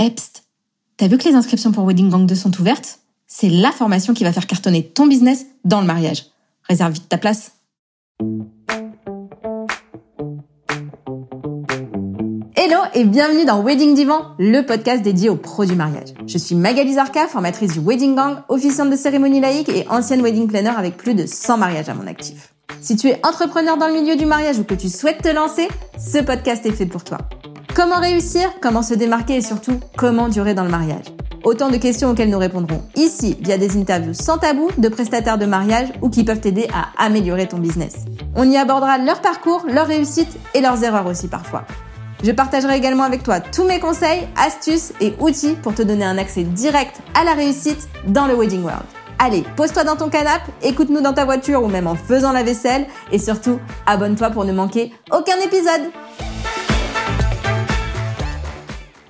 Epst, 0.00 0.44
t'as 0.96 1.08
vu 1.08 1.18
que 1.18 1.28
les 1.28 1.34
inscriptions 1.34 1.72
pour 1.72 1.84
Wedding 1.84 2.08
Gang 2.08 2.24
2 2.24 2.34
sont 2.34 2.58
ouvertes? 2.58 3.00
C'est 3.26 3.50
la 3.50 3.70
formation 3.70 4.14
qui 4.14 4.24
va 4.24 4.32
faire 4.32 4.46
cartonner 4.46 4.82
ton 4.82 5.06
business 5.06 5.44
dans 5.66 5.82
le 5.82 5.86
mariage. 5.86 6.24
Réserve 6.66 6.94
vite 6.94 7.06
ta 7.10 7.18
place. 7.18 7.52
Hello 12.56 12.78
et 12.94 13.04
bienvenue 13.04 13.44
dans 13.44 13.62
Wedding 13.62 13.94
Divan, 13.94 14.34
le 14.38 14.62
podcast 14.62 15.02
dédié 15.02 15.28
aux 15.28 15.36
pros 15.36 15.66
du 15.66 15.74
mariage. 15.74 16.14
Je 16.26 16.38
suis 16.38 16.54
Magali 16.54 16.94
Zarka, 16.94 17.28
formatrice 17.28 17.74
du 17.74 17.80
Wedding 17.80 18.14
Gang, 18.14 18.38
officiante 18.48 18.88
de 18.88 18.96
cérémonie 18.96 19.40
laïque 19.40 19.68
et 19.68 19.86
ancienne 19.90 20.22
wedding 20.22 20.48
planner 20.48 20.72
avec 20.78 20.96
plus 20.96 21.12
de 21.12 21.26
100 21.26 21.58
mariages 21.58 21.90
à 21.90 21.94
mon 21.94 22.06
actif. 22.06 22.54
Si 22.80 22.96
tu 22.96 23.08
es 23.08 23.20
entrepreneur 23.22 23.76
dans 23.76 23.88
le 23.88 24.00
milieu 24.00 24.16
du 24.16 24.24
mariage 24.24 24.58
ou 24.58 24.64
que 24.64 24.72
tu 24.72 24.88
souhaites 24.88 25.20
te 25.20 25.28
lancer, 25.28 25.68
ce 25.98 26.22
podcast 26.22 26.64
est 26.64 26.72
fait 26.72 26.86
pour 26.86 27.04
toi. 27.04 27.18
Comment 27.74 28.00
réussir, 28.00 28.50
comment 28.60 28.82
se 28.82 28.94
démarquer 28.94 29.36
et 29.36 29.42
surtout 29.42 29.78
comment 29.96 30.28
durer 30.28 30.54
dans 30.54 30.64
le 30.64 30.70
mariage? 30.70 31.04
Autant 31.44 31.70
de 31.70 31.76
questions 31.76 32.10
auxquelles 32.10 32.28
nous 32.28 32.38
répondrons 32.38 32.82
ici 32.96 33.36
via 33.40 33.58
des 33.58 33.78
interviews 33.78 34.12
sans 34.12 34.38
tabou 34.38 34.68
de 34.76 34.88
prestataires 34.88 35.38
de 35.38 35.46
mariage 35.46 35.88
ou 36.02 36.10
qui 36.10 36.24
peuvent 36.24 36.40
t'aider 36.40 36.68
à 36.74 36.88
améliorer 37.02 37.46
ton 37.46 37.58
business. 37.58 38.04
On 38.34 38.50
y 38.50 38.56
abordera 38.56 38.98
leur 38.98 39.20
parcours, 39.20 39.64
leurs 39.68 39.86
réussites 39.86 40.36
et 40.52 40.60
leurs 40.60 40.82
erreurs 40.82 41.06
aussi 41.06 41.28
parfois. 41.28 41.64
Je 42.24 42.32
partagerai 42.32 42.76
également 42.76 43.04
avec 43.04 43.22
toi 43.22 43.40
tous 43.40 43.64
mes 43.64 43.78
conseils, 43.78 44.26
astuces 44.36 44.92
et 45.00 45.14
outils 45.20 45.54
pour 45.62 45.74
te 45.74 45.82
donner 45.82 46.04
un 46.04 46.18
accès 46.18 46.42
direct 46.42 47.00
à 47.14 47.24
la 47.24 47.32
réussite 47.34 47.88
dans 48.08 48.26
le 48.26 48.34
Wedding 48.34 48.64
World. 48.64 48.84
Allez, 49.20 49.44
pose-toi 49.56 49.84
dans 49.84 49.96
ton 49.96 50.08
canapé, 50.08 50.50
écoute-nous 50.62 51.02
dans 51.02 51.14
ta 51.14 51.24
voiture 51.24 51.62
ou 51.62 51.68
même 51.68 51.86
en 51.86 51.94
faisant 51.94 52.32
la 52.32 52.42
vaisselle 52.42 52.86
et 53.12 53.18
surtout, 53.18 53.60
abonne-toi 53.86 54.30
pour 54.30 54.44
ne 54.44 54.52
manquer 54.52 54.92
aucun 55.12 55.38
épisode. 55.44 55.90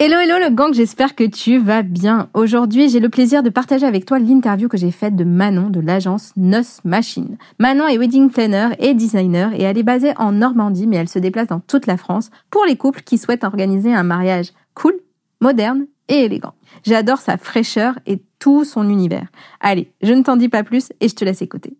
Hello, 0.02 0.16
hello 0.16 0.38
le 0.38 0.48
gang, 0.48 0.72
j'espère 0.72 1.14
que 1.14 1.24
tu 1.24 1.59
vas 1.59 1.82
bien. 1.82 2.30
Aujourd'hui, 2.32 2.88
j'ai 2.88 3.00
le 3.00 3.10
plaisir 3.10 3.42
de 3.42 3.50
partager 3.50 3.84
avec 3.84 4.06
toi 4.06 4.18
l'interview 4.18 4.66
que 4.66 4.78
j'ai 4.78 4.92
faite 4.92 5.14
de 5.14 5.25
Manon 5.25 5.69
de 5.69 5.78
l'agence 5.78 6.33
Nos 6.38 6.62
Machine. 6.84 7.36
Manon 7.58 7.86
est 7.86 7.98
wedding 7.98 8.30
planner 8.30 8.70
et 8.78 8.94
designer 8.94 9.52
et 9.52 9.62
elle 9.62 9.77
est 9.77 9.83
basée 9.83 10.14
en 10.16 10.33
Normandie, 10.33 10.86
mais 10.86 10.97
elle 10.97 11.10
se 11.10 11.19
déplace 11.19 11.48
dans 11.48 11.60
toute 11.60 11.86
la 11.86 11.98
France 11.98 12.30
pour 12.48 12.64
les 12.64 12.77
couples 12.77 13.02
qui 13.02 13.19
souhaitent 13.19 13.44
organiser 13.44 13.92
un 13.92 14.02
mariage 14.02 14.55
cool, 14.72 14.94
moderne 15.42 15.86
et 16.08 16.25
élégant. 16.25 16.55
J'adore 16.82 17.19
sa 17.19 17.36
fraîcheur 17.36 17.98
et 18.06 18.22
tout 18.38 18.64
son 18.64 18.88
univers. 18.88 19.28
Allez, 19.60 19.92
je 20.00 20.14
ne 20.14 20.22
t'en 20.22 20.36
dis 20.36 20.48
pas 20.48 20.62
plus 20.62 20.94
et 21.00 21.10
je 21.10 21.14
te 21.14 21.27
laisse 21.27 21.42
écouter. 21.42 21.77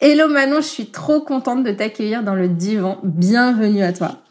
Hello 0.00 0.26
Manon, 0.26 0.62
je 0.62 0.68
suis 0.68 0.86
trop 0.86 1.20
contente 1.20 1.64
de 1.64 1.72
t'accueillir 1.72 2.22
dans 2.22 2.34
le 2.34 2.48
divan. 2.48 2.98
Bienvenue 3.04 3.82
à 3.82 3.92
toi. 3.92 4.21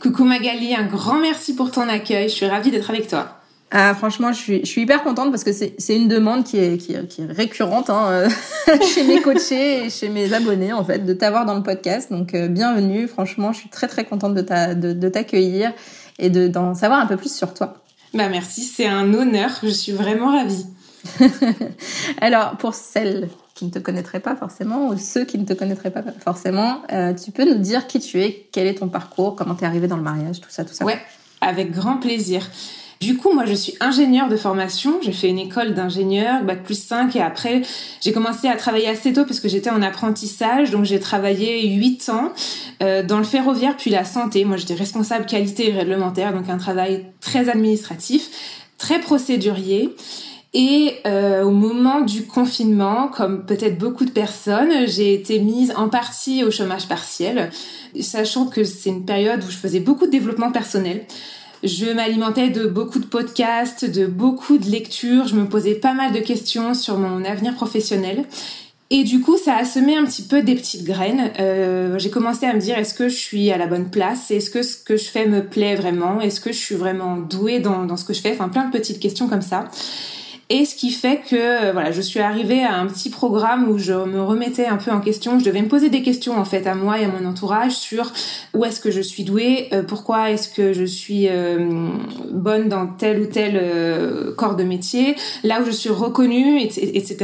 Coucou 0.00 0.24
Magali, 0.24 0.74
un 0.74 0.86
grand 0.86 1.18
merci 1.18 1.54
pour 1.54 1.70
ton 1.70 1.88
accueil. 1.88 2.28
Je 2.28 2.34
suis 2.34 2.46
ravie 2.46 2.70
d'être 2.70 2.90
avec 2.90 3.08
toi. 3.08 3.40
Ah, 3.70 3.92
franchement, 3.94 4.32
je 4.32 4.38
suis, 4.38 4.60
je 4.60 4.66
suis 4.66 4.82
hyper 4.82 5.02
contente 5.02 5.30
parce 5.30 5.42
que 5.42 5.52
c'est 5.52 5.96
une 5.96 6.06
demande 6.06 6.44
qui 6.44 6.58
est, 6.58 6.78
qui 6.78 6.92
est, 6.92 7.08
qui 7.08 7.22
est 7.22 7.26
récurrente 7.26 7.90
hein, 7.90 8.06
euh, 8.08 8.28
chez 8.94 9.02
mes 9.02 9.20
coachés 9.20 9.86
et 9.86 9.90
chez 9.90 10.08
mes 10.08 10.32
abonnés, 10.32 10.72
en 10.72 10.84
fait, 10.84 11.00
de 11.00 11.12
t'avoir 11.12 11.44
dans 11.44 11.54
le 11.54 11.62
podcast. 11.62 12.12
Donc, 12.12 12.34
euh, 12.34 12.46
bienvenue. 12.46 13.08
Franchement, 13.08 13.52
je 13.52 13.58
suis 13.58 13.68
très, 13.68 13.88
très 13.88 14.04
contente 14.04 14.34
de 14.34 15.08
t'accueillir 15.08 15.72
de, 16.20 16.24
et 16.24 16.48
d'en 16.48 16.74
savoir 16.74 17.00
un 17.00 17.06
peu 17.06 17.16
plus 17.16 17.34
sur 17.34 17.52
toi. 17.52 17.82
Bah, 18.12 18.28
merci. 18.28 18.62
C'est 18.62 18.86
un 18.86 19.12
honneur. 19.12 19.50
Je 19.62 19.68
suis 19.68 19.92
vraiment 19.92 20.30
ravie. 20.30 20.66
Alors, 22.20 22.56
pour 22.58 22.74
celles 22.74 23.28
qui 23.54 23.64
ne 23.64 23.70
te 23.70 23.78
connaîtraient 23.78 24.20
pas 24.20 24.34
forcément 24.34 24.88
ou 24.88 24.98
ceux 24.98 25.24
qui 25.24 25.38
ne 25.38 25.44
te 25.44 25.52
connaîtraient 25.52 25.92
pas 25.92 26.02
forcément, 26.20 26.82
euh, 26.92 27.14
tu 27.14 27.30
peux 27.30 27.44
nous 27.44 27.58
dire 27.58 27.86
qui 27.86 28.00
tu 28.00 28.20
es, 28.20 28.48
quel 28.52 28.66
est 28.66 28.74
ton 28.74 28.88
parcours, 28.88 29.36
comment 29.36 29.54
tu 29.54 29.62
es 29.64 29.66
arrivé 29.66 29.86
dans 29.86 29.96
le 29.96 30.02
mariage, 30.02 30.40
tout 30.40 30.50
ça, 30.50 30.64
tout 30.64 30.74
ça. 30.74 30.84
Ouais, 30.84 30.98
avec 31.40 31.70
grand 31.70 31.98
plaisir. 31.98 32.50
Du 33.00 33.16
coup, 33.18 33.32
moi, 33.32 33.44
je 33.44 33.52
suis 33.52 33.74
ingénieure 33.80 34.28
de 34.28 34.36
formation. 34.36 34.98
J'ai 35.02 35.12
fait 35.12 35.28
une 35.28 35.38
école 35.38 35.74
d'ingénieur, 35.74 36.42
bac 36.42 36.62
plus 36.62 36.82
5, 36.82 37.14
et 37.16 37.20
après, 37.20 37.60
j'ai 38.00 38.12
commencé 38.12 38.48
à 38.48 38.56
travailler 38.56 38.88
assez 38.88 39.12
tôt 39.12 39.24
parce 39.26 39.40
que 39.40 39.48
j'étais 39.48 39.68
en 39.68 39.82
apprentissage. 39.82 40.70
Donc, 40.70 40.84
j'ai 40.84 40.98
travaillé 41.00 41.68
8 41.74 42.08
ans 42.08 42.32
euh, 42.82 43.02
dans 43.02 43.18
le 43.18 43.24
ferroviaire, 43.24 43.76
puis 43.76 43.90
la 43.90 44.04
santé. 44.04 44.46
Moi, 44.46 44.56
j'étais 44.56 44.74
responsable 44.74 45.26
qualité 45.26 45.70
réglementaire, 45.70 46.32
donc 46.32 46.48
un 46.48 46.56
travail 46.56 47.04
très 47.20 47.50
administratif, 47.50 48.30
très 48.78 49.00
procédurier. 49.00 49.94
Et 50.56 50.98
euh, 51.04 51.42
au 51.42 51.50
moment 51.50 52.00
du 52.00 52.26
confinement, 52.26 53.08
comme 53.08 53.44
peut-être 53.44 53.76
beaucoup 53.76 54.04
de 54.04 54.12
personnes, 54.12 54.86
j'ai 54.86 55.12
été 55.12 55.40
mise 55.40 55.72
en 55.76 55.88
partie 55.88 56.44
au 56.44 56.52
chômage 56.52 56.86
partiel, 56.86 57.50
sachant 58.00 58.46
que 58.46 58.62
c'est 58.62 58.90
une 58.90 59.04
période 59.04 59.42
où 59.42 59.50
je 59.50 59.56
faisais 59.56 59.80
beaucoup 59.80 60.06
de 60.06 60.12
développement 60.12 60.52
personnel. 60.52 61.06
Je 61.64 61.86
m'alimentais 61.86 62.50
de 62.50 62.66
beaucoup 62.66 63.00
de 63.00 63.06
podcasts, 63.06 63.84
de 63.84 64.06
beaucoup 64.06 64.58
de 64.58 64.66
lectures, 64.70 65.26
je 65.26 65.34
me 65.34 65.46
posais 65.46 65.74
pas 65.74 65.92
mal 65.92 66.12
de 66.12 66.20
questions 66.20 66.74
sur 66.74 66.98
mon 66.98 67.24
avenir 67.24 67.54
professionnel. 67.54 68.24
Et 68.90 69.02
du 69.02 69.20
coup, 69.20 69.38
ça 69.38 69.56
a 69.56 69.64
semé 69.64 69.96
un 69.96 70.04
petit 70.04 70.22
peu 70.22 70.42
des 70.42 70.54
petites 70.54 70.84
graines. 70.84 71.32
Euh, 71.40 71.98
j'ai 71.98 72.10
commencé 72.10 72.46
à 72.46 72.52
me 72.52 72.60
dire 72.60 72.78
est-ce 72.78 72.94
que 72.94 73.08
je 73.08 73.16
suis 73.16 73.50
à 73.50 73.58
la 73.58 73.66
bonne 73.66 73.90
place? 73.90 74.30
Est-ce 74.30 74.50
que 74.50 74.62
ce 74.62 74.76
que 74.76 74.96
je 74.96 75.06
fais 75.06 75.26
me 75.26 75.44
plaît 75.44 75.74
vraiment? 75.74 76.20
Est-ce 76.20 76.38
que 76.38 76.52
je 76.52 76.58
suis 76.58 76.76
vraiment 76.76 77.16
douée 77.16 77.58
dans, 77.58 77.86
dans 77.86 77.96
ce 77.96 78.04
que 78.04 78.12
je 78.12 78.20
fais? 78.20 78.32
Enfin, 78.32 78.48
plein 78.48 78.66
de 78.66 78.70
petites 78.70 79.00
questions 79.00 79.26
comme 79.26 79.42
ça. 79.42 79.68
Et 80.50 80.66
ce 80.66 80.74
qui 80.74 80.90
fait 80.90 81.22
que 81.28 81.36
euh, 81.36 81.72
voilà, 81.72 81.90
je 81.90 82.02
suis 82.02 82.20
arrivée 82.20 82.62
à 82.62 82.74
un 82.74 82.86
petit 82.86 83.08
programme 83.08 83.68
où 83.68 83.78
je 83.78 83.92
me 83.92 84.22
remettais 84.22 84.66
un 84.66 84.76
peu 84.76 84.90
en 84.90 85.00
question. 85.00 85.38
Je 85.38 85.44
devais 85.44 85.62
me 85.62 85.68
poser 85.68 85.88
des 85.88 86.02
questions 86.02 86.36
en 86.36 86.44
fait 86.44 86.66
à 86.66 86.74
moi 86.74 87.00
et 87.00 87.04
à 87.04 87.08
mon 87.08 87.26
entourage 87.26 87.72
sur 87.72 88.12
où 88.52 88.64
est-ce 88.64 88.78
que 88.78 88.90
je 88.90 89.00
suis 89.00 89.24
douée, 89.24 89.68
euh, 89.72 89.82
pourquoi 89.82 90.30
est-ce 90.30 90.48
que 90.48 90.74
je 90.74 90.84
suis 90.84 91.28
euh, 91.28 91.88
bonne 92.30 92.68
dans 92.68 92.86
tel 92.86 93.22
ou 93.22 93.26
tel 93.26 93.54
corps 94.36 94.56
de 94.56 94.64
métier, 94.64 95.16
là 95.44 95.62
où 95.62 95.64
je 95.64 95.70
suis 95.70 95.90
reconnue, 95.90 96.60
etc. 96.60 97.16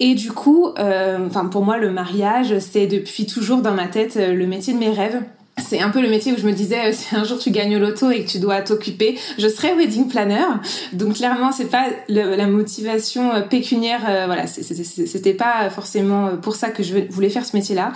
Et 0.00 0.14
du 0.14 0.32
coup, 0.32 0.68
enfin 0.76 1.46
pour 1.46 1.64
moi 1.64 1.76
le 1.76 1.90
mariage 1.90 2.58
c'est 2.58 2.86
depuis 2.86 3.26
toujours 3.26 3.60
dans 3.60 3.74
ma 3.74 3.86
tête 3.86 4.16
le 4.16 4.46
métier 4.46 4.72
de 4.72 4.78
mes 4.78 4.90
rêves 4.90 5.20
c'est 5.58 5.80
un 5.80 5.90
peu 5.90 6.00
le 6.00 6.08
métier 6.08 6.32
où 6.32 6.36
je 6.36 6.46
me 6.46 6.52
disais 6.52 6.88
euh, 6.88 6.92
si 6.92 7.14
un 7.14 7.24
jour 7.24 7.38
tu 7.38 7.50
gagnes 7.50 7.76
au 7.76 7.78
loto 7.78 8.10
et 8.10 8.24
que 8.24 8.30
tu 8.30 8.38
dois 8.38 8.62
t'occuper, 8.62 9.18
je 9.38 9.48
serai 9.48 9.74
wedding 9.74 10.08
planner. 10.08 10.44
Donc 10.92 11.14
clairement, 11.14 11.52
c'est 11.52 11.70
pas 11.70 11.86
la 12.08 12.46
motivation 12.46 13.34
euh, 13.34 13.40
pécuniaire. 13.42 14.00
Euh, 14.08 14.26
voilà, 14.26 14.46
c'était 14.46 15.34
pas 15.34 15.68
forcément 15.70 16.36
pour 16.40 16.56
ça 16.56 16.70
que 16.70 16.82
je 16.82 16.94
voulais 17.10 17.28
faire 17.28 17.44
ce 17.44 17.54
métier-là. 17.54 17.92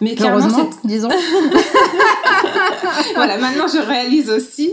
Mais 0.00 0.14
clairement, 0.14 0.46
disons. 0.84 1.08
voilà, 3.14 3.38
maintenant 3.38 3.66
je 3.68 3.78
réalise 3.78 4.28
aussi. 4.28 4.72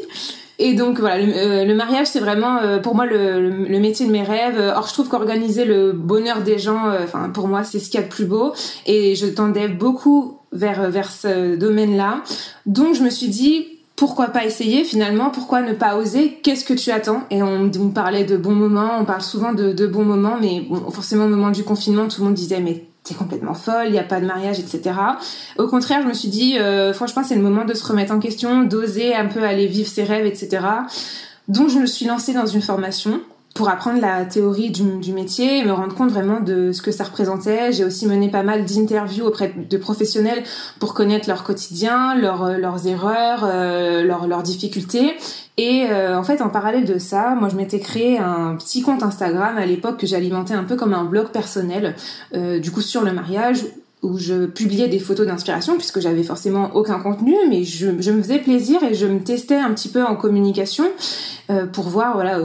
Et 0.60 0.74
donc 0.74 1.00
voilà, 1.00 1.18
le, 1.20 1.74
mariage 1.74 2.08
c'est 2.08 2.20
vraiment 2.20 2.60
pour 2.84 2.94
moi 2.94 3.06
le, 3.06 3.50
le, 3.50 3.80
métier 3.80 4.06
de 4.06 4.12
mes 4.12 4.22
rêves. 4.22 4.60
Or 4.76 4.88
je 4.88 4.94
trouve 4.94 5.08
qu'organiser 5.08 5.66
le 5.66 5.94
bonheur 5.94 6.42
des 6.42 6.60
gens, 6.60 6.84
enfin 7.04 7.30
pour 7.30 7.48
moi 7.48 7.64
c'est 7.64 7.80
ce 7.80 7.90
qu'il 7.90 8.00
y 8.00 8.04
a 8.04 8.06
de 8.06 8.12
plus 8.12 8.26
beau. 8.26 8.54
Et 8.86 9.16
je 9.16 9.26
tendais 9.26 9.68
beaucoup 9.68 10.38
vers, 10.54 10.90
vers 10.90 11.12
ce 11.12 11.56
domaine-là. 11.56 12.24
Donc 12.66 12.96
je 12.96 13.04
me 13.04 13.10
suis 13.10 13.28
dit, 13.28 13.68
pourquoi 13.96 14.28
pas 14.28 14.46
essayer 14.46 14.84
finalement? 14.84 15.30
Pourquoi 15.30 15.62
ne 15.62 15.74
pas 15.74 15.98
oser? 15.98 16.40
Qu'est-ce 16.44 16.66
que 16.66 16.74
tu 16.74 16.92
attends? 16.92 17.24
Et 17.30 17.44
on, 17.44 17.70
on, 17.80 17.90
parlait 17.90 18.24
de 18.24 18.38
bons 18.38 18.56
moments, 18.56 18.92
on 19.00 19.06
parle 19.06 19.22
souvent 19.22 19.54
de, 19.54 19.72
de 19.72 19.88
bons 19.88 20.06
moments, 20.06 20.38
mais 20.40 20.66
forcément 20.92 21.26
au 21.26 21.30
moment 21.30 21.52
du 21.52 21.64
confinement, 21.64 22.08
tout 22.08 22.22
le 22.22 22.28
monde 22.28 22.36
disait 22.36 22.60
mais 22.60 22.86
t'es 23.04 23.14
complètement 23.14 23.54
folle, 23.54 23.88
il 23.88 23.92
n'y 23.92 24.00
a 24.00 24.04
pas 24.04 24.22
de 24.22 24.26
mariage, 24.26 24.60
etc. 24.60 24.96
Au 25.58 25.68
contraire, 25.68 26.02
je 26.02 26.08
me 26.08 26.14
suis 26.14 26.30
dit, 26.30 26.58
euh, 26.58 26.94
franchement, 26.94 27.22
c'est 27.24 27.36
le 27.36 27.42
moment 27.42 27.66
de 27.66 27.74
se 27.74 27.86
remettre 27.86 28.14
en 28.14 28.20
question, 28.20 28.64
d'oser 28.64 29.14
un 29.14 29.26
peu 29.26 29.44
aller 29.44 29.68
vivre 29.68 29.90
ses 29.90 30.04
rêves, 30.04 30.26
etc. 30.26 30.66
Donc 31.50 31.70
je 31.70 31.80
me 31.80 31.86
suis 31.86 32.06
lancée 32.06 32.34
dans 32.34 32.46
une 32.46 32.62
formation 32.62 33.20
pour 33.54 33.70
apprendre 33.70 34.02
la 34.02 34.26
théorie 34.26 34.72
du, 34.72 35.14
métier 35.14 35.60
et 35.60 35.64
me 35.64 35.74
rendre 35.74 35.94
compte 35.94 36.10
vraiment 36.10 36.40
de 36.40 36.72
ce 36.72 36.82
que 36.82 36.92
ça 36.92 37.04
représentait. 37.04 37.72
J'ai 37.72 37.86
aussi 37.86 38.08
mené 38.08 38.30
pas 38.30 38.42
mal 38.42 38.66
d'interviews 38.66 39.26
auprès 39.26 39.54
de 39.56 39.78
professionnels 39.78 40.44
pour 40.80 40.96
connaître 40.96 41.30
leur 41.30 41.44
quotidien, 41.44 42.16
leurs, 42.16 42.58
leurs 42.58 42.88
erreurs, 42.88 43.44
euh, 43.44 44.04
leurs, 44.04 44.28
leurs 44.28 44.42
difficultés. 44.42 45.14
Et 45.58 45.86
euh, 45.88 46.18
en 46.18 46.24
fait, 46.24 46.42
en 46.42 46.50
parallèle 46.50 46.86
de 46.86 46.98
ça, 46.98 47.36
moi, 47.36 47.48
je 47.48 47.56
m'étais 47.56 47.80
créé 47.80 48.18
un 48.18 48.56
petit 48.56 48.82
compte 48.82 49.04
Instagram 49.04 49.58
à 49.58 49.68
l'époque 49.68 49.98
que 49.98 50.08
j'alimentais 50.08 50.56
un 50.56 50.64
peu 50.64 50.76
comme 50.76 50.96
un 50.96 51.04
blog 51.04 51.28
personnel, 51.28 51.96
euh, 52.34 52.60
du 52.60 52.72
coup 52.72 52.82
sur 52.82 53.04
le 53.04 53.14
mariage, 53.14 53.66
où 54.04 54.18
je 54.18 54.46
publiais 54.46 54.88
des 54.88 55.00
photos 55.00 55.26
d'inspiration 55.26 55.76
puisque 55.78 56.00
j'avais 56.00 56.24
forcément 56.24 56.72
aucun 56.76 57.00
contenu, 57.00 57.36
mais 57.50 57.64
je, 57.64 57.88
me 57.88 58.22
faisais 58.22 58.40
plaisir 58.40 58.84
et 58.84 58.94
je 58.94 59.08
me 59.08 59.20
testais 59.20 59.56
un 59.56 59.74
petit 59.74 59.90
peu 59.90 60.04
en 60.04 60.16
communication 60.16 60.86
euh, 61.50 61.66
pour 61.66 61.86
voir 61.86 62.14
voilà 62.14 62.40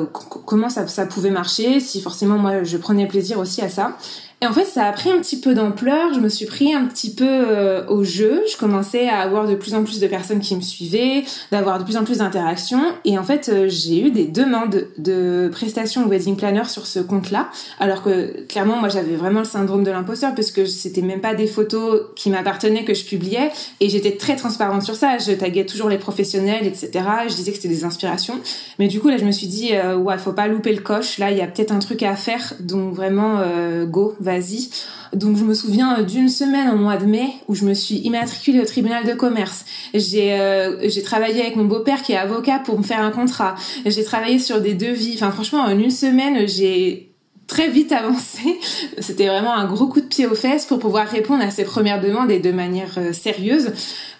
comment 0.47 0.71
ça, 0.71 0.87
ça, 0.87 1.05
pouvait 1.05 1.31
marcher, 1.31 1.81
si 1.81 2.01
forcément 2.01 2.39
moi 2.39 2.63
je 2.63 2.77
prenais 2.77 3.07
plaisir 3.07 3.39
aussi 3.39 3.61
à 3.61 3.69
ça. 3.69 3.97
Et 4.41 4.47
en 4.47 4.53
fait, 4.53 4.65
ça 4.65 4.85
a 4.85 4.93
pris 4.93 5.11
un 5.11 5.19
petit 5.19 5.41
peu 5.41 5.53
d'ampleur. 5.53 6.15
Je 6.15 6.21
me 6.21 6.29
suis 6.29 6.47
pris 6.47 6.73
un 6.73 6.85
petit 6.85 7.13
peu 7.13 7.27
euh, 7.27 7.85
au 7.89 8.05
jeu. 8.05 8.45
Je 8.51 8.57
commençais 8.57 9.09
à 9.09 9.19
avoir 9.19 9.49
de 9.49 9.57
plus 9.57 9.75
en 9.75 9.83
plus 9.83 9.99
de 9.99 10.07
personnes 10.07 10.39
qui 10.39 10.55
me 10.55 10.61
suivaient, 10.61 11.25
d'avoir 11.51 11.81
de 11.81 11.85
plus 11.85 11.97
en 11.97 12.05
plus 12.05 12.19
d'interactions. 12.19 12.83
Et 13.05 13.19
en 13.19 13.25
fait, 13.25 13.49
euh, 13.49 13.67
j'ai 13.69 14.01
eu 14.07 14.11
des 14.13 14.27
demandes 14.27 14.87
de 14.97 15.49
prestations 15.51 16.07
wedding 16.07 16.37
planner 16.37 16.63
sur 16.69 16.87
ce 16.87 17.01
compte-là. 17.01 17.49
Alors 17.81 18.05
que 18.05 18.45
clairement, 18.47 18.77
moi, 18.77 18.89
j'avais 18.89 19.17
vraiment 19.17 19.41
le 19.41 19.45
syndrome 19.45 19.83
de 19.83 19.91
l'imposteur 19.91 20.37
parce 20.37 20.53
que 20.53 20.67
c'était 20.67 21.03
même 21.03 21.21
pas 21.21 21.35
des 21.35 21.49
photos 21.49 22.03
qui 22.15 22.31
m'appartenaient 22.31 22.85
que 22.85 22.95
je 22.95 23.05
publiais. 23.05 23.51
Et 23.81 23.89
j'étais 23.89 24.17
très 24.17 24.37
transparente 24.37 24.85
sur 24.85 24.95
ça. 24.95 25.19
Je 25.19 25.33
taguais 25.33 25.67
toujours 25.67 25.89
les 25.89 25.99
professionnels, 25.99 26.65
etc. 26.65 26.91
Je 27.29 27.35
disais 27.35 27.51
que 27.51 27.57
c'était 27.57 27.67
des 27.67 27.85
inspirations. 27.85 28.39
Mais 28.79 28.87
du 28.87 29.01
coup, 29.01 29.09
là, 29.09 29.17
je 29.17 29.25
me 29.25 29.33
suis 29.33 29.49
dit, 29.49 29.71
euh, 29.75 29.97
ouais, 29.97 30.17
faut 30.17 30.33
pas 30.33 30.47
louper 30.47 30.73
le 30.73 30.81
coche. 30.81 31.19
Là, 31.19 31.33
il 31.33 31.39
y 31.39 31.43
a 31.43 31.49
peut-être 31.49 31.73
un 31.73 31.81
truc 31.81 32.05
à 32.05 32.15
faire. 32.15 32.55
Donc 32.61 32.95
vraiment, 32.95 33.43
go 33.87 34.15
vas-y. 34.29 34.69
Donc 35.15 35.37
je 35.37 35.45
me 35.45 35.55
souviens 35.55 36.03
d'une 36.03 36.29
semaine 36.29 36.69
au 36.71 36.77
mois 36.77 36.97
de 36.97 37.07
mai 37.07 37.33
où 37.49 37.55
je 37.55 37.65
me 37.65 37.75
suis 37.75 37.97
immatriculée 37.97 38.61
au 38.61 38.65
tribunal 38.65 39.05
de 39.07 39.15
commerce. 39.15 39.65
J'ai 39.95 40.35
euh, 40.35 40.89
j'ai 40.89 41.03
travaillé 41.03 41.41
avec 41.41 41.57
mon 41.57 41.65
beau-père 41.65 42.03
qui 42.03 42.13
est 42.13 42.17
avocat 42.17 42.59
pour 42.59 42.79
me 42.79 42.85
faire 42.85 43.01
un 43.01 43.11
contrat. 43.11 43.55
J'ai 43.87 44.05
travaillé 44.05 44.39
sur 44.39 44.61
des 44.61 44.75
devis. 44.75 45.15
Enfin 45.15 45.31
franchement 45.31 45.61
en 45.61 45.71
une 45.71 45.91
semaine 45.91 46.47
j'ai 46.47 47.11
très 47.47 47.69
vite 47.69 47.93
avancé. 47.93 48.61
C'était 48.99 49.27
vraiment 49.27 49.55
un 49.55 49.65
gros 49.65 49.87
coup 49.87 50.01
de 50.01 50.07
pied 50.07 50.27
aux 50.27 50.35
fesses 50.35 50.67
pour 50.67 50.79
pouvoir 50.79 51.09
répondre 51.09 51.43
à 51.43 51.51
ces 51.51 51.65
premières 51.65 52.01
demandes 52.01 52.31
et 52.31 52.41
de 52.41 52.53
manière 52.53 52.99
euh, 52.99 53.13
sérieuse. 53.13 53.73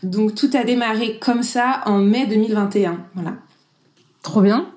Donc 0.03 0.35
tout 0.35 0.51
a 0.55 0.65
démarré 0.65 1.19
comme 1.21 1.43
ça 1.43 1.83
en 1.85 1.99
mai 1.99 2.27
2021. 2.27 2.99
Voilà. 3.15 3.35
Trop 4.23 4.41
bien. 4.41 4.69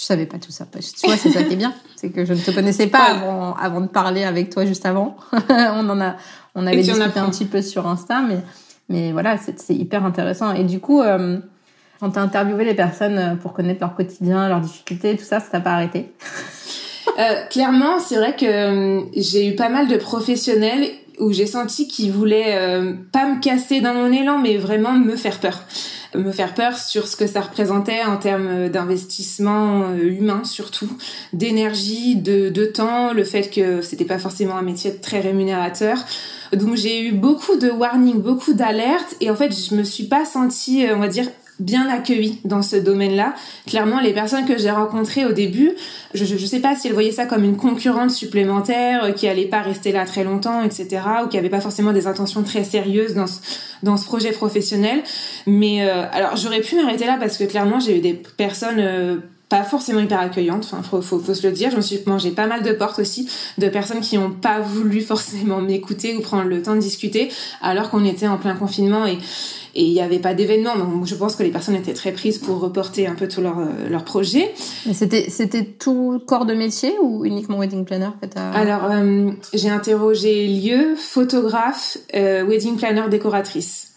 Je 0.00 0.06
savais 0.06 0.24
pas 0.24 0.38
tout 0.38 0.50
ça. 0.50 0.66
Tu 0.72 1.06
vois, 1.06 1.18
c'est 1.18 1.30
ça 1.30 1.42
qui 1.42 1.52
est 1.52 1.56
bien, 1.56 1.74
c'est 1.96 2.08
que 2.08 2.24
je 2.24 2.32
ne 2.32 2.38
te 2.38 2.50
connaissais 2.52 2.86
pas 2.86 3.04
avant, 3.04 3.54
avant 3.54 3.82
de 3.82 3.86
parler 3.86 4.24
avec 4.24 4.48
toi 4.48 4.64
juste 4.64 4.86
avant. 4.86 5.14
on 5.50 5.90
en 5.90 6.00
a, 6.00 6.16
on 6.54 6.66
avait 6.66 6.78
discuté 6.78 7.18
un 7.18 7.28
petit 7.28 7.44
peu 7.44 7.60
sur 7.60 7.86
Insta, 7.86 8.22
mais, 8.26 8.38
mais 8.88 9.12
voilà, 9.12 9.36
c'est 9.36 9.74
hyper 9.74 10.06
intéressant. 10.06 10.54
Et 10.54 10.64
du 10.64 10.80
coup, 10.80 11.02
euh, 11.02 11.38
quand 12.00 12.12
tu 12.12 12.18
as 12.18 12.22
interviewé 12.22 12.64
les 12.64 12.72
personnes 12.72 13.18
euh, 13.18 13.34
pour 13.34 13.52
connaître 13.52 13.80
leur 13.80 13.94
quotidien, 13.94 14.48
leurs 14.48 14.60
difficultés, 14.60 15.18
tout 15.18 15.24
ça, 15.24 15.38
ça 15.38 15.50
t'a 15.50 15.60
pas 15.60 15.72
arrêté? 15.72 16.14
Euh, 17.18 17.44
Clairement, 17.50 17.98
c'est 17.98 18.16
vrai 18.16 18.34
que 18.34 18.46
euh, 18.46 19.02
j'ai 19.14 19.48
eu 19.48 19.54
pas 19.54 19.68
mal 19.68 19.86
de 19.86 19.98
professionnels 19.98 20.86
où 21.20 21.32
j'ai 21.32 21.46
senti 21.46 21.86
qu'ils 21.86 22.12
voulaient 22.12 22.56
pas 23.12 23.26
me 23.26 23.40
casser 23.40 23.80
dans 23.80 23.94
mon 23.94 24.10
élan, 24.10 24.38
mais 24.38 24.56
vraiment 24.56 24.92
me 24.92 25.16
faire 25.16 25.38
peur 25.38 25.64
me 26.18 26.32
faire 26.32 26.54
peur 26.54 26.76
sur 26.76 27.06
ce 27.06 27.16
que 27.16 27.26
ça 27.26 27.40
représentait 27.40 28.02
en 28.02 28.16
termes 28.16 28.68
d'investissement 28.68 29.82
euh, 29.82 30.10
humain 30.10 30.42
surtout, 30.44 30.90
d'énergie, 31.32 32.16
de, 32.16 32.48
de 32.48 32.64
temps, 32.64 33.12
le 33.12 33.24
fait 33.24 33.50
que 33.50 33.82
c'était 33.82 34.04
pas 34.04 34.18
forcément 34.18 34.56
un 34.56 34.62
métier 34.62 34.96
très 34.96 35.20
rémunérateur. 35.20 35.98
Donc 36.52 36.76
j'ai 36.76 37.06
eu 37.06 37.12
beaucoup 37.12 37.56
de 37.56 37.70
warnings, 37.70 38.20
beaucoup 38.20 38.52
d'alertes 38.52 39.14
et 39.20 39.30
en 39.30 39.36
fait 39.36 39.52
je 39.52 39.74
me 39.74 39.84
suis 39.84 40.04
pas 40.04 40.24
sentie, 40.24 40.86
euh, 40.86 40.96
on 40.96 41.00
va 41.00 41.08
dire, 41.08 41.26
bien 41.60 41.88
accueilli 41.88 42.40
dans 42.44 42.62
ce 42.62 42.76
domaine-là. 42.76 43.34
Clairement, 43.66 44.00
les 44.00 44.12
personnes 44.12 44.46
que 44.46 44.58
j'ai 44.58 44.70
rencontrées 44.70 45.26
au 45.26 45.32
début, 45.32 45.72
je 46.14 46.34
ne 46.34 46.38
sais 46.38 46.58
pas 46.58 46.74
si 46.74 46.88
elles 46.88 46.94
voyaient 46.94 47.12
ça 47.12 47.26
comme 47.26 47.44
une 47.44 47.56
concurrente 47.56 48.10
supplémentaire 48.10 49.04
euh, 49.04 49.12
qui 49.12 49.28
allait 49.28 49.44
pas 49.44 49.60
rester 49.60 49.92
là 49.92 50.04
très 50.06 50.24
longtemps, 50.24 50.62
etc., 50.62 51.02
ou 51.24 51.28
qui 51.28 51.38
avait 51.38 51.50
pas 51.50 51.60
forcément 51.60 51.92
des 51.92 52.06
intentions 52.06 52.42
très 52.42 52.64
sérieuses 52.64 53.14
dans 53.14 53.26
ce, 53.26 53.40
dans 53.82 53.96
ce 53.96 54.04
projet 54.06 54.32
professionnel. 54.32 55.02
Mais 55.46 55.82
euh, 55.82 56.04
alors, 56.12 56.36
j'aurais 56.36 56.60
pu 56.60 56.76
m'arrêter 56.76 57.06
là 57.06 57.18
parce 57.20 57.36
que 57.36 57.44
clairement, 57.44 57.78
j'ai 57.78 57.98
eu 57.98 58.00
des 58.00 58.14
personnes 58.14 58.80
euh, 58.80 59.18
pas 59.50 59.64
forcément 59.64 59.98
hyper 60.00 60.20
accueillantes, 60.20 60.64
enfin 60.64 60.80
faut, 60.82 61.02
faut, 61.02 61.34
se 61.34 61.46
le 61.46 61.52
dire. 61.52 61.72
Je 61.72 61.76
me 61.76 61.80
suis 61.82 61.98
mangé 62.06 62.30
pas 62.30 62.46
mal 62.46 62.62
de 62.62 62.70
portes 62.70 63.00
aussi 63.00 63.28
de 63.58 63.68
personnes 63.68 64.00
qui 64.00 64.16
ont 64.16 64.30
pas 64.30 64.60
voulu 64.60 65.00
forcément 65.00 65.60
m'écouter 65.60 66.16
ou 66.16 66.20
prendre 66.20 66.44
le 66.44 66.62
temps 66.62 66.76
de 66.76 66.80
discuter 66.80 67.30
alors 67.60 67.90
qu'on 67.90 68.04
était 68.04 68.28
en 68.28 68.38
plein 68.38 68.54
confinement 68.54 69.06
et 69.06 69.18
et 69.74 69.84
il 69.84 69.92
n'y 69.92 70.00
avait 70.00 70.18
pas 70.18 70.34
d'événement. 70.34 70.76
Donc 70.76 71.06
je 71.06 71.14
pense 71.14 71.36
que 71.36 71.42
les 71.42 71.50
personnes 71.50 71.76
étaient 71.76 71.94
très 71.94 72.12
prises 72.12 72.38
pour 72.38 72.60
reporter 72.60 73.06
un 73.06 73.14
peu 73.14 73.28
tout 73.28 73.40
leur, 73.40 73.58
euh, 73.58 73.88
leur 73.88 74.04
projet. 74.04 74.52
C'était, 74.92 75.30
c'était 75.30 75.64
tout 75.64 76.20
corps 76.26 76.46
de 76.46 76.54
métier 76.54 76.94
ou 77.02 77.24
uniquement 77.24 77.58
wedding 77.58 77.84
planner 77.84 78.10
que 78.20 78.26
Alors 78.54 78.90
euh, 78.90 79.30
j'ai 79.54 79.70
interrogé 79.70 80.46
lieu, 80.46 80.94
photographe, 80.96 81.98
euh, 82.14 82.44
wedding 82.44 82.76
planner, 82.76 83.08
décoratrice. 83.10 83.90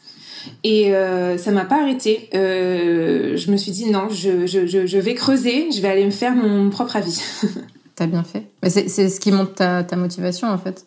Et 0.64 0.94
euh, 0.94 1.38
ça 1.38 1.52
m'a 1.52 1.66
pas 1.66 1.82
arrêté. 1.82 2.30
Euh, 2.34 3.38
je 3.38 3.52
me 3.52 3.58
suis 3.58 3.72
dit 3.72 3.90
non, 3.90 4.10
je, 4.10 4.46
je, 4.46 4.66
je, 4.66 4.98
vais 4.98 5.14
creuser, 5.14 5.72
je 5.72 5.82
vais 5.82 5.88
aller 5.88 6.06
me 6.06 6.12
faire 6.12 6.36
mon 6.36 6.70
propre 6.70 6.96
avis. 6.96 7.22
T'as 7.96 8.08
bien 8.08 8.24
fait. 8.24 8.48
C'est, 8.68 8.90
c'est 8.90 9.10
ce 9.10 9.20
qui 9.20 9.32
montre 9.32 9.54
ta, 9.54 9.84
ta 9.84 9.96
motivation 9.96 10.48
en 10.48 10.58
fait. 10.58 10.86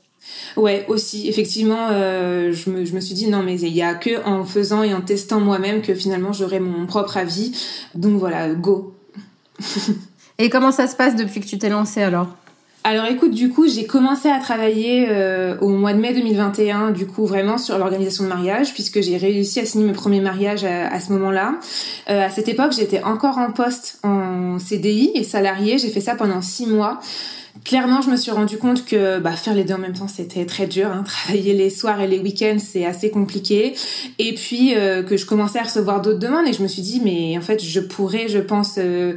Ouais, 0.56 0.84
aussi. 0.88 1.28
Effectivement, 1.28 1.88
euh, 1.90 2.52
je, 2.52 2.70
me, 2.70 2.84
je 2.84 2.94
me 2.94 3.00
suis 3.00 3.14
dit 3.14 3.28
non, 3.28 3.43
mais 3.43 3.61
il 3.61 3.75
y 3.75 3.82
a 3.82 3.94
que 3.94 4.25
en 4.25 4.44
faisant 4.44 4.82
et 4.82 4.94
en 4.94 5.02
testant 5.02 5.40
moi-même 5.40 5.82
que 5.82 5.94
finalement 5.94 6.32
j'aurai 6.32 6.61
mon 6.61 6.87
propre 6.87 7.17
avis. 7.17 7.52
Donc 7.94 8.19
voilà, 8.19 8.49
go. 8.55 8.94
et 10.38 10.49
comment 10.49 10.73
ça 10.73 10.87
se 10.87 10.96
passe 10.96 11.17
depuis 11.17 11.40
que 11.40 11.46
tu 11.46 11.58
t'es 11.58 11.69
lancée 11.69 12.02
alors? 12.02 12.28
Alors 12.88 13.06
écoute, 13.06 13.32
du 13.32 13.50
coup, 13.50 13.67
j'ai 13.67 13.84
commencé 13.84 14.28
à 14.28 14.38
travailler 14.38 15.08
euh, 15.11 15.58
au 15.61 15.70
mois 15.70 15.93
de 15.93 15.99
mai 15.99 16.14
2021, 16.14 16.93
du 16.93 17.05
coup 17.08 17.26
vraiment 17.26 17.58
sur 17.58 17.76
l'organisation 17.78 18.23
de 18.23 18.28
mariage, 18.28 18.75
puisque 18.75 19.02
j'ai 19.02 19.17
réussi 19.17 19.58
à 19.58 19.67
signer 19.67 19.87
mes 19.87 19.93
premiers 19.93 20.20
mariages 20.20 20.62
à, 20.62 20.87
à 20.87 21.00
ce 21.00 21.12
moment-là. 21.14 21.56
Euh, 22.08 22.25
à 22.25 22.31
cette 22.31 22.46
époque, 22.46 22.70
j'étais 22.70 23.02
encore 23.02 23.38
en 23.38 23.50
poste 23.50 23.99
en 24.05 24.61
CDI 24.61 25.11
et 25.17 25.25
salarié. 25.25 25.78
J'ai 25.78 25.88
fait 25.88 26.00
ça 26.00 26.14
pendant 26.14 26.40
six 26.40 26.69
mois 26.69 27.00
clairement, 27.64 28.02
je 28.02 28.10
me 28.10 28.16
suis 28.16 28.30
rendu 28.30 28.58
compte 28.58 28.84
que 28.84 29.18
bah, 29.18 29.32
faire 29.32 29.54
les 29.54 29.64
deux 29.64 29.74
en 29.74 29.78
même 29.78 29.92
temps, 29.92 30.08
c'était 30.08 30.46
très 30.46 30.66
dur. 30.66 30.88
Hein. 30.88 31.02
Travailler 31.06 31.54
les 31.54 31.70
soirs 31.70 32.00
et 32.00 32.06
les 32.06 32.18
week-ends, 32.18 32.58
c'est 32.58 32.86
assez 32.86 33.10
compliqué. 33.10 33.74
Et 34.18 34.34
puis 34.34 34.74
euh, 34.74 35.02
que 35.02 35.16
je 35.16 35.26
commençais 35.26 35.58
à 35.58 35.64
recevoir 35.64 36.02
d'autres 36.02 36.18
demandes 36.18 36.46
et 36.46 36.52
je 36.52 36.62
me 36.62 36.68
suis 36.68 36.82
dit, 36.82 37.00
mais 37.04 37.36
en 37.36 37.42
fait, 37.42 37.62
je 37.62 37.80
pourrais, 37.80 38.28
je 38.28 38.38
pense, 38.38 38.74
euh, 38.78 39.16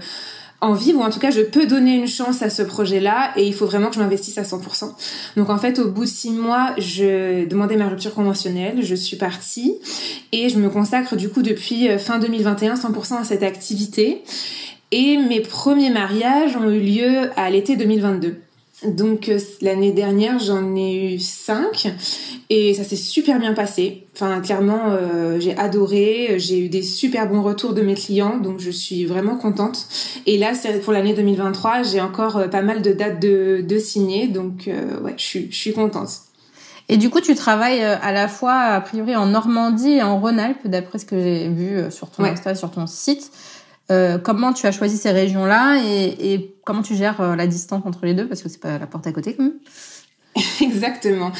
en 0.62 0.74
vivre, 0.74 1.00
ou 1.00 1.04
en 1.04 1.10
tout 1.10 1.20
cas, 1.20 1.32
je 1.32 1.42
peux 1.42 1.66
donner 1.66 1.96
une 1.96 2.08
chance 2.08 2.42
à 2.42 2.50
ce 2.50 2.62
projet-là 2.62 3.32
et 3.38 3.48
il 3.48 3.54
faut 3.54 3.66
vraiment 3.66 3.88
que 3.88 3.96
je 3.96 4.00
m'investisse 4.02 4.38
à 4.38 4.44
100%. 4.44 4.92
Donc 5.38 5.50
en 5.50 5.58
fait, 5.58 5.80
au 5.80 5.90
bout 5.90 6.04
de 6.04 6.10
six 6.10 6.32
mois, 6.32 6.74
je 6.78 7.46
demandais 7.46 7.78
ma 7.78 7.88
rupture 7.88 8.14
conventionnelle, 8.14 8.84
je 8.84 8.96
suis 8.96 9.16
partie 9.16 9.76
et 10.32 10.50
je 10.50 10.58
me 10.58 10.70
consacre 10.70 11.16
du 11.16 11.30
coup 11.30 11.42
depuis 11.42 11.88
euh, 11.88 11.98
fin 11.98 12.20
2021 12.20 12.76
100% 12.76 13.22
à 13.22 13.24
cette 13.24 13.44
activité. 13.44 14.22
Et 14.92 15.18
mes 15.18 15.42
premiers 15.42 15.92
mariages 15.92 16.56
ont 16.56 16.70
eu 16.70 16.80
lieu 16.80 17.30
à 17.36 17.50
l'été 17.50 17.76
2022. 17.76 18.42
Donc 18.86 19.28
euh, 19.28 19.40
l'année 19.62 19.92
dernière, 19.92 20.40
j'en 20.40 20.74
ai 20.76 21.16
eu 21.16 21.20
cinq 21.20 21.88
et 22.50 22.74
ça 22.74 22.84
s'est 22.84 22.96
super 22.96 23.38
bien 23.38 23.54
passé. 23.54 24.08
Enfin, 24.16 24.40
clairement, 24.40 24.92
euh, 24.92 25.38
j'ai 25.40 25.58
adoré. 25.58 26.36
J'ai 26.38 26.60
eu 26.60 26.70
des 26.70 26.82
super 26.82 27.28
bons 27.28 27.42
retours 27.42 27.74
de 27.74 27.82
mes 27.82 27.96
clients, 27.96 28.38
donc 28.38 28.60
je 28.60 28.72
suis 28.72 29.06
vraiment 29.06 29.36
contente. 29.36 29.86
Et 30.26 30.38
là, 30.38 30.54
c'est 30.54 30.80
pour 30.80 30.94
l'année 30.94 31.14
2023, 31.14 31.84
j'ai 31.84 32.00
encore 32.00 32.38
euh, 32.38 32.48
pas 32.48 32.62
mal 32.62 32.82
de 32.82 32.94
dates 32.94 33.20
de, 33.20 33.62
de 33.68 33.80
signer, 33.80 34.28
donc 34.28 34.70
ouais, 35.04 35.14
je 35.18 35.24
suis, 35.24 35.52
je 35.52 35.58
suis 35.58 35.74
contente. 35.74 36.10
Et 36.88 36.98
du 36.98 37.10
coup, 37.12 37.22
tu 37.22 37.36
travailles 37.36 37.84
à 37.84 38.12
la 38.12 38.28
fois 38.28 38.54
a 38.54 38.82
priori 38.82 39.16
en 39.16 39.28
Normandie 39.28 39.92
et 39.92 40.04
en 40.04 40.20
Rhône-Alpes, 40.20 40.66
d'après 40.66 40.98
ce 40.98 41.06
que 41.06 41.22
j'ai 41.22 41.48
vu 41.48 41.80
sur 41.92 42.10
ton 42.10 42.24
Insta, 42.24 42.56
sur 42.56 42.72
ton 42.72 42.88
site. 42.88 43.30
Euh, 43.92 44.18
comment 44.20 44.54
tu 44.54 44.68
as 44.68 44.72
choisi 44.72 44.98
ces 44.98 45.12
régions-là 45.12 45.82
et, 45.84 46.34
et, 46.34 46.56
comment 46.64 46.84
tu 46.84 46.96
gères 46.96 47.22
euh, 47.22 47.36
la 47.36 47.48
distance 47.48 47.84
entre 47.86 48.06
les 48.06 48.14
deux? 48.14 48.28
Parce 48.28 48.44
que 48.44 48.50
c'est 48.50 48.62
pas 48.62 48.78
la 48.78 48.88
porte 48.88 49.08
à 49.08 49.12
côté 49.12 49.36
quand 49.36 49.44
même. 49.44 49.60
Exactement. 50.62 51.32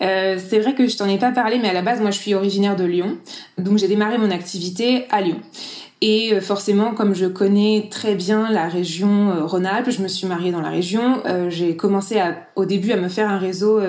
Euh, 0.00 0.38
c'est 0.48 0.58
vrai 0.58 0.74
que 0.74 0.86
je 0.86 0.96
t'en 0.96 1.08
ai 1.08 1.18
pas 1.18 1.32
parlé, 1.32 1.58
mais 1.58 1.68
à 1.68 1.72
la 1.72 1.82
base, 1.82 2.00
moi, 2.00 2.10
je 2.10 2.18
suis 2.18 2.34
originaire 2.34 2.76
de 2.76 2.84
Lyon, 2.84 3.18
donc 3.58 3.78
j'ai 3.78 3.88
démarré 3.88 4.18
mon 4.18 4.30
activité 4.30 5.06
à 5.10 5.20
Lyon. 5.20 5.40
Et 6.00 6.32
euh, 6.32 6.40
forcément, 6.40 6.94
comme 6.94 7.14
je 7.14 7.26
connais 7.26 7.88
très 7.90 8.14
bien 8.14 8.52
la 8.52 8.68
région 8.68 9.30
euh, 9.30 9.44
Rhône-Alpes, 9.44 9.90
je 9.90 10.00
me 10.00 10.06
suis 10.06 10.28
mariée 10.28 10.52
dans 10.52 10.60
la 10.60 10.70
région. 10.70 11.20
Euh, 11.26 11.50
j'ai 11.50 11.76
commencé 11.76 12.20
à, 12.20 12.36
au 12.54 12.64
début 12.64 12.92
à 12.92 12.96
me 12.96 13.08
faire 13.08 13.28
un 13.28 13.38
réseau 13.38 13.80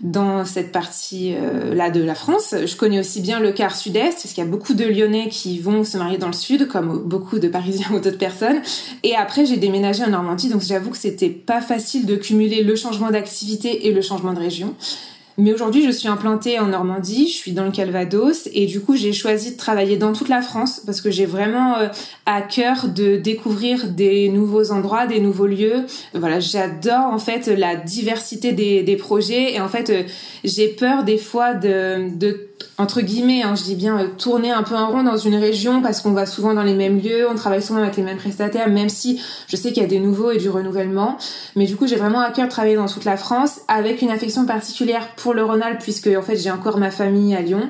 dans 0.00 0.44
cette 0.44 0.72
partie-là 0.72 1.90
de 1.90 2.02
la 2.02 2.14
France. 2.14 2.54
Je 2.64 2.76
connais 2.76 2.98
aussi 2.98 3.20
bien 3.20 3.40
le 3.40 3.52
quart 3.52 3.76
sud-est, 3.76 4.14
parce 4.22 4.32
qu'il 4.32 4.42
y 4.42 4.46
a 4.46 4.50
beaucoup 4.50 4.74
de 4.74 4.84
Lyonnais 4.84 5.28
qui 5.28 5.58
vont 5.58 5.84
se 5.84 5.98
marier 5.98 6.18
dans 6.18 6.26
le 6.26 6.32
sud, 6.32 6.68
comme 6.68 7.02
beaucoup 7.04 7.38
de 7.38 7.48
Parisiens 7.48 7.88
ou 7.94 7.98
d'autres 7.98 8.18
personnes. 8.18 8.60
Et 9.02 9.14
après, 9.14 9.46
j'ai 9.46 9.56
déménagé 9.56 10.04
en 10.04 10.10
Normandie, 10.10 10.48
donc 10.48 10.62
j'avoue 10.62 10.90
que 10.90 10.98
c'était 10.98 11.30
pas 11.30 11.60
facile 11.60 12.06
de 12.06 12.16
cumuler 12.16 12.62
le 12.62 12.76
changement 12.76 13.10
d'activité 13.10 13.86
et 13.86 13.92
le 13.92 14.00
changement 14.00 14.32
de 14.32 14.40
région. 14.40 14.74
Mais 15.36 15.52
aujourd'hui, 15.52 15.84
je 15.84 15.90
suis 15.90 16.06
implantée 16.06 16.60
en 16.60 16.66
Normandie, 16.66 17.26
je 17.28 17.34
suis 17.34 17.52
dans 17.52 17.64
le 17.64 17.72
Calvados 17.72 18.48
et 18.52 18.66
du 18.66 18.80
coup, 18.80 18.94
j'ai 18.94 19.12
choisi 19.12 19.52
de 19.52 19.56
travailler 19.56 19.96
dans 19.96 20.12
toute 20.12 20.28
la 20.28 20.42
France 20.42 20.80
parce 20.86 21.00
que 21.00 21.10
j'ai 21.10 21.26
vraiment 21.26 21.76
euh, 21.76 21.88
à 22.24 22.40
cœur 22.40 22.86
de 22.86 23.16
découvrir 23.16 23.88
des 23.88 24.28
nouveaux 24.28 24.70
endroits, 24.70 25.08
des 25.08 25.18
nouveaux 25.18 25.46
lieux. 25.46 25.86
Voilà, 26.14 26.38
j'adore 26.38 27.12
en 27.12 27.18
fait 27.18 27.48
la 27.48 27.74
diversité 27.74 28.52
des, 28.52 28.84
des 28.84 28.96
projets 28.96 29.54
et 29.54 29.60
en 29.60 29.68
fait, 29.68 29.90
euh, 29.90 30.02
j'ai 30.44 30.68
peur 30.68 31.02
des 31.02 31.18
fois 31.18 31.54
de, 31.54 32.16
de 32.16 32.48
entre 32.78 33.00
guillemets, 33.00 33.42
hein, 33.42 33.54
je 33.54 33.62
dis 33.62 33.74
bien 33.74 33.98
euh, 33.98 34.08
tourner 34.18 34.50
un 34.50 34.62
peu 34.62 34.74
en 34.74 34.90
rond 34.90 35.02
dans 35.02 35.16
une 35.16 35.36
région 35.36 35.82
parce 35.82 36.00
qu'on 36.00 36.12
va 36.12 36.26
souvent 36.26 36.54
dans 36.54 36.62
les 36.62 36.74
mêmes 36.74 36.98
lieux, 36.98 37.28
on 37.30 37.34
travaille 37.34 37.62
souvent 37.62 37.80
avec 37.80 37.96
les 37.96 38.02
mêmes 38.02 38.18
prestataires, 38.18 38.68
même 38.68 38.88
si 38.88 39.20
je 39.46 39.56
sais 39.56 39.72
qu'il 39.72 39.82
y 39.82 39.86
a 39.86 39.88
des 39.88 40.00
nouveaux 40.00 40.30
et 40.30 40.38
du 40.38 40.48
renouvellement. 40.48 41.16
Mais 41.56 41.66
du 41.66 41.76
coup, 41.76 41.86
j'ai 41.86 41.96
vraiment 41.96 42.20
à 42.20 42.30
cœur 42.30 42.46
de 42.46 42.50
travailler 42.50 42.76
dans 42.76 42.88
toute 42.88 43.04
la 43.04 43.16
France 43.16 43.60
avec 43.68 44.02
une 44.02 44.10
affection 44.10 44.46
particulière 44.46 45.14
pour 45.16 45.34
le 45.34 45.44
Rhône-Alpes 45.44 45.80
puisque 45.80 46.08
en 46.08 46.22
fait 46.22 46.36
j'ai 46.36 46.50
encore 46.50 46.78
ma 46.78 46.90
famille 46.90 47.34
à 47.34 47.40
Lyon 47.40 47.68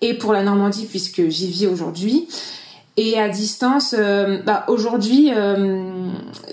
et 0.00 0.14
pour 0.14 0.32
la 0.32 0.42
Normandie 0.42 0.86
puisque 0.86 1.28
j'y 1.28 1.48
vis 1.48 1.66
aujourd'hui. 1.66 2.28
Et 2.96 3.18
à 3.18 3.28
distance, 3.28 3.92
euh, 3.98 4.38
bah, 4.46 4.64
aujourd'hui, 4.68 5.32
euh, 5.34 5.82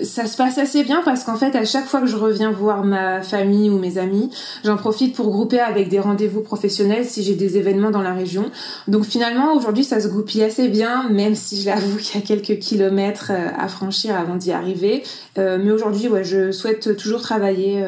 ça 0.02 0.26
se 0.26 0.36
passe 0.36 0.58
assez 0.58 0.82
bien 0.82 1.00
parce 1.04 1.22
qu'en 1.22 1.36
fait, 1.36 1.54
à 1.54 1.64
chaque 1.64 1.84
fois 1.84 2.00
que 2.00 2.08
je 2.08 2.16
reviens 2.16 2.50
voir 2.50 2.82
ma 2.82 3.22
famille 3.22 3.70
ou 3.70 3.78
mes 3.78 3.96
amis, 3.96 4.28
j'en 4.64 4.76
profite 4.76 5.14
pour 5.14 5.30
grouper 5.30 5.60
avec 5.60 5.88
des 5.88 6.00
rendez-vous 6.00 6.40
professionnels 6.40 7.04
si 7.04 7.22
j'ai 7.22 7.36
des 7.36 7.58
événements 7.58 7.92
dans 7.92 8.02
la 8.02 8.12
région. 8.12 8.50
Donc 8.88 9.04
finalement, 9.04 9.54
aujourd'hui, 9.54 9.84
ça 9.84 10.00
se 10.00 10.08
goupille 10.08 10.42
assez 10.42 10.66
bien, 10.66 11.08
même 11.10 11.36
si 11.36 11.62
je 11.62 11.66
l'avoue 11.66 11.96
qu'il 11.98 12.20
y 12.20 12.24
a 12.24 12.26
quelques 12.26 12.58
kilomètres 12.58 13.30
euh, 13.30 13.48
à 13.56 13.68
franchir 13.68 14.16
avant 14.16 14.34
d'y 14.34 14.50
arriver. 14.50 15.04
mais 15.36 15.70
aujourd'hui, 15.70 16.08
ouais, 16.08 16.24
je 16.24 16.50
souhaite 16.50 16.96
toujours 16.96 17.20
travailler 17.20 17.84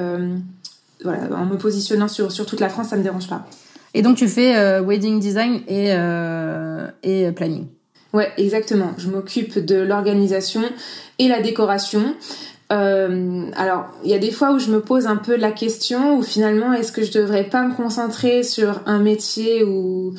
voilà, 1.02 1.36
en 1.36 1.46
me 1.46 1.56
positionnant 1.56 2.08
sur, 2.08 2.30
sur 2.30 2.46
toute 2.46 2.60
la 2.60 2.68
France, 2.68 2.88
ça 2.88 2.96
me 2.96 3.02
dérange 3.02 3.28
pas. 3.28 3.46
Et 3.94 4.02
donc 4.02 4.16
tu 4.16 4.28
fais 4.28 4.80
wedding 4.80 5.18
design 5.18 5.60
et, 5.66 5.90
et 7.02 7.32
planning 7.32 7.66
Ouais, 8.14 8.32
exactement. 8.38 8.92
Je 8.96 9.08
m'occupe 9.10 9.58
de 9.58 9.74
l'organisation 9.74 10.62
et 11.18 11.26
la 11.26 11.40
décoration. 11.40 12.14
Euh, 12.72 13.46
alors, 13.56 13.86
il 14.04 14.10
y 14.10 14.14
a 14.14 14.18
des 14.18 14.30
fois 14.30 14.52
où 14.52 14.60
je 14.60 14.70
me 14.70 14.80
pose 14.80 15.08
un 15.08 15.16
peu 15.16 15.36
la 15.36 15.50
question 15.50 16.16
où 16.16 16.22
finalement, 16.22 16.72
est-ce 16.72 16.92
que 16.92 17.02
je 17.02 17.10
devrais 17.10 17.42
pas 17.42 17.64
me 17.66 17.74
concentrer 17.74 18.44
sur 18.44 18.80
un 18.86 19.00
métier 19.00 19.64
ou 19.64 20.14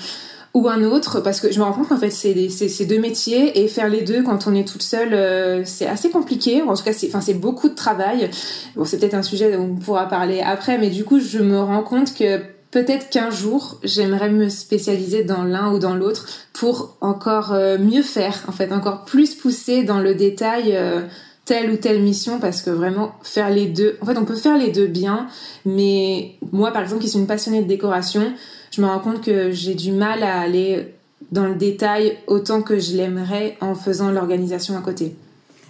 ou 0.54 0.70
un 0.70 0.84
autre? 0.84 1.22
Parce 1.22 1.40
que 1.40 1.52
je 1.54 1.60
me 1.60 1.64
rends 1.64 1.72
compte 1.72 1.88
qu'en 1.88 1.98
fait 1.98 2.10
c'est 2.10 2.50
c'est 2.50 2.86
deux 2.86 3.00
métiers 3.00 3.62
et 3.64 3.68
faire 3.70 3.90
les 3.90 4.02
deux 4.02 4.24
quand 4.24 4.48
on 4.48 4.56
est 4.56 4.68
toute 4.68 4.84
seule 4.84 5.14
euh, 5.14 5.64
c'est 5.66 5.88
assez 5.88 6.10
compliqué 6.10 6.62
en 6.62 6.76
tout 6.76 6.84
cas 6.84 6.94
c'est 6.94 7.08
enfin 7.08 7.20
c'est 7.20 7.34
beaucoup 7.34 7.68
de 7.68 7.76
travail 7.76 8.30
bon 8.78 8.86
c'est 8.86 8.98
peut-être 8.98 9.16
un 9.16 9.22
sujet 9.22 9.52
dont 9.52 9.64
on 9.64 9.76
pourra 9.76 10.08
parler 10.08 10.40
après 10.40 10.78
mais 10.78 10.90
du 10.90 11.04
coup 11.04 11.20
je 11.20 11.40
me 11.40 11.60
rends 11.60 11.84
compte 11.84 12.16
que 12.16 12.40
peut-être 12.76 13.10
qu'un 13.10 13.30
jour, 13.30 13.80
j'aimerais 13.84 14.30
me 14.30 14.50
spécialiser 14.50 15.24
dans 15.24 15.46
l'un 15.46 15.72
ou 15.72 15.80
dans 15.80 15.96
l'autre 15.96 16.28
pour 16.52 16.98
encore 17.00 17.54
euh, 17.54 17.78
mieux 17.78 18.02
faire, 18.02 18.44
en 18.50 18.52
fait, 18.52 18.74
encore 18.74 19.06
plus 19.06 19.34
pousser 19.34 19.86
dans 19.86 20.02
le 20.02 20.14
détail 20.14 20.76
euh, 20.76 21.04
telle 21.46 21.72
ou 21.72 21.78
telle 21.78 22.02
mission, 22.02 22.38
parce 22.38 22.62
que 22.62 22.72
vraiment 22.72 23.16
faire 23.24 23.50
les 23.50 23.68
deux, 23.68 23.96
en 24.02 24.06
fait, 24.06 24.18
on 24.18 24.26
peut 24.26 24.36
faire 24.36 24.58
les 24.58 24.72
deux 24.72 24.88
bien, 24.88 25.28
mais 25.64 26.36
moi, 26.52 26.74
par 26.74 26.82
exemple, 26.82 27.02
qui 27.02 27.08
suis 27.08 27.18
une 27.18 27.28
passionnée 27.28 27.62
de 27.62 27.68
décoration, 27.68 28.34
je 28.72 28.82
me 28.82 28.88
rends 28.88 29.00
compte 29.00 29.22
que 29.22 29.52
j'ai 29.52 29.74
du 29.74 29.94
mal 29.94 30.22
à 30.22 30.42
aller 30.42 30.94
dans 31.32 31.48
le 31.48 31.56
détail 31.56 32.18
autant 32.28 32.62
que 32.62 32.78
je 32.78 32.98
l'aimerais 32.98 33.56
en 33.62 33.76
faisant 33.76 34.12
l'organisation 34.12 34.78
à 34.78 34.82
côté. 34.82 35.16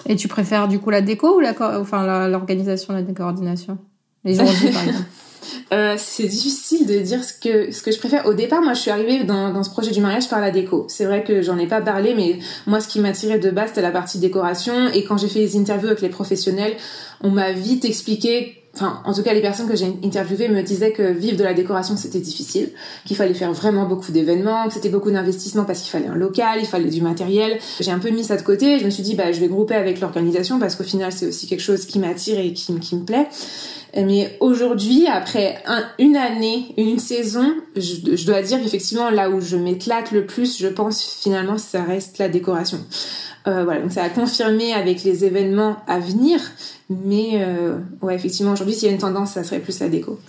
Et 0.07 0.15
tu 0.15 0.27
préfères 0.27 0.67
du 0.67 0.79
coup 0.79 0.89
la 0.89 1.01
déco 1.01 1.37
ou 1.37 1.39
la, 1.39 1.53
enfin 1.79 2.27
l'organisation, 2.27 2.95
la, 2.95 3.01
la 3.01 3.13
coordination 3.13 3.77
Les 4.23 4.33
jours 4.33 4.45
par 4.73 4.83
exemple 4.87 5.05
euh, 5.73 5.95
c'est 5.97 6.27
difficile 6.27 6.85
de 6.85 6.99
dire 6.99 7.23
ce 7.23 7.33
que 7.33 7.71
ce 7.71 7.81
que 7.81 7.91
je 7.91 7.99
préfère. 7.99 8.25
Au 8.25 8.33
départ, 8.33 8.61
moi, 8.61 8.73
je 8.73 8.81
suis 8.81 8.91
arrivée 8.91 9.23
dans, 9.23 9.51
dans 9.51 9.63
ce 9.63 9.69
projet 9.69 9.91
du 9.91 10.01
mariage 10.01 10.29
par 10.29 10.41
la 10.41 10.51
déco. 10.51 10.85
C'est 10.89 11.05
vrai 11.05 11.23
que 11.23 11.41
j'en 11.41 11.57
ai 11.57 11.67
pas 11.67 11.81
parlé, 11.81 12.13
mais 12.15 12.39
moi, 12.67 12.79
ce 12.79 12.87
qui 12.87 12.99
m'attirait 12.99 13.39
de 13.39 13.49
base, 13.49 13.69
c'était 13.69 13.81
la 13.81 13.91
partie 13.91 14.19
décoration. 14.19 14.89
Et 14.93 15.03
quand 15.03 15.17
j'ai 15.17 15.27
fait 15.27 15.39
les 15.39 15.57
interviews 15.57 15.87
avec 15.87 16.01
les 16.01 16.09
professionnels, 16.09 16.75
on 17.21 17.29
m'a 17.29 17.51
vite 17.51 17.85
expliqué 17.85 18.61
enfin 18.75 19.01
en 19.05 19.13
tout 19.13 19.23
cas 19.23 19.33
les 19.33 19.41
personnes 19.41 19.67
que 19.67 19.75
j'ai 19.75 19.87
interviewées 20.03 20.49
me 20.49 20.61
disaient 20.61 20.91
que 20.91 21.03
vivre 21.03 21.37
de 21.37 21.43
la 21.43 21.53
décoration 21.53 21.95
c'était 21.95 22.19
difficile, 22.19 22.69
qu'il 23.05 23.15
fallait 23.15 23.33
faire 23.33 23.53
vraiment 23.53 23.85
beaucoup 23.85 24.11
d'événements, 24.11 24.67
que 24.67 24.73
c'était 24.73 24.89
beaucoup 24.89 25.11
d'investissement 25.11 25.63
parce 25.63 25.81
qu'il 25.81 25.89
fallait 25.91 26.07
un 26.07 26.15
local, 26.15 26.59
il 26.59 26.67
fallait 26.67 26.89
du 26.89 27.01
matériel. 27.01 27.57
J'ai 27.79 27.91
un 27.91 27.99
peu 27.99 28.09
mis 28.09 28.23
ça 28.23 28.35
de 28.35 28.41
côté 28.41 28.79
je 28.79 28.85
me 28.85 28.89
suis 28.89 29.03
dit 29.03 29.15
bah 29.15 29.31
je 29.31 29.39
vais 29.39 29.47
grouper 29.47 29.75
avec 29.75 30.01
l'organisation 30.01 30.59
parce 30.59 30.75
qu'au 30.75 30.83
final 30.83 31.11
c'est 31.11 31.27
aussi 31.27 31.47
quelque 31.47 31.61
chose 31.61 31.85
qui 31.85 31.99
m'attire 31.99 32.39
et 32.39 32.53
qui, 32.53 32.77
qui 32.79 32.95
me 32.95 33.05
plaît. 33.05 33.27
Mais 33.95 34.35
aujourd'hui, 34.41 35.07
après 35.07 35.63
une 35.99 36.17
année, 36.17 36.73
une 36.77 36.99
saison, 36.99 37.53
je, 37.77 38.25
dois 38.25 38.41
dire 38.41 38.61
qu'effectivement, 38.61 39.09
là 39.09 39.29
où 39.29 39.39
je 39.39 39.55
m'éclate 39.55 40.11
le 40.11 40.25
plus, 40.25 40.59
je 40.59 40.67
pense 40.67 41.01
finalement, 41.03 41.57
ça 41.57 41.83
reste 41.83 42.17
la 42.17 42.27
décoration. 42.27 42.79
Euh, 43.47 43.63
voilà, 43.63 43.81
donc 43.81 43.91
ça 43.91 44.03
a 44.03 44.09
confirmé 44.09 44.73
avec 44.73 45.03
les 45.03 45.23
événements 45.23 45.77
à 45.87 45.99
venir. 45.99 46.41
Mais 46.89 47.35
euh, 47.35 47.77
ouais, 48.01 48.15
effectivement, 48.15 48.51
aujourd'hui, 48.51 48.75
s'il 48.75 48.87
y 48.87 48.91
a 48.91 48.93
une 48.93 48.99
tendance, 48.99 49.31
ça 49.31 49.43
serait 49.43 49.59
plus 49.59 49.79
la 49.79 49.87
déco. 49.87 50.19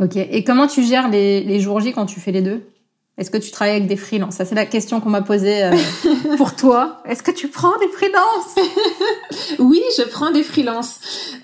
Ok. 0.00 0.16
Et 0.16 0.42
comment 0.42 0.66
tu 0.66 0.82
gères 0.82 1.10
les, 1.10 1.42
les 1.42 1.60
jours 1.60 1.80
J 1.80 1.92
quand 1.92 2.06
tu 2.06 2.18
fais 2.18 2.32
les 2.32 2.42
deux? 2.42 2.62
Est-ce 3.18 3.30
que 3.30 3.36
tu 3.36 3.50
travailles 3.50 3.76
avec 3.76 3.88
des 3.88 3.96
freelances? 3.96 4.36
Ça, 4.36 4.46
c'est 4.46 4.54
la 4.54 4.64
question 4.64 5.00
qu'on 5.00 5.10
m'a 5.10 5.20
posée 5.20 5.64
euh, 5.64 5.76
pour 6.38 6.56
toi. 6.56 7.02
Est-ce 7.06 7.22
que 7.22 7.30
tu 7.30 7.48
prends 7.48 7.78
des 7.78 7.88
freelances? 7.88 8.70
Oui, 9.58 9.82
je 9.98 10.02
prends 10.04 10.30
des 10.30 10.42
freelances. 10.42 11.00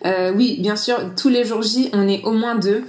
Euh, 0.07 0.33
oui, 0.35 0.57
bien 0.61 0.77
sûr, 0.77 0.97
tous 1.15 1.29
les 1.29 1.45
jours 1.45 1.63
J, 1.63 1.91
on 1.93 2.09
est 2.09 2.23
au 2.25 2.33
moins 2.33 2.55
deux 2.55 2.85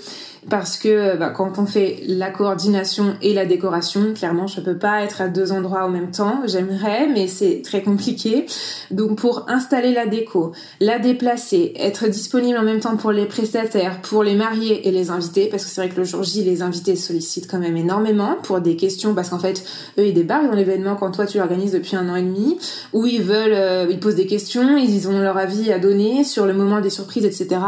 parce 0.49 0.77
que 0.77 1.17
bah, 1.17 1.29
quand 1.29 1.59
on 1.59 1.65
fait 1.65 2.01
la 2.07 2.29
coordination 2.31 3.15
et 3.21 3.33
la 3.33 3.45
décoration, 3.45 4.13
clairement, 4.13 4.47
je 4.47 4.61
peux 4.61 4.77
pas 4.77 5.03
être 5.03 5.21
à 5.21 5.27
deux 5.27 5.51
endroits 5.51 5.85
en 5.85 5.89
même 5.89 6.11
temps. 6.11 6.41
J'aimerais, 6.45 7.07
mais 7.07 7.27
c'est 7.27 7.61
très 7.63 7.83
compliqué. 7.83 8.45
Donc, 8.91 9.17
pour 9.17 9.45
installer 9.49 9.93
la 9.93 10.05
déco, 10.05 10.53
la 10.79 10.99
déplacer, 10.99 11.73
être 11.77 12.07
disponible 12.07 12.57
en 12.57 12.63
même 12.63 12.79
temps 12.79 12.97
pour 12.97 13.11
les 13.11 13.25
prestataires, 13.25 14.01
pour 14.01 14.23
les 14.23 14.35
mariés 14.35 14.87
et 14.87 14.91
les 14.91 15.11
invités, 15.11 15.47
parce 15.47 15.65
que 15.65 15.69
c'est 15.69 15.81
vrai 15.81 15.89
que 15.89 15.99
le 15.99 16.05
jour 16.05 16.23
J, 16.23 16.43
les 16.43 16.61
invités 16.61 16.95
sollicitent 16.95 17.49
quand 17.49 17.59
même 17.59 17.77
énormément 17.77 18.37
pour 18.43 18.61
des 18.61 18.75
questions, 18.75 19.13
parce 19.13 19.29
qu'en 19.29 19.39
fait, 19.39 19.63
eux, 19.97 20.07
ils 20.07 20.13
débarquent 20.13 20.49
dans 20.49 20.55
l'événement 20.55 20.95
quand 20.95 21.11
toi, 21.11 21.25
tu 21.25 21.37
l'organises 21.37 21.73
depuis 21.73 21.95
un 21.95 22.09
an 22.09 22.15
et 22.15 22.23
demi, 22.23 22.57
où 22.93 23.05
ils 23.05 23.21
veulent, 23.21 23.53
euh, 23.53 23.87
ils 23.89 23.99
posent 23.99 24.15
des 24.15 24.27
questions, 24.27 24.77
ils 24.77 25.07
ont 25.07 25.19
leur 25.19 25.37
avis 25.37 25.71
à 25.71 25.79
donner 25.79 26.23
sur 26.23 26.45
le 26.45 26.53
moment 26.53 26.81
des 26.81 26.89
surprises, 26.89 27.25
etc. 27.25 27.61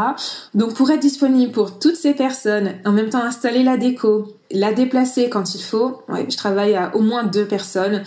Donc, 0.54 0.74
pour 0.74 0.90
être 0.90 1.00
disponible 1.00 1.52
pour 1.52 1.78
toutes 1.78 1.96
ces 1.96 2.14
personnes, 2.14 2.71
en 2.84 2.92
même 2.92 3.10
temps 3.10 3.22
installer 3.22 3.62
la 3.62 3.76
déco, 3.76 4.28
la 4.50 4.72
déplacer 4.72 5.28
quand 5.28 5.54
il 5.54 5.62
faut. 5.62 6.02
Je 6.28 6.36
travaille 6.36 6.74
à 6.74 6.94
au 6.96 7.00
moins 7.00 7.24
deux 7.24 7.44
personnes, 7.44 8.02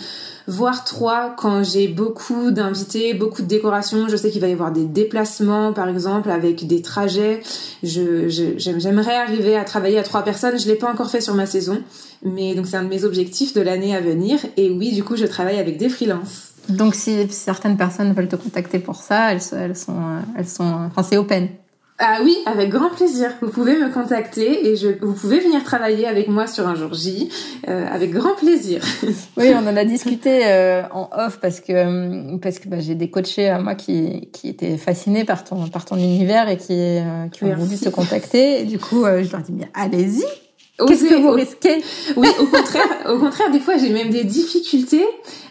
voire 0.46 0.84
trois 0.84 1.34
quand 1.36 1.62
j'ai 1.64 1.88
beaucoup 1.88 2.50
d'invités, 2.50 3.14
beaucoup 3.14 3.42
de 3.42 3.46
décorations. 3.46 4.08
Je 4.08 4.16
sais 4.16 4.30
qu'il 4.30 4.40
va 4.40 4.48
y 4.48 4.52
avoir 4.52 4.72
des 4.72 4.84
déplacements, 4.84 5.72
par 5.72 5.88
exemple, 5.88 6.30
avec 6.30 6.66
des 6.66 6.82
trajets. 6.82 7.40
Je, 7.82 8.28
j'aimerais 8.56 9.16
arriver 9.16 9.56
à 9.56 9.64
travailler 9.64 9.98
à 9.98 10.02
trois 10.02 10.22
personnes. 10.22 10.58
Je 10.58 10.66
l'ai 10.68 10.76
pas 10.76 10.90
encore 10.90 11.10
fait 11.10 11.20
sur 11.20 11.34
ma 11.34 11.46
saison, 11.46 11.82
mais 12.22 12.54
donc 12.54 12.66
c'est 12.66 12.76
un 12.76 12.84
de 12.84 12.88
mes 12.88 13.04
objectifs 13.04 13.54
de 13.54 13.60
l'année 13.60 13.94
à 13.94 14.00
venir. 14.00 14.38
Et 14.56 14.70
oui, 14.70 14.92
du 14.92 15.02
coup, 15.02 15.16
je 15.16 15.26
travaille 15.26 15.58
avec 15.58 15.78
des 15.78 15.88
freelances. 15.88 16.52
Donc 16.68 16.94
si 16.94 17.28
certaines 17.30 17.76
personnes 17.76 18.12
veulent 18.12 18.28
te 18.28 18.36
contacter 18.36 18.78
pour 18.78 18.96
ça, 18.96 19.32
elles, 19.32 19.40
elles 19.52 19.76
sont, 19.76 20.00
elles 20.36 20.48
sont, 20.48 20.64
enfin 20.86 21.02
c'est 21.02 21.16
open. 21.16 21.48
Ah 21.98 22.18
oui, 22.22 22.36
avec 22.44 22.68
grand 22.68 22.90
plaisir. 22.90 23.30
Vous 23.40 23.48
pouvez 23.48 23.74
me 23.78 23.90
contacter 23.90 24.68
et 24.68 24.76
je, 24.76 24.88
vous 25.00 25.14
pouvez 25.14 25.40
venir 25.40 25.64
travailler 25.64 26.06
avec 26.06 26.28
moi 26.28 26.46
sur 26.46 26.68
un 26.68 26.74
jour 26.74 26.92
J, 26.92 27.30
euh, 27.68 27.86
avec 27.90 28.10
grand 28.10 28.34
plaisir. 28.34 28.82
oui, 29.38 29.52
on 29.54 29.66
en 29.66 29.76
a 29.76 29.84
discuté 29.86 30.42
euh, 30.44 30.82
en 30.92 31.08
off 31.16 31.38
parce 31.40 31.60
que 31.60 31.72
euh, 31.72 32.36
parce 32.36 32.58
que 32.58 32.68
bah, 32.68 32.80
j'ai 32.80 32.94
des 32.96 33.08
coachés 33.08 33.48
à 33.48 33.58
moi 33.60 33.74
qui 33.74 34.28
qui 34.30 34.48
étaient 34.50 34.76
fascinés 34.76 35.24
par 35.24 35.42
ton 35.44 35.68
par 35.68 35.86
ton 35.86 35.96
univers 35.96 36.50
et 36.50 36.58
qui 36.58 36.98
qui 37.32 37.44
ont 37.44 37.54
voulu 37.54 37.78
te 37.78 37.88
contacter. 37.88 38.60
Et 38.60 38.64
du 38.64 38.78
coup, 38.78 39.04
je 39.06 39.32
leur 39.32 39.40
dis 39.40 39.52
bien 39.52 39.68
allez-y. 39.72 40.24
Qu'est-ce 40.86 41.06
que 41.06 41.14
vous 41.14 41.30
risquez? 41.30 41.82
Oui, 42.16 42.28
au 42.38 42.44
contraire, 42.44 43.06
au 43.08 43.18
contraire, 43.18 43.50
des 43.50 43.60
fois 43.60 43.78
j'ai 43.78 43.88
même 43.88 44.10
des 44.10 44.24
difficultés 44.24 45.06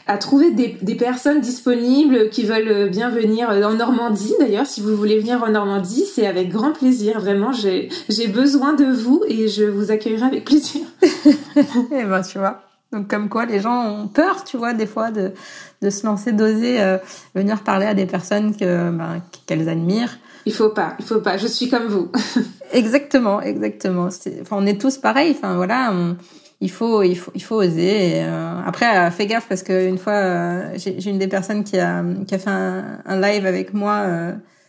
à 0.08 0.18
trouver 0.18 0.52
des, 0.52 0.78
des, 0.82 0.96
personnes 0.96 1.42
disponibles 1.42 2.30
qui 2.30 2.44
veulent 2.46 2.90
bien 2.90 3.10
venir 3.10 3.50
en 3.50 3.74
Normandie. 3.74 4.34
D'ailleurs, 4.40 4.66
si 4.66 4.82
vous 4.82 4.96
voulez 4.96 5.20
venir 5.20 5.44
en 5.44 5.50
Normandie, 5.50 6.06
c'est 6.06 6.28
avec 6.28 6.50
grand 6.50 6.74
plaisir. 6.74 7.20
Vraiment, 7.20 7.52
j'ai 7.52 8.28
besoin 8.28 8.74
de 8.74 8.86
vous 8.86 9.24
et 9.28 9.48
je 9.48 9.64
vous 9.64 9.92
accueillerai 9.92 10.26
avec 10.26 10.46
plaisir. 10.46 10.82
eh 11.02 12.04
ben, 12.04 12.22
tu 12.22 12.38
vois. 12.38 12.62
Donc, 12.92 13.10
comme 13.10 13.30
quoi, 13.30 13.46
les 13.46 13.60
gens 13.60 13.90
ont 13.90 14.08
peur, 14.08 14.44
tu 14.44 14.58
vois, 14.58 14.74
des 14.74 14.86
fois, 14.86 15.12
de, 15.12 15.34
de 15.82 15.90
se 15.90 16.06
lancer, 16.06 16.32
d'oser 16.32 16.82
euh, 16.82 16.98
venir 17.34 17.62
parler 17.64 17.88
à 17.88 17.94
des 17.94 18.06
personnes 18.06 18.56
que 18.56 18.92
ben, 18.92 19.22
qu'elles 19.46 19.68
admirent. 19.68 20.18
Il 20.46 20.54
faut 20.54 20.70
pas, 20.70 20.96
il 21.00 21.06
faut 21.06 21.20
pas. 21.20 21.38
Je 21.38 21.48
suis 21.48 21.68
comme 21.68 21.88
vous. 21.88 22.12
exactement, 22.72 23.42
exactement. 23.42 24.08
Enfin, 24.42 24.58
on 24.58 24.66
est 24.66 24.80
tous 24.80 24.98
pareils. 24.98 25.32
Enfin, 25.32 25.56
voilà. 25.56 25.92
On 25.92 26.16
il 26.62 26.72
faut 26.72 27.04
il 27.04 27.16
faut 27.16 27.32
il 27.36 27.44
faut 27.44 27.56
oser. 27.56 28.24
Euh, 28.24 28.62
après 28.66 28.98
euh, 28.98 29.12
fais 29.12 29.28
gaffe 29.28 29.48
parce 29.48 29.64
que 29.64 29.88
une 29.88 29.98
fois 29.98 30.14
euh, 30.14 30.78
j'ai 30.78 31.10
une 31.10 31.20
des 31.20 31.28
personnes 31.28 31.64
qui 31.64 31.78
a 31.78 32.04
qui 32.28 32.36
a 32.36 32.40
fait 32.40 32.50
un, 32.50 33.20
live 33.20 33.46
avec 33.46 33.74
moi 33.74 34.06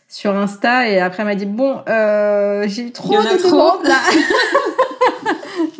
sur 0.07 0.35
Insta 0.35 0.89
et 0.89 0.99
après 0.99 1.23
elle 1.23 1.29
m'a 1.29 1.35
dit 1.35 1.45
bon 1.45 1.81
j'ai 2.67 2.83
eu 2.83 2.91
trop 2.91 3.13
de 3.13 3.43
demandes 3.43 3.85
là. 3.85 3.99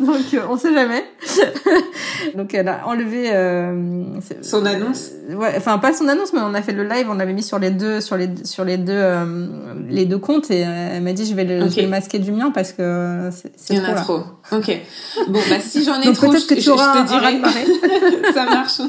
Donc 0.00 0.48
on 0.48 0.56
sait 0.56 0.72
jamais 0.72 1.04
Donc 2.36 2.54
elle 2.54 2.68
a 2.68 2.86
enlevé 2.86 3.30
euh, 3.32 4.04
son 4.42 4.64
annonce. 4.66 5.10
Ouais, 5.30 5.54
enfin 5.56 5.78
pas 5.78 5.92
son 5.92 6.08
annonce, 6.08 6.32
mais 6.32 6.40
on 6.42 6.54
a 6.54 6.62
fait 6.62 6.72
le 6.72 6.84
live, 6.84 7.06
on 7.10 7.14
l'avait 7.14 7.32
mis 7.32 7.42
sur 7.42 7.58
les 7.58 7.70
deux, 7.70 8.00
sur 8.00 8.16
les 8.16 8.28
sur 8.44 8.64
les 8.64 8.76
deux 8.76 8.92
euh, 8.94 9.46
les 9.88 10.04
deux 10.06 10.18
comptes 10.18 10.50
et 10.50 10.64
euh, 10.66 10.90
elle 10.96 11.02
m'a 11.02 11.12
dit 11.12 11.26
je 11.26 11.34
vais 11.34 11.44
le, 11.44 11.68
je 11.68 11.74
vais 11.76 11.82
le 11.82 11.88
masquer 11.88 12.18
du 12.18 12.32
mien 12.32 12.50
parce 12.52 12.72
que 12.72 13.28
c'est 13.32 13.50
Il 13.70 13.76
y 13.76 13.80
en 13.80 13.84
a 13.84 13.92
là. 13.94 14.00
trop. 14.00 14.20
Ok. 14.52 14.80
Bon 15.28 15.38
bah 15.50 15.56
si 15.60 15.84
j'en 15.84 16.00
ai 16.00 16.06
Donc 16.06 16.14
trop, 16.16 16.32
je, 16.34 16.46
que 16.46 16.54
tu 16.54 16.60
je- 16.62 16.70
auras 16.70 16.94
je 16.94 16.98
un- 17.00 17.04
te 17.04 17.12
un 17.12 17.18
dirai. 17.18 17.24
raz-de-marée. 17.26 18.32
Ça 18.34 18.44
marche. 18.44 18.80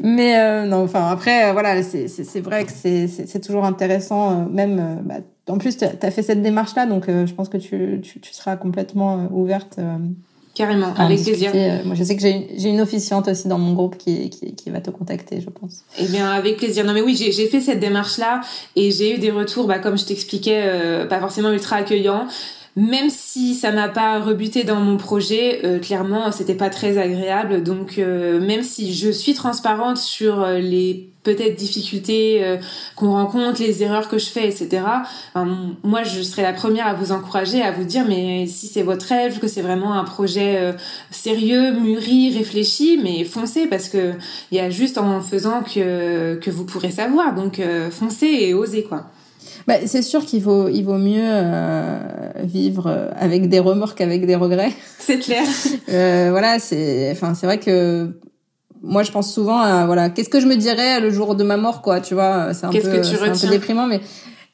Mais 0.00 0.66
non, 0.66 0.84
enfin 0.84 1.08
après, 1.10 1.52
voilà, 1.52 1.82
c'est 1.82 2.08
c'est 2.08 2.40
vrai 2.40 2.64
que 2.64 2.72
c'est 2.72 3.06
c'est 3.08 3.40
toujours 3.40 3.64
intéressant, 3.64 4.46
même. 4.50 5.00
bah, 5.04 5.14
en 5.48 5.58
plus, 5.58 5.76
tu 5.76 5.84
as 5.84 6.10
fait 6.10 6.22
cette 6.22 6.42
démarche-là, 6.42 6.86
donc 6.86 7.04
je 7.08 7.32
pense 7.34 7.48
que 7.48 7.56
tu, 7.56 8.00
tu, 8.02 8.20
tu 8.20 8.32
seras 8.32 8.56
complètement 8.56 9.28
ouverte 9.32 9.78
Carrément, 10.54 10.92
avec 10.98 11.18
discuter. 11.18 11.48
plaisir. 11.48 11.52
Euh, 11.54 11.78
Moi, 11.86 11.94
je 11.94 12.04
sais 12.04 12.14
que 12.14 12.20
j'ai 12.20 12.68
une, 12.68 12.80
officiante 12.82 13.26
aussi 13.28 13.48
dans 13.48 13.58
mon 13.58 13.72
groupe 13.72 13.96
qui, 13.96 14.28
qui, 14.28 14.54
qui 14.54 14.70
va 14.70 14.80
te 14.80 14.90
contacter, 14.90 15.40
je 15.40 15.48
pense. 15.48 15.82
Eh 15.98 16.06
bien, 16.06 16.30
avec 16.30 16.58
plaisir. 16.58 16.84
Non, 16.84 16.92
mais 16.92 17.00
oui, 17.00 17.16
j'ai 17.16 17.32
j'ai 17.32 17.46
fait 17.46 17.60
cette 17.60 17.80
démarche-là 17.80 18.42
et 18.76 18.90
j'ai 18.90 19.14
eu 19.14 19.18
des 19.18 19.30
retours, 19.30 19.66
bah, 19.66 19.78
comme 19.78 19.96
je 19.96 20.04
t'expliquais, 20.04 20.62
euh, 20.64 21.06
pas 21.06 21.20
forcément 21.20 21.50
ultra 21.50 21.76
accueillants. 21.76 22.26
Même 22.76 23.10
si 23.10 23.54
ça 23.54 23.70
m'a 23.70 23.88
pas 23.88 24.20
rebuté 24.20 24.64
dans 24.64 24.80
mon 24.80 24.96
projet, 24.96 25.60
euh, 25.64 25.78
clairement, 25.78 26.32
c'était 26.32 26.54
pas 26.54 26.70
très 26.70 26.98
agréable. 26.98 27.62
Donc, 27.62 27.98
euh, 27.98 28.40
même 28.40 28.62
si 28.62 28.94
je 28.94 29.10
suis 29.10 29.34
transparente 29.34 29.98
sur 29.98 30.42
euh, 30.42 30.58
les 30.58 31.12
peut-être 31.22 31.56
difficultés 31.56 32.44
euh, 32.44 32.56
qu'on 32.96 33.12
rencontre, 33.12 33.60
les 33.60 33.82
erreurs 33.82 34.08
que 34.08 34.18
je 34.18 34.26
fais, 34.26 34.48
etc. 34.48 34.82
moi, 35.84 36.02
je 36.02 36.22
serais 36.22 36.42
la 36.42 36.52
première 36.52 36.86
à 36.86 36.94
vous 36.94 37.12
encourager, 37.12 37.62
à 37.62 37.70
vous 37.70 37.84
dire, 37.84 38.04
mais 38.08 38.46
si 38.46 38.66
c'est 38.66 38.82
votre 38.82 39.06
rêve, 39.06 39.38
que 39.38 39.48
c'est 39.48 39.62
vraiment 39.62 39.94
un 39.94 40.04
projet 40.04 40.56
euh, 40.58 40.72
sérieux, 41.10 41.72
mûri, 41.72 42.36
réfléchi, 42.36 42.98
mais 43.02 43.24
foncez 43.24 43.66
parce 43.66 43.88
que 43.88 44.12
il 44.50 44.58
y 44.58 44.60
a 44.60 44.70
juste 44.70 44.98
en 44.98 45.20
faisant 45.20 45.62
que 45.62 46.34
que 46.36 46.50
vous 46.50 46.64
pourrez 46.64 46.90
savoir. 46.90 47.34
Donc, 47.34 47.58
euh, 47.58 47.90
foncez 47.90 48.26
et 48.26 48.54
osez 48.54 48.82
quoi. 48.84 49.06
Bah, 49.66 49.74
c'est 49.86 50.02
sûr 50.02 50.24
qu'il 50.24 50.42
vaut, 50.42 50.68
il 50.68 50.82
vaut 50.82 50.98
mieux 50.98 51.22
euh, 51.24 51.98
vivre 52.42 52.86
euh, 52.88 53.08
avec 53.16 53.48
des 53.48 53.58
remords 53.60 53.94
qu'avec 53.94 54.26
des 54.26 54.34
regrets. 54.36 54.72
C'est 54.98 55.18
clair. 55.18 55.44
Euh, 55.88 56.28
voilà, 56.30 56.58
c'est, 56.58 57.10
enfin, 57.12 57.34
c'est 57.34 57.46
vrai 57.46 57.58
que 57.58 58.08
moi, 58.82 59.02
je 59.02 59.12
pense 59.12 59.32
souvent 59.32 59.58
à, 59.60 59.86
voilà, 59.86 60.10
qu'est-ce 60.10 60.28
que 60.28 60.40
je 60.40 60.46
me 60.46 60.56
dirais 60.56 61.00
le 61.00 61.10
jour 61.10 61.34
de 61.34 61.44
ma 61.44 61.56
mort, 61.56 61.82
quoi, 61.82 62.00
tu 62.00 62.14
vois, 62.14 62.52
c'est 62.54 62.66
un 62.66 62.70
peu, 62.70 62.78
que 62.80 62.96
tu 63.08 63.16
c'est 63.16 63.22
un 63.22 63.32
peu 63.32 63.48
déprimant, 63.48 63.86
mais 63.86 64.00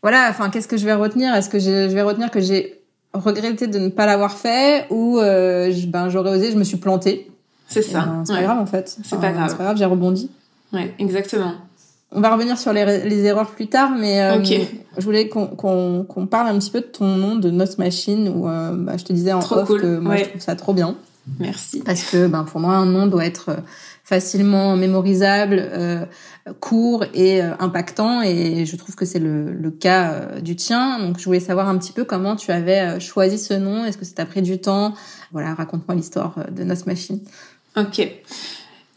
voilà, 0.03 0.27
enfin, 0.31 0.51
qu'est-ce 0.51 0.69
que 0.69 0.77
je 0.77 0.85
vais 0.85 0.95
retenir? 0.95 1.35
Est-ce 1.35 1.49
que 1.49 1.59
je, 1.59 1.89
je 1.89 1.95
vais 1.95 2.03
retenir 2.03 2.31
que 2.31 2.41
j'ai 2.41 2.81
regretté 3.15 3.67
de 3.67 3.79
ne 3.79 3.89
pas 3.89 4.07
l'avoir 4.07 4.33
fait 4.37 4.87
ou 4.91 5.19
euh, 5.19 5.71
je- 5.73 5.87
ben 5.87 6.09
j'aurais 6.09 6.31
osé, 6.31 6.53
je 6.53 6.57
me 6.59 6.65
suis 6.65 6.77
plantée? 6.77 7.31
C'est 7.67 7.83
ça. 7.83 8.01
ben, 8.01 8.23
c'est 8.25 8.33
ouais. 8.33 8.39
pas 8.41 8.45
grave 8.45 8.59
en 8.61 8.67
fait. 8.67 8.97
C'est 9.03 9.19
pas 9.21 9.33
grave. 9.33 9.49
C'est 9.49 9.57
pas 9.57 9.65
grave, 9.65 9.77
j'ai 9.77 9.85
rebondi. 9.85 10.31
Ouais, 10.73 10.95
exactement. 10.99 11.55
On 12.11 12.21
va 12.21 12.33
revenir 12.33 12.59
sur 12.59 12.73
les, 12.73 13.05
les 13.05 13.25
erreurs 13.25 13.51
plus 13.51 13.67
tard, 13.67 13.91
mais 13.91 14.23
euh, 14.23 14.43
je 14.97 15.05
voulais 15.05 15.29
qu'on 15.29 15.47
qu'on 15.47 16.05
qu'on 16.05 16.27
parle 16.27 16.49
un 16.49 16.59
petit 16.59 16.71
peu 16.71 16.81
de 16.81 16.87
ton 16.87 17.17
nom 17.17 17.37
de 17.37 17.51
Nos 17.51 17.67
Machine, 17.77 18.33
où 18.35 18.49
euh, 18.49 18.73
bah, 18.75 18.97
je 18.97 19.05
te 19.05 19.13
disais 19.13 19.33
en 19.33 19.41
Trop 19.41 19.57
off 19.57 19.67
cool, 19.67 19.83
que 19.83 19.99
moi 19.99 20.15
ouais. 20.15 20.25
je 20.25 20.29
trouve 20.31 20.41
ça 20.41 20.57
trop 20.57 20.73
bien. 20.73 20.97
Merci. 21.39 21.83
Parce 21.85 22.05
que 22.05 22.27
ben, 22.27 22.45
pour 22.45 22.61
moi, 22.61 22.77
un 22.77 22.87
nom 22.87 23.07
doit 23.07 23.27
être 23.27 23.51
euh, 23.51 23.57
facilement 24.03 24.75
mémorisable, 24.77 25.59
euh, 25.61 26.07
court 26.61 27.05
et 27.13 27.43
euh, 27.43 27.51
impactant. 27.59 28.23
Et 28.23 28.65
je 28.65 28.77
trouve 28.77 28.95
que 28.95 29.05
c'est 29.05 29.19
le, 29.19 29.53
le 29.53 29.71
cas 29.71 30.13
euh, 30.13 30.41
du 30.41 30.57
tien. 30.57 30.99
Donc 31.01 31.19
je 31.19 31.25
voulais 31.27 31.41
savoir 31.41 31.69
un 31.69 31.77
petit 31.77 31.93
peu 31.93 32.05
comment 32.05 32.37
tu 32.37 32.51
avais 32.51 32.99
choisi 33.01 33.39
ce 33.39 33.53
nom. 33.53 33.85
Est-ce 33.85 33.99
que 33.99 34.07
ça 34.07 34.15
t'a 34.15 34.25
pris 34.25 34.41
du 34.41 34.59
temps? 34.59 34.95
Voilà, 35.33 35.53
raconte-moi 35.53 35.95
l'histoire 35.95 36.37
de 36.51 36.65
Nos 36.65 36.75
Machine. 36.87 37.21
Ok. 37.77 38.11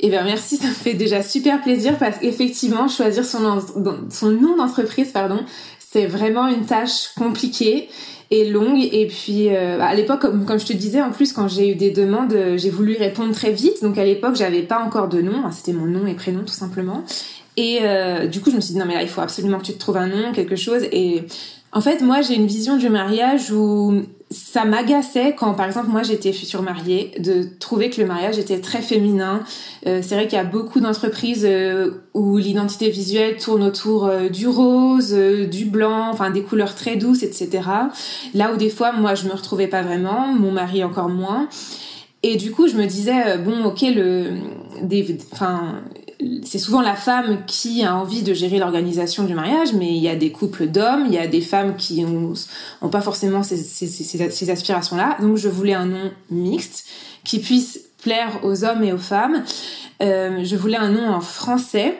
Eh 0.04 0.10
bien, 0.10 0.24
merci, 0.24 0.58
ça 0.58 0.68
me 0.68 0.74
fait 0.74 0.96
déjà 0.96 1.22
super 1.22 1.62
plaisir 1.62 1.96
parce 2.00 2.18
qu'effectivement, 2.18 2.88
choisir 2.88 3.24
son, 3.24 3.40
nom 3.40 4.58
d'entreprise, 4.58 5.12
pardon, 5.12 5.40
c'est 5.80 6.08
vraiment 6.08 6.48
une 6.48 6.66
tâche 6.66 7.10
compliquée 7.16 7.88
et 8.32 8.50
longue. 8.50 8.80
Et 8.80 9.06
puis, 9.06 9.50
euh, 9.50 9.80
à 9.80 9.94
l'époque, 9.94 10.22
comme, 10.22 10.60
je 10.60 10.66
te 10.66 10.74
disais, 10.74 11.04
en 11.04 11.12
plus, 11.12 11.34
quand 11.34 11.48
j'ai 11.48 11.70
eu 11.70 11.76
des 11.76 11.92
demandes, 11.92 12.34
euh, 12.34 12.58
j'ai 12.58 12.72
voulu 12.72 12.98
répondre 12.98 13.32
très 13.32 13.52
vite. 13.52 13.84
Donc, 13.84 14.00
à 14.00 14.04
l'époque, 14.04 14.36
j'avais 14.36 14.64
pas 14.64 14.84
encore 14.84 15.08
de 15.08 15.22
nom. 15.22 15.44
C'était 15.52 15.74
mon 15.74 15.86
nom 15.86 16.08
et 16.08 16.16
prénom, 16.16 16.40
tout 16.40 16.48
simplement. 16.48 17.04
Et 17.56 17.80
euh, 17.84 18.26
du 18.26 18.42
coup, 18.42 18.50
je 18.50 18.56
me 18.56 18.62
suis 18.62 18.74
dit, 18.74 18.80
non, 18.80 18.86
mais 18.88 18.96
là, 18.96 19.04
il 19.04 19.10
faut 19.10 19.22
absolument 19.22 19.60
que 19.60 19.66
tu 19.66 19.74
te 19.74 19.80
trouves 19.80 19.98
un 19.98 20.08
nom, 20.08 20.32
quelque 20.34 20.56
chose. 20.56 20.82
Et 20.92 21.26
en 21.74 21.82
fait, 21.82 22.02
moi, 22.02 22.22
j'ai 22.22 22.34
une 22.34 22.48
vision 22.48 22.76
du 22.76 22.90
mariage 22.90 23.52
où 23.52 24.02
ça 24.32 24.64
m'agaçait 24.64 25.36
quand, 25.38 25.54
par 25.54 25.66
exemple, 25.66 25.90
moi, 25.90 26.04
j'étais 26.04 26.32
future 26.32 26.62
mariée, 26.62 27.12
de 27.20 27.46
trouver 27.60 27.90
que 27.90 28.00
le 28.00 28.08
mariage 28.08 28.40
était 28.40 28.62
très 28.62 28.82
féminin. 28.82 29.44
Euh, 29.86 30.00
c'est 30.02 30.16
vrai 30.16 30.28
qu'il 30.28 30.38
y 30.38 30.42
a 30.42 30.46
beaucoup 30.46 30.80
d'entreprises 30.80 31.46
euh, 31.46 31.92
où 32.14 32.38
l'identité 32.38 32.90
visuelle 32.90 33.36
tourne 33.36 33.62
autour 33.62 34.06
euh, 34.06 34.30
du 34.30 34.48
rose, 34.48 35.14
euh, 35.14 35.48
du 35.48 35.66
blanc, 35.66 36.10
enfin 36.10 36.30
des 36.30 36.44
couleurs 36.44 36.76
très 36.76 36.96
douces, 36.96 37.24
etc. 37.24 37.50
Là 38.34 38.54
où 38.54 38.58
des 38.58 38.70
fois, 38.70 38.94
moi, 38.94 39.16
je 39.16 39.26
me 39.26 39.34
retrouvais 39.34 39.68
pas 39.68 39.82
vraiment, 39.82 40.28
mon 40.28 40.52
mari 40.52 40.84
encore 40.84 41.10
moins. 41.10 41.50
Et 42.24 42.38
du 42.38 42.52
coup, 42.52 42.68
je 42.68 42.76
me 42.76 42.86
disais, 42.86 43.38
bon, 43.40 43.66
ok, 43.66 43.82
le, 43.82 44.38
des, 44.82 45.18
enfin, 45.34 45.82
c'est 46.44 46.60
souvent 46.60 46.82
la 46.82 46.96
femme 46.96 47.44
qui 47.46 47.84
a 47.84 47.96
envie 47.96 48.24
de 48.24 48.34
gérer 48.34 48.60
l'organisation 48.60 49.24
du 49.24 49.34
mariage, 49.34 49.74
mais 49.74 49.90
il 49.90 50.02
y 50.02 50.10
a 50.10 50.16
des 50.16 50.32
couples 50.32 50.68
d'hommes, 50.68 51.06
il 51.08 51.14
y 51.14 51.18
a 51.18 51.28
des 51.28 51.42
femmes 51.42 51.76
qui 51.76 52.04
ont, 52.06 52.34
ont 52.82 52.90
pas 52.90 53.02
forcément 53.02 53.44
ces, 53.44 54.50
aspirations-là. 54.50 55.18
Donc, 55.22 55.38
je 55.38 55.50
voulais 55.50 55.74
un 55.74 55.86
nom 55.86 56.12
mixte 56.30 56.86
qui 57.24 57.40
puisse 57.40 57.80
plaire 58.02 58.40
aux 58.44 58.64
hommes 58.64 58.84
et 58.84 58.94
aux 58.94 58.98
femmes. 58.98 59.44
Euh, 60.02 60.44
je 60.44 60.56
voulais 60.56 60.78
un 60.78 60.90
nom 60.90 61.10
en 61.10 61.22
français. 61.22 61.96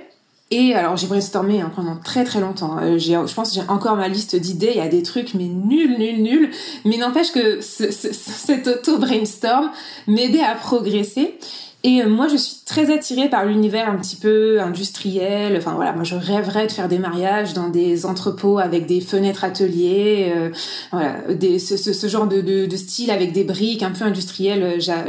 Et 0.54 0.74
alors 0.74 0.98
j'ai 0.98 1.08
brainstormé 1.08 1.62
hein, 1.62 1.72
pendant 1.74 1.96
très 1.96 2.26
très 2.26 2.42
longtemps. 2.42 2.78
Euh, 2.82 2.98
je 2.98 3.34
pense 3.34 3.54
j'ai 3.54 3.62
encore 3.70 3.96
ma 3.96 4.10
liste 4.10 4.36
d'idées. 4.36 4.72
Il 4.72 4.78
y 4.78 4.82
a 4.82 4.90
des 4.90 5.02
trucs 5.02 5.34
mais 5.34 5.46
nuls, 5.46 5.98
nuls, 5.98 6.22
nuls. 6.22 6.52
Mais 6.84 6.98
n'empêche 6.98 7.32
que 7.32 7.62
ce, 7.62 7.90
ce, 7.90 8.10
cet 8.12 8.68
auto 8.68 8.98
brainstorm 8.98 9.72
m'aidait 10.08 10.44
à 10.44 10.56
progresser. 10.56 11.38
Et 11.84 12.02
euh, 12.02 12.10
moi, 12.10 12.28
je 12.28 12.38
suis 12.38 12.58
très 12.66 12.94
attirée 12.94 13.30
par 13.30 13.46
l'univers 13.46 13.90
un 13.90 13.98
petit 13.98 14.16
peu 14.16 14.62
industriel. 14.62 15.56
Enfin 15.58 15.74
voilà, 15.74 15.94
moi 15.94 16.04
je 16.04 16.16
rêverais 16.16 16.68
de 16.68 16.72
faire 16.72 16.88
des 16.88 17.00
mariages 17.00 17.54
dans 17.54 17.70
des 17.70 18.06
entrepôts 18.06 18.60
avec 18.60 18.86
des 18.86 19.02
fenêtres 19.02 19.44
ateliers, 19.44 20.32
euh, 20.36 20.50
voilà, 20.92 21.18
ce, 21.60 22.08
genre 22.08 22.28
de, 22.28 22.76
style 22.76 23.10
avec 23.10 23.32
des 23.32 23.44
briques 23.44 23.84
un 23.84 23.92
peu 23.92 24.06
industrielles. 24.06 24.80
J'a, 24.80 25.06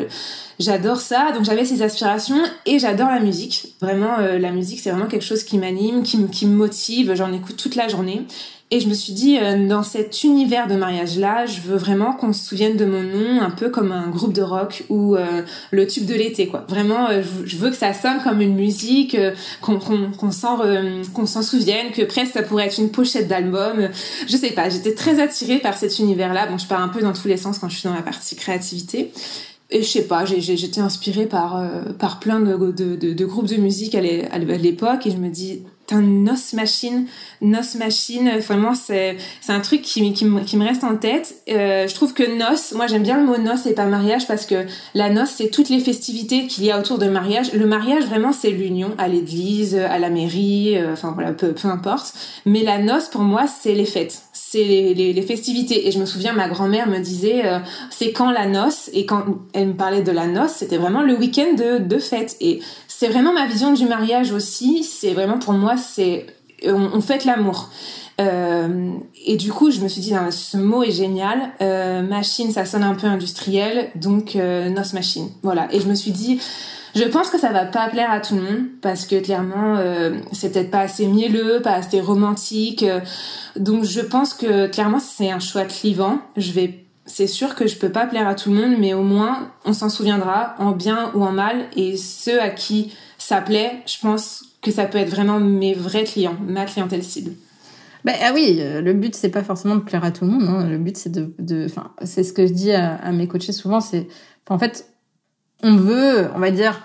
J'adore 0.63 1.01
ça, 1.01 1.33
donc 1.35 1.45
j'avais 1.45 1.65
ces 1.65 1.83
aspirations 1.83 2.41
et 2.67 2.79
j'adore 2.79 3.09
la 3.09 3.21
musique. 3.21 3.75
Vraiment, 3.81 4.19
euh, 4.21 4.39
la 4.39 4.53
musique, 4.53 4.81
c'est 4.81 4.91
vraiment 4.91 5.09
quelque 5.09 5.25
chose 5.25 5.43
qui 5.43 5.59
m'anime, 5.59 6.03
qui 6.03 6.47
me 6.47 6.55
motive. 6.55 7.15
J'en 7.15 7.33
écoute 7.33 7.57
toute 7.57 7.75
la 7.75 7.89
journée. 7.89 8.27
Et 8.75 8.81
je 8.81 8.89
me 8.89 8.95
suis 8.95 9.13
dit, 9.13 9.37
euh, 9.39 9.69
dans 9.69 9.83
cet 9.83 10.25
univers 10.25 10.67
de 10.67 10.77
mariage-là, 10.77 11.45
je 11.45 11.61
veux 11.61 11.77
vraiment 11.77 12.15
qu'on 12.15 12.33
se 12.33 12.43
souvienne 12.43 12.79
de 12.79 12.87
mon 12.87 13.03
nom, 13.03 13.43
un 13.43 13.51
peu 13.51 13.69
comme 13.69 13.93
un 13.93 14.09
groupe 14.09 14.33
de 14.33 14.41
rock 14.41 14.85
ou 14.89 15.15
euh, 15.15 15.43
le 15.73 15.87
tube 15.87 16.07
de 16.07 16.15
l'été, 16.15 16.47
quoi. 16.47 16.65
Vraiment, 16.71 17.11
euh, 17.11 17.21
je 17.45 17.57
veux 17.59 17.69
que 17.69 17.77
ça 17.77 17.93
sonne 17.93 18.23
comme 18.25 18.41
une 18.41 18.55
musique, 18.55 19.15
euh, 19.15 19.33
qu'on 19.61 19.79
qu'on 19.79 20.11
qu'on 20.13 20.31
s'en 20.31 20.57
s'en 21.27 21.43
souvienne, 21.43 21.91
que 21.93 22.01
presque 22.01 22.33
ça 22.33 22.43
pourrait 22.43 22.65
être 22.65 22.79
une 22.79 22.91
pochette 22.91 23.29
d'album. 23.29 23.91
Je 24.27 24.37
sais 24.39 24.53
pas, 24.53 24.71
j'étais 24.71 24.95
très 24.95 25.21
attirée 25.21 25.59
par 25.59 25.77
cet 25.77 25.99
univers-là. 25.99 26.47
Bon, 26.47 26.57
je 26.57 26.67
pars 26.67 26.81
un 26.81 26.89
peu 26.89 27.03
dans 27.03 27.13
tous 27.13 27.29
les 27.29 27.37
sens 27.37 27.59
quand 27.59 27.69
je 27.69 27.77
suis 27.77 27.91
dans 27.91 27.95
la 27.95 28.01
partie 28.01 28.37
créativité. 28.37 29.13
Et 29.75 29.83
je 29.83 29.89
sais 29.89 30.05
pas, 30.05 30.25
j'étais 30.27 30.81
inspirée 30.81 31.27
par 31.27 31.57
euh, 31.57 31.93
par 31.99 32.21
plein 32.21 32.41
de, 32.41 32.57
de, 32.73 32.95
de, 32.95 33.25
groupes 33.25 33.49
de 33.49 33.57
musique 33.57 33.95
à 33.95 34.01
l'époque 34.01 35.07
et 35.07 35.11
je 35.11 35.17
me 35.17 35.29
dis 35.29 35.63
Nos 35.91 36.55
Machine, 36.55 37.07
Nos 37.41 37.77
Machine, 37.79 38.39
vraiment 38.39 38.75
c'est 38.75 39.17
un 39.49 39.61
truc 39.61 39.83
qui, 39.83 40.13
qui, 40.13 40.27
qui 40.47 40.57
me 40.57 40.65
reste 40.65 40.85
en 40.85 40.97
tête. 40.97 41.43
Euh, 41.51 41.87
je 41.87 41.95
trouve 41.95 42.15
que 42.15 42.39
noce, 42.39 42.73
moi 42.73 42.87
j'aime 42.87 43.03
bien 43.03 43.19
le 43.19 43.27
mot 43.27 43.37
noce 43.37 43.67
et 43.67 43.75
pas 43.75 43.85
mariage 43.85 44.27
parce 44.27 44.47
que 44.47 44.67
la 44.95 45.11
noce 45.11 45.31
c'est 45.37 45.49
toutes 45.49 45.69
les 45.69 45.81
festivités 45.81 46.47
qu'il 46.47 46.65
y 46.65 46.71
a 46.71 46.79
autour 46.79 46.99
de 46.99 47.09
mariage. 47.09 47.53
Le 47.53 47.67
mariage 47.67 48.05
vraiment 48.05 48.33
c'est 48.33 48.51
l'union 48.51 48.93
à 48.99 49.09
l'église, 49.09 49.75
à 49.77 49.99
la 49.99 50.09
mairie, 50.09 50.79
euh, 50.79 50.93
enfin 50.93 51.13
voilà 51.15 51.33
peu, 51.33 51.53
peu 51.53 51.69
importe. 51.69 52.15
Mais 52.47 52.63
la 52.63 52.79
noce 52.79 53.09
pour 53.09 53.23
moi 53.23 53.47
c'est 53.47 53.75
les 53.75 53.87
fêtes, 53.87 54.23
c'est 54.33 54.65
les, 54.65 54.95
les, 54.95 55.13
les, 55.13 55.23
festivités. 55.23 55.89
Et 55.89 55.91
je 55.91 55.99
me 55.99 56.07
souviens 56.07 56.33
ma 56.33 56.49
grand-mère 56.49 56.89
me 56.89 56.99
disait 56.99 57.45
euh, 57.45 57.59
c'est 57.91 58.13
quand 58.13 58.31
la 58.31 58.47
noce? 58.47 58.89
Et 58.93 59.05
quand 59.05 59.25
elle 59.53 59.69
me 59.69 59.75
parlait 59.75 60.03
de 60.03 60.13
la 60.13 60.27
noce 60.27 60.53
c'était 60.53 60.79
vraiment 60.79 61.03
le 61.03 61.17
week-end 61.17 61.55
de, 61.57 61.79
de 61.79 61.99
fête 61.99 62.37
et 62.41 62.61
c'est 63.03 63.09
vraiment 63.09 63.33
ma 63.33 63.47
vision 63.47 63.73
du 63.73 63.85
mariage 63.85 64.31
aussi. 64.31 64.85
C'est 64.85 65.13
vraiment 65.13 65.41
pour 65.41 65.55
moi, 65.55 65.72
c'est 65.77 66.27
on, 66.67 66.91
on 66.95 67.01
fête 67.01 67.25
l'amour. 67.25 67.71
Euh, 68.21 68.93
et 69.27 69.37
du 69.37 69.53
coup, 69.53 69.71
je 69.71 69.81
me 69.81 69.89
suis 69.89 70.01
dit, 70.01 70.15
ce 70.31 70.57
mot 70.57 70.83
est 70.83 70.91
génial. 70.91 71.51
Euh, 71.61 72.03
machine, 72.03 72.51
ça 72.51 72.65
sonne 72.65 72.85
un 72.85 72.95
peu 72.95 73.07
industriel, 73.07 73.91
donc 73.95 74.37
euh, 74.37 74.69
nos 74.69 74.83
machine. 74.95 75.29
Voilà. 75.43 75.69
Et 75.73 75.81
je 75.81 75.89
me 75.89 75.95
suis 75.95 76.11
dit, 76.11 76.41
je 76.95 77.05
pense 77.05 77.31
que 77.31 77.39
ça 77.39 77.53
va 77.53 77.65
pas 77.65 77.89
plaire 77.89 78.11
à 78.11 78.21
tout 78.21 78.35
le 78.35 78.43
monde 78.43 78.67
parce 78.83 79.07
que 79.07 79.21
clairement, 79.21 79.79
c'est 80.33 80.53
peut-être 80.53 80.71
pas 80.71 80.81
assez 80.81 81.07
mielleux, 81.07 81.61
pas 81.63 81.73
assez 81.73 82.01
romantique. 82.01 82.85
donc, 83.57 83.85
je 83.85 84.01
pense 84.01 84.35
que 84.35 84.67
clairement, 84.67 85.01
c'est 85.01 85.31
un 85.31 85.41
choix 85.41 85.65
clivant. 85.65 86.19
Je 86.37 86.53
vais 86.53 86.79
c'est 87.05 87.27
sûr 87.27 87.57
que 87.57 87.67
je 87.67 87.77
peux 87.77 87.91
pas 87.91 88.07
plaire 88.07 88.29
à 88.29 88.37
tout 88.37 88.51
le 88.51 88.57
monde, 88.57 88.77
mais 88.79 88.95
au 88.95 89.03
moins 89.03 89.51
on 89.65 89.73
s'en 89.73 89.89
souviendra 89.89 90.55
en 90.59 90.71
bien 90.71 91.11
ou 91.15 91.25
en 91.25 91.33
mal. 91.33 91.65
Et 91.77 91.97
ceux 91.97 92.41
à 92.41 92.49
qui 92.49 92.93
ça 93.19 93.41
plaît, 93.41 93.83
je 93.87 93.99
pense 94.01 94.45
que 94.63 94.71
ça 94.71 94.87
peut 94.87 94.99
être 94.99 95.11
vraiment 95.11 95.41
mes 95.41 95.75
vrais 95.75 96.05
clients, 96.05 96.37
ma 96.47 96.65
clientèle 96.65 97.03
cible. 97.03 97.33
Bah, 98.05 98.13
ah 98.23 98.33
oui, 98.35 98.57
euh, 98.59 98.81
le 98.81 98.95
but 98.95 99.15
c'est 99.15 99.29
pas 99.29 99.45
forcément 99.45 99.77
de 99.77 99.81
plaire 99.81 100.05
à 100.05 100.11
tout 100.11 100.25
le 100.25 100.31
monde. 100.31 100.45
Hein. 100.49 100.69
Le 100.69 100.79
but 100.79 100.97
c'est 100.97 101.13
de, 101.13 101.67
enfin, 101.67 101.93
c'est 102.05 102.25
ce 102.25 102.33
que 102.33 102.47
je 102.47 102.53
dis 102.53 102.73
à, 102.73 103.13
mes 103.13 103.29
coachés 103.29 103.53
souvent. 103.53 103.81
C'est, 103.81 104.09
en 104.49 104.59
fait, 104.59 104.89
on 105.63 105.77
veut, 105.77 106.29
on 106.35 106.39
va 106.39 106.51
dire, 106.51 106.81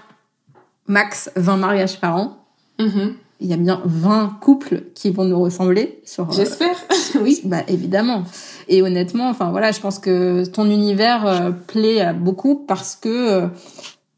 max 0.88 1.32
20 1.36 1.58
mariages 1.58 2.00
par 2.00 2.16
an. 2.16 2.46
Mm-hmm. 2.80 3.14
Il 3.40 3.48
y 3.48 3.54
a 3.54 3.58
bien 3.58 3.82
20 3.86 4.38
couples 4.42 4.84
qui 4.96 5.12
vont 5.12 5.26
nous 5.26 5.40
ressembler. 5.40 6.02
Sur, 6.04 6.30
euh, 6.30 6.34
J'espère, 6.34 6.76
oui. 7.22 7.42
Bah 7.46 7.62
évidemment. 7.68 8.24
Et 8.68 8.82
honnêtement, 8.82 9.30
enfin 9.30 9.52
voilà, 9.52 9.72
je 9.72 9.80
pense 9.80 10.00
que 10.00 10.46
ton 10.46 10.66
univers 10.66 11.26
euh, 11.28 11.52
plaît 11.52 12.14
beaucoup 12.14 12.56
parce 12.56 12.96
que 12.96 13.50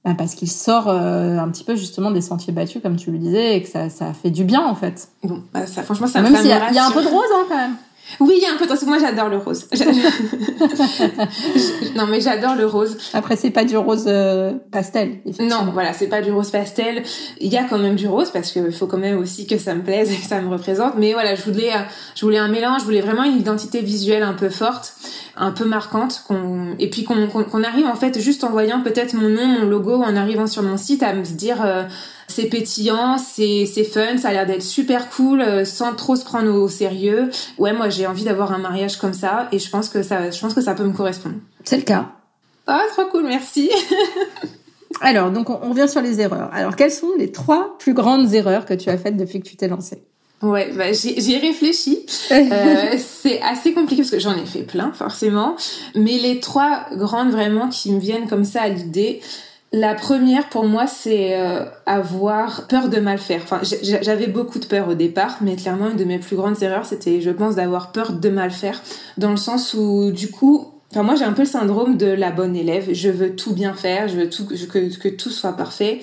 bah, 0.10 0.16
parce 0.18 0.34
qu'il 0.34 0.50
sort 0.50 0.88
euh, 0.88 1.38
un 1.38 1.48
petit 1.50 1.64
peu 1.64 1.76
justement 1.76 2.10
des 2.10 2.22
sentiers 2.22 2.52
battus, 2.52 2.82
comme 2.82 2.96
tu 2.96 3.12
le 3.12 3.20
disais, 3.20 3.58
et 3.58 3.62
que 3.62 3.70
ça, 3.70 3.90
ça 3.90 4.12
fait 4.14 4.32
du 4.32 4.44
bien 4.44 4.66
en 4.66 4.74
fait. 4.74 5.10
Bon, 5.24 5.44
bah, 5.54 5.68
ça, 5.68 5.84
franchement, 5.84 6.08
ça 6.08 6.22
Même 6.22 6.36
s'il 6.36 6.48
y, 6.48 6.52
a 6.52 6.86
un 6.86 6.92
peu 6.92 7.04
de 7.04 7.08
rose 7.08 7.28
hein, 7.32 7.46
quand 7.48 7.56
même. 7.56 7.76
Oui, 8.20 8.34
il 8.38 8.44
y 8.44 8.48
a 8.48 8.54
un 8.54 8.58
peu 8.58 8.66
de 8.66 8.72
rose. 8.72 8.84
Moi, 8.88 8.98
j'adore 8.98 9.30
le 9.30 9.38
rose. 9.38 9.68
non, 11.96 12.08
mais 12.08 12.22
j'adore 12.22 12.56
le 12.56 12.66
rose. 12.66 12.98
Après, 13.14 13.36
c'est 13.36 13.52
pas 13.52 13.66
du 13.66 13.78
rose 13.78 14.06
euh, 14.08 14.54
pastel. 14.72 15.20
Non, 15.40 15.70
voilà, 15.74 15.94
c'est 15.94 16.08
pas 16.08 16.24
du 16.24 16.32
rose 16.32 16.50
pastel. 16.50 17.04
Il 17.40 17.54
y 17.54 17.58
a 17.58 17.66
quand 17.66 17.78
même 17.78 17.96
du 17.96 18.08
rose 18.08 18.32
parce 18.32 18.52
qu'il 18.52 18.72
faut 18.72 18.88
quand 18.88 18.98
même 18.98 19.20
aussi 19.20 19.46
que 19.46 19.60
ça 19.60 19.76
me 19.76 19.84
plaise 19.84 20.12
et 20.12 20.16
que 20.16 20.26
ça 20.26 20.42
me 20.42 20.50
représente. 20.50 20.96
Mais 20.98 21.14
voilà, 21.14 21.36
je 21.36 21.44
voulais, 21.44 21.72
euh, 21.72 21.82
je 22.16 22.26
voulais 22.26 22.40
un 22.40 22.48
mélange. 22.48 22.80
Je 22.80 22.86
voulais 22.86 23.02
vraiment 23.02 23.26
une 23.26 23.38
identité 23.38 23.82
visuelle 23.82 24.24
un 24.24 24.34
peu 24.34 24.50
forte 24.50 24.96
un 25.40 25.52
peu 25.52 25.66
marquante 25.66 26.24
qu'on 26.28 26.76
et 26.80 26.90
puis 26.90 27.06
qu'on 27.06 27.64
arrive 27.64 27.86
en 27.86 27.96
fait 27.96 28.20
juste 28.20 28.44
en 28.44 28.50
voyant 28.50 28.82
peut-être 28.82 29.14
mon 29.14 29.30
nom 29.30 29.48
mon 29.48 29.66
logo 29.66 29.94
en 29.94 30.16
arrivant 30.18 30.48
sur 30.48 30.62
mon 30.64 30.78
site 30.78 31.02
à 31.02 31.14
me 31.14 31.24
dire 31.24 31.64
euh, 31.66 31.84
c'est 32.28 32.46
pétillant 32.46 33.18
c'est 33.18 33.66
c'est 33.66 33.86
fun 33.86 34.18
ça 34.18 34.30
a 34.30 34.34
l'air 34.34 34.46
d'être 34.46 34.62
super 34.62 35.10
cool 35.10 35.42
euh, 35.42 35.64
sans 35.64 35.96
trop 35.96 36.18
se 36.18 36.26
prendre 36.26 36.54
au 36.54 36.68
sérieux. 36.68 37.30
Ouais 37.58 37.72
moi 37.72 37.90
j'ai 37.90 38.06
envie 38.06 38.26
d'avoir 38.26 38.52
un 38.52 38.58
mariage 38.58 38.98
comme 38.98 39.14
ça 39.14 39.48
et 39.54 39.60
je 39.60 39.70
pense 39.70 39.88
que 39.88 40.04
ça 40.04 40.30
je 40.30 40.40
pense 40.40 40.54
que 40.54 40.62
ça 40.62 40.74
peut 40.74 40.84
me 40.84 40.94
correspondre. 40.94 41.36
C'est 41.64 41.78
le 41.78 41.84
cas. 41.84 42.10
Ah 42.68 42.84
trop 42.92 43.06
cool 43.06 43.24
merci. 43.24 43.72
Alors 45.02 45.32
donc 45.32 45.50
on 45.50 45.70
revient 45.70 45.88
sur 45.88 46.02
les 46.02 46.20
erreurs. 46.20 46.50
Alors 46.54 46.76
quelles 46.76 46.92
sont 46.92 47.14
les 47.18 47.32
trois 47.32 47.78
plus 47.80 47.94
grandes 47.94 48.34
erreurs 48.34 48.66
que 48.66 48.74
tu 48.74 48.90
as 48.90 48.98
faites 48.98 49.16
depuis 49.16 49.40
que 49.40 49.48
tu 49.48 49.56
t'es 49.56 49.70
lancée? 49.70 50.04
Ouais, 50.42 50.72
bah, 50.76 50.94
j'y 50.94 51.34
ai 51.34 51.40
réfléchi. 51.40 52.06
euh, 52.32 52.96
c'est 52.98 53.42
assez 53.42 53.74
compliqué 53.74 54.04
parce 54.04 54.12
que 54.12 54.20
j'en 54.20 54.36
ai 54.36 54.46
fait 54.46 54.64
plein, 54.64 54.92
forcément. 54.94 55.56
Mais 55.96 56.18
les 56.18 56.40
trois 56.40 56.86
grandes 56.94 57.32
vraiment 57.32 57.68
qui 57.68 57.92
me 57.92 58.00
viennent 58.00 58.28
comme 58.28 58.46
ça 58.46 58.62
à 58.62 58.70
l'idée, 58.70 59.22
la 59.72 59.94
première 59.96 60.50
pour 60.50 60.66
moi, 60.66 60.88
c'est 60.88 61.38
euh, 61.38 61.66
avoir 61.86 62.68
peur 62.68 62.90
de 62.90 63.00
mal 63.00 63.18
faire. 63.18 63.42
Enfin, 63.44 63.60
j'avais 64.02 64.28
beaucoup 64.28 64.60
de 64.60 64.66
peur 64.66 64.88
au 64.88 64.94
départ, 64.94 65.38
mais 65.42 65.56
clairement 65.56 65.90
une 65.90 65.98
de 65.98 66.06
mes 66.06 66.20
plus 66.20 66.36
grandes 66.36 66.62
erreurs, 66.64 66.86
c'était, 66.86 67.22
je 67.22 67.30
pense, 67.32 67.56
d'avoir 67.56 67.92
peur 67.92 68.14
de 68.14 68.30
mal 68.30 68.52
faire, 68.52 68.82
dans 69.18 69.32
le 69.32 69.38
sens 69.38 69.74
où 69.74 70.12
du 70.12 70.32
coup, 70.32 70.74
Enfin, 70.92 71.04
moi, 71.04 71.14
j'ai 71.14 71.24
un 71.24 71.34
peu 71.34 71.44
le 71.44 71.48
syndrome 71.48 71.98
de 71.98 72.08
la 72.08 72.32
bonne 72.32 72.56
élève. 72.56 72.92
Je 72.94 73.10
veux 73.10 73.36
tout 73.36 73.54
bien 73.54 73.76
faire, 73.76 74.08
je 74.08 74.16
veux 74.16 74.28
tout, 74.28 74.48
que, 74.48 74.98
que 74.98 75.08
tout 75.08 75.30
soit 75.30 75.54
parfait 75.54 76.00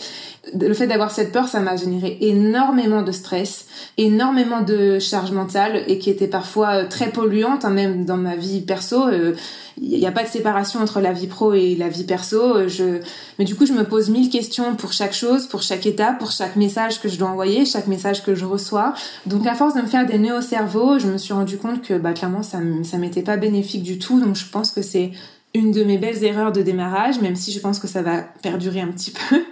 le 0.55 0.75
fait 0.75 0.87
d'avoir 0.87 1.11
cette 1.11 1.33
peur, 1.33 1.49
ça 1.49 1.61
m'a 1.61 1.77
généré 1.77 2.19
énormément 2.21 3.03
de 3.03 3.13
stress, 3.13 3.67
énormément 3.99 4.61
de 4.61 4.99
charge 4.99 5.33
mentale 5.33 5.83
et 5.89 5.99
qui 5.99 6.11
était 6.11 6.29
parfois 6.29 6.83
euh, 6.83 6.89
très 6.89 7.11
polluante, 7.11 7.65
hein, 7.65 7.71
même 7.71 8.05
dans 8.05 8.17
ma 8.17 8.37
vie 8.37 8.61
perso. 8.61 9.09
Il 9.11 9.15
euh, 9.15 9.35
n'y 9.81 10.07
a 10.07 10.13
pas 10.13 10.23
de 10.23 10.29
séparation 10.29 10.81
entre 10.81 11.01
la 11.01 11.13
vie 11.13 11.27
pro 11.27 11.53
et 11.53 11.75
la 11.75 11.89
vie 11.89 12.05
perso. 12.05 12.57
Euh, 12.57 12.69
je... 12.69 13.01
Mais 13.39 13.45
du 13.45 13.57
coup, 13.57 13.67
je 13.67 13.73
me 13.73 13.85
pose 13.85 14.09
mille 14.09 14.31
questions 14.31 14.77
pour 14.77 14.93
chaque 14.93 15.15
chose, 15.15 15.47
pour 15.47 15.63
chaque 15.63 15.87
étape, 15.87 16.19
pour 16.19 16.31
chaque 16.31 16.57
message 16.57 17.01
que 17.01 17.09
je 17.09 17.19
dois 17.19 17.29
envoyer, 17.29 17.65
chaque 17.65 17.89
message 17.89 18.23
que 18.23 18.35
je 18.35 18.45
reçois. 18.45 18.95
Donc, 19.27 19.47
à 19.47 19.55
force 19.55 19.75
de 19.75 19.81
me 19.81 19.87
faire 19.87 20.07
des 20.07 20.19
nœuds 20.19 20.39
au 20.39 20.43
cerveau, 20.43 20.99
je 20.99 21.09
me 21.09 21.19
suis 21.19 21.33
rendu 21.33 21.59
compte 21.59 21.83
que, 21.83 21.95
bah, 21.95 22.13
clairement, 22.13 22.43
ça, 22.43 22.59
ça 22.85 22.99
m'était 22.99 23.23
pas 23.23 23.37
bénéfique 23.37 23.83
du 23.83 23.99
tout. 23.99 24.21
Donc, 24.21 24.37
je 24.37 24.47
pense 24.47 24.71
que 24.71 24.83
c'est 24.83 25.11
une 25.55 25.73
de 25.73 25.83
mes 25.85 25.99
belles 25.99 26.23
erreurs 26.23 26.53
de 26.53 26.63
démarrage, 26.63 27.21
même 27.21 27.37
si 27.37 27.51
je 27.51 27.59
pense 27.61 27.79
que 27.79 27.89
ça 27.89 28.03
va 28.03 28.21
perdurer 28.43 28.81
un 28.81 28.89
petit 28.89 29.11
peu. 29.11 29.43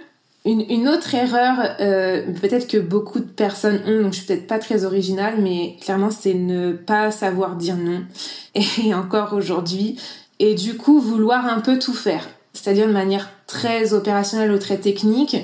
Une, 0.45 0.61
une, 0.69 0.87
autre 0.87 1.15
erreur, 1.15 1.75
euh, 1.79 2.23
peut-être 2.39 2.67
que 2.67 2.77
beaucoup 2.77 3.19
de 3.19 3.25
personnes 3.25 3.81
ont, 3.87 4.03
donc 4.03 4.13
je 4.13 4.19
suis 4.19 4.27
peut-être 4.27 4.45
pas 4.45 4.59
très 4.59 4.85
originale, 4.85 5.35
mais 5.41 5.75
clairement 5.81 6.11
c'est 6.11 6.35
ne 6.35 6.73
pas 6.73 7.09
savoir 7.09 7.55
dire 7.55 7.77
non. 7.77 8.03
Et 8.83 8.93
encore 8.93 9.33
aujourd'hui, 9.33 9.99
et 10.39 10.53
du 10.53 10.77
coup 10.77 10.99
vouloir 10.99 11.45
un 11.45 11.61
peu 11.61 11.79
tout 11.79 11.93
faire, 11.93 12.27
c'est-à-dire 12.53 12.87
de 12.87 12.93
manière 12.93 13.29
très 13.47 13.93
opérationnelle 13.93 14.51
ou 14.51 14.59
très 14.59 14.77
technique, 14.77 15.35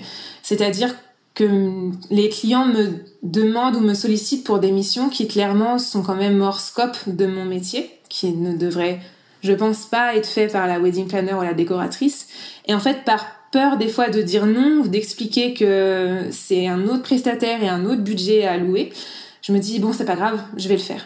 c'est-à-dire 0.44 0.94
que 1.34 1.90
les 2.10 2.30
clients 2.30 2.66
me 2.66 2.90
demandent 3.24 3.78
ou 3.78 3.80
me 3.80 3.94
sollicitent 3.94 4.46
pour 4.46 4.60
des 4.60 4.72
missions 4.72 5.10
qui 5.10 5.28
clairement 5.28 5.80
sont 5.80 6.04
quand 6.04 6.16
même 6.16 6.42
hors 6.42 6.60
scope 6.60 6.98
de 7.08 7.26
mon 7.26 7.46
métier, 7.46 7.90
qui 8.10 8.34
ne 8.34 8.56
devraient, 8.56 9.00
je 9.42 9.54
pense 9.54 9.86
pas, 9.86 10.16
être 10.16 10.28
fait 10.28 10.48
par 10.48 10.68
la 10.68 10.80
wedding 10.80 11.08
planner 11.08 11.34
ou 11.34 11.42
la 11.42 11.54
décoratrice. 11.54 12.28
Et 12.68 12.74
en 12.74 12.80
fait, 12.80 13.06
par 13.06 13.26
peur 13.52 13.78
des 13.78 13.88
fois 13.88 14.10
de 14.10 14.22
dire 14.22 14.46
non 14.46 14.82
ou 14.84 14.88
d'expliquer 14.88 15.54
que 15.54 16.20
c'est 16.32 16.68
un 16.68 16.88
autre 16.88 17.04
prestataire 17.04 17.64
et 17.64 17.68
un 17.68 17.86
autre 17.86 18.02
budget 18.02 18.46
à 18.46 18.58
louer, 18.58 18.92
je 19.42 19.52
me 19.52 19.60
dis 19.60 19.80
bon 19.80 19.94
c'est 19.94 20.06
pas 20.06 20.16
grave, 20.16 20.40
je 20.58 20.68
vais 20.68 20.76
le 20.76 20.82
faire. 20.82 21.06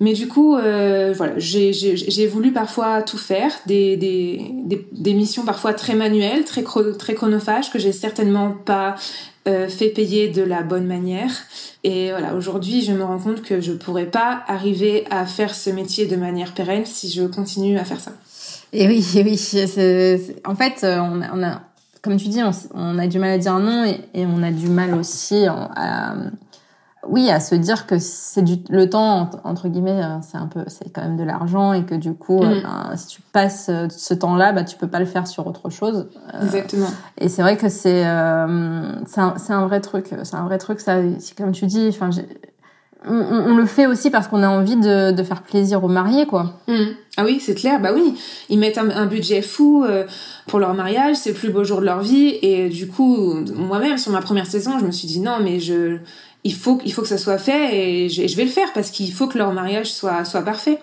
Mais 0.00 0.14
du 0.14 0.28
coup, 0.28 0.56
euh, 0.56 1.12
voilà, 1.14 1.34
j'ai 1.36 2.26
voulu 2.26 2.52
parfois 2.52 3.02
tout 3.02 3.18
faire, 3.18 3.52
des, 3.66 3.98
des, 3.98 4.40
des, 4.92 5.12
missions 5.12 5.44
parfois 5.44 5.74
très 5.74 5.94
manuelles, 5.94 6.46
très, 6.46 6.64
très 6.98 7.14
chronophages, 7.14 7.70
que 7.70 7.78
j'ai 7.78 7.92
certainement 7.92 8.52
pas 8.52 8.94
euh, 9.46 9.68
fait 9.68 9.90
payer 9.90 10.28
de 10.28 10.40
la 10.40 10.62
bonne 10.62 10.86
manière. 10.86 11.30
Et 11.84 12.10
voilà, 12.10 12.34
aujourd'hui, 12.34 12.80
je 12.80 12.92
me 12.92 13.04
rends 13.04 13.18
compte 13.18 13.42
que 13.42 13.60
je 13.60 13.72
pourrais 13.72 14.06
pas 14.06 14.42
arriver 14.46 15.04
à 15.10 15.26
faire 15.26 15.54
ce 15.54 15.68
métier 15.68 16.06
de 16.06 16.16
manière 16.16 16.54
pérenne 16.54 16.86
si 16.86 17.10
je 17.10 17.24
continue 17.24 17.78
à 17.78 17.84
faire 17.84 18.00
ça. 18.00 18.12
Et 18.72 18.86
oui, 18.86 19.06
et 19.16 19.22
oui. 19.22 19.38
en 20.46 20.56
fait, 20.56 20.82
euh, 20.82 20.98
on 20.98 21.20
on 21.20 21.42
a, 21.42 21.60
comme 22.02 22.16
tu 22.16 22.28
dis, 22.28 22.40
on, 22.74 22.98
a 22.98 23.06
du 23.06 23.18
mal 23.18 23.30
à 23.30 23.38
dire 23.38 23.58
non 23.58 23.84
et, 23.84 24.26
on 24.26 24.42
a 24.42 24.50
du 24.50 24.68
mal 24.68 24.94
aussi 24.94 25.46
à, 25.46 26.14
oui, 27.08 27.30
à 27.30 27.40
se 27.40 27.54
dire 27.54 27.86
que 27.86 27.98
c'est 27.98 28.42
du 28.42 28.58
le 28.68 28.88
temps 28.90 29.30
entre 29.44 29.68
guillemets, 29.68 30.02
euh, 30.02 30.18
c'est 30.20 30.36
un 30.36 30.46
peu, 30.46 30.64
c'est 30.66 30.92
quand 30.92 31.00
même 31.00 31.16
de 31.16 31.24
l'argent 31.24 31.72
et 31.72 31.84
que 31.84 31.94
du 31.94 32.12
coup, 32.12 32.42
euh, 32.42 32.60
mm. 32.60 32.62
ben, 32.62 32.96
si 32.96 33.06
tu 33.06 33.22
passes 33.22 33.68
euh, 33.70 33.88
ce 33.88 34.12
temps-là, 34.12 34.52
bah 34.52 34.64
tu 34.64 34.76
peux 34.76 34.86
pas 34.86 34.98
le 34.98 35.06
faire 35.06 35.26
sur 35.26 35.46
autre 35.46 35.70
chose. 35.70 36.08
Exactement. 36.42 36.88
Et 37.18 37.28
c'est 37.28 37.40
vrai 37.42 37.56
que 37.56 37.68
c'est 37.68 38.02
c'est 39.06 39.20
un, 39.20 39.34
un, 39.48 39.66
vrai 39.66 39.80
truc, 39.80 40.14
c'est 40.22 40.36
un 40.36 40.44
vrai 40.44 40.58
truc. 40.58 40.80
Ça, 40.80 41.00
comme 41.38 41.52
tu 41.52 41.66
dis, 41.66 41.88
enfin, 41.88 42.10
on, 43.06 43.54
le 43.54 43.66
fait 43.66 43.86
aussi 43.86 44.10
parce 44.10 44.28
qu'on 44.28 44.42
a 44.42 44.48
envie 44.48 44.76
de, 44.76 45.10
de, 45.10 45.22
faire 45.22 45.42
plaisir 45.42 45.82
aux 45.82 45.88
mariés, 45.88 46.26
quoi. 46.26 46.60
Mm. 46.68 46.84
Ah 47.16 47.24
oui, 47.24 47.40
c'est 47.40 47.54
clair. 47.54 47.80
Bah 47.80 47.92
oui, 47.94 48.14
ils 48.48 48.58
mettent 48.58 48.78
un, 48.78 49.06
budget 49.06 49.42
fou 49.42 49.84
euh, 49.84 50.04
pour 50.46 50.58
leur 50.58 50.74
mariage, 50.74 51.16
c'est 51.16 51.30
le 51.30 51.36
plus 51.36 51.50
beau 51.50 51.64
jour 51.64 51.80
de 51.80 51.86
leur 51.86 52.00
vie. 52.00 52.38
Et 52.42 52.68
du 52.68 52.88
coup, 52.88 53.34
moi-même, 53.54 53.98
sur 53.98 54.12
ma 54.12 54.20
première 54.20 54.46
saison, 54.46 54.78
je 54.78 54.84
me 54.84 54.90
suis 54.90 55.08
dit 55.08 55.20
non, 55.20 55.38
mais 55.42 55.60
je, 55.60 55.98
il 56.44 56.54
faut, 56.54 56.78
il 56.84 56.92
faut 56.92 57.02
que 57.02 57.08
ça 57.08 57.18
soit 57.18 57.38
fait 57.38 57.76
et 57.76 58.08
je, 58.08 58.26
je 58.26 58.36
vais 58.36 58.44
le 58.44 58.50
faire 58.50 58.72
parce 58.74 58.90
qu'il 58.90 59.12
faut 59.12 59.26
que 59.26 59.38
leur 59.38 59.52
mariage 59.52 59.92
soit, 59.92 60.24
soit 60.24 60.42
parfait. 60.42 60.78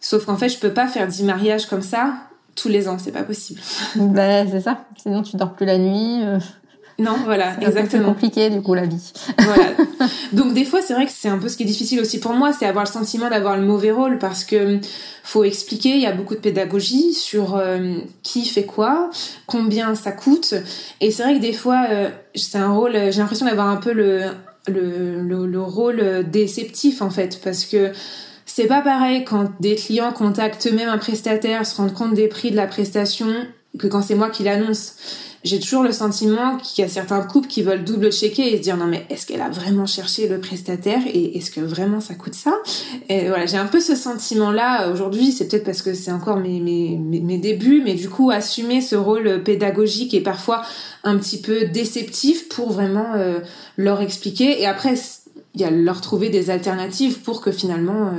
Sauf 0.00 0.26
qu'en 0.26 0.36
fait, 0.36 0.48
je 0.48 0.58
peux 0.58 0.72
pas 0.72 0.86
faire 0.86 1.08
10 1.08 1.24
mariages 1.24 1.66
comme 1.66 1.82
ça 1.82 2.14
tous 2.54 2.68
les 2.68 2.88
ans, 2.88 2.98
c'est 2.98 3.12
pas 3.12 3.22
possible. 3.22 3.60
bah, 3.96 4.46
c'est 4.46 4.60
ça. 4.60 4.84
Sinon, 4.96 5.22
tu 5.22 5.36
dors 5.36 5.52
plus 5.52 5.66
la 5.66 5.78
nuit. 5.78 6.22
Euh. 6.22 6.38
Non, 7.00 7.16
voilà, 7.24 7.54
exactement. 7.60 8.02
C'est 8.02 8.08
compliqué 8.08 8.50
du 8.50 8.60
coup 8.60 8.74
la 8.74 8.84
vie. 8.84 9.12
voilà. 9.38 9.70
Donc 10.32 10.52
des 10.52 10.64
fois, 10.64 10.82
c'est 10.82 10.94
vrai 10.94 11.06
que 11.06 11.12
c'est 11.14 11.28
un 11.28 11.38
peu 11.38 11.48
ce 11.48 11.56
qui 11.56 11.62
est 11.62 11.66
difficile 11.66 12.00
aussi 12.00 12.18
pour 12.18 12.32
moi, 12.32 12.52
c'est 12.52 12.66
avoir 12.66 12.84
le 12.84 12.90
sentiment 12.90 13.30
d'avoir 13.30 13.56
le 13.56 13.64
mauvais 13.64 13.92
rôle 13.92 14.18
parce 14.18 14.42
que 14.42 14.80
faut 15.22 15.44
expliquer, 15.44 15.90
il 15.90 16.00
y 16.00 16.06
a 16.06 16.12
beaucoup 16.12 16.34
de 16.34 16.40
pédagogie 16.40 17.12
sur 17.14 17.54
euh, 17.54 17.98
qui 18.24 18.44
fait 18.46 18.64
quoi, 18.64 19.10
combien 19.46 19.94
ça 19.94 20.10
coûte, 20.10 20.54
et 21.00 21.12
c'est 21.12 21.22
vrai 21.22 21.36
que 21.36 21.40
des 21.40 21.52
fois, 21.52 21.86
euh, 21.90 22.08
c'est 22.34 22.58
un 22.58 22.72
rôle, 22.72 22.94
j'ai 22.94 23.20
l'impression 23.20 23.46
d'avoir 23.46 23.68
un 23.68 23.76
peu 23.76 23.92
le, 23.92 24.22
le, 24.66 25.20
le, 25.22 25.46
le 25.46 25.62
rôle 25.62 26.28
déceptif 26.28 27.00
en 27.00 27.10
fait, 27.10 27.40
parce 27.44 27.64
que 27.64 27.92
c'est 28.44 28.66
pas 28.66 28.80
pareil 28.80 29.24
quand 29.24 29.52
des 29.60 29.76
clients 29.76 30.12
contactent 30.12 30.66
eux-mêmes 30.66 30.88
un 30.88 30.98
prestataire, 30.98 31.64
se 31.64 31.76
rendent 31.76 31.94
compte 31.94 32.14
des 32.14 32.26
prix 32.26 32.50
de 32.50 32.56
la 32.56 32.66
prestation, 32.66 33.28
que 33.78 33.86
quand 33.86 34.02
c'est 34.02 34.16
moi 34.16 34.30
qui 34.30 34.42
l'annonce 34.42 34.94
j'ai 35.44 35.60
toujours 35.60 35.82
le 35.82 35.92
sentiment 35.92 36.56
qu'il 36.56 36.82
y 36.82 36.86
a 36.86 36.90
certains 36.90 37.22
couples 37.22 37.46
qui 37.46 37.62
veulent 37.62 37.84
double 37.84 38.10
checker 38.10 38.52
et 38.52 38.56
se 38.56 38.62
dire 38.62 38.76
non 38.76 38.86
mais 38.86 39.06
est-ce 39.08 39.24
qu'elle 39.24 39.40
a 39.40 39.48
vraiment 39.48 39.86
cherché 39.86 40.26
le 40.26 40.40
prestataire 40.40 41.00
et 41.06 41.36
est-ce 41.36 41.50
que 41.50 41.60
vraiment 41.60 42.00
ça 42.00 42.14
coûte 42.14 42.34
ça? 42.34 42.54
Et 43.08 43.28
voilà, 43.28 43.46
j'ai 43.46 43.56
un 43.56 43.66
peu 43.66 43.78
ce 43.78 43.94
sentiment 43.94 44.50
là 44.50 44.90
aujourd'hui, 44.90 45.30
c'est 45.30 45.48
peut-être 45.48 45.64
parce 45.64 45.82
que 45.82 45.94
c'est 45.94 46.10
encore 46.10 46.38
mes, 46.38 46.60
mes, 46.60 46.98
mes, 46.98 47.38
débuts, 47.38 47.82
mais 47.84 47.94
du 47.94 48.08
coup 48.08 48.30
assumer 48.30 48.80
ce 48.80 48.96
rôle 48.96 49.42
pédagogique 49.44 50.12
et 50.12 50.20
parfois 50.20 50.62
un 51.04 51.16
petit 51.18 51.40
peu 51.40 51.66
déceptif 51.66 52.48
pour 52.48 52.72
vraiment 52.72 53.14
euh, 53.14 53.38
leur 53.76 54.00
expliquer. 54.00 54.60
Et 54.60 54.66
après 54.66 54.94
il 55.54 55.60
y 55.60 55.64
a 55.64 55.70
leur 55.70 56.00
trouver 56.00 56.30
des 56.30 56.50
alternatives 56.50 57.20
pour 57.20 57.40
que 57.40 57.50
finalement 57.52 58.12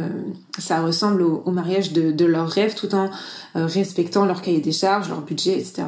ça 0.57 0.81
ressemble 0.81 1.21
au, 1.21 1.51
mariage 1.51 1.93
de, 1.93 2.11
de 2.11 2.25
leur 2.25 2.49
rêve 2.49 2.75
tout 2.75 2.93
en 2.95 3.09
respectant 3.53 4.25
leur 4.25 4.41
cahier 4.41 4.61
des 4.61 4.71
charges, 4.71 5.09
leur 5.09 5.21
budget, 5.21 5.53
etc. 5.53 5.83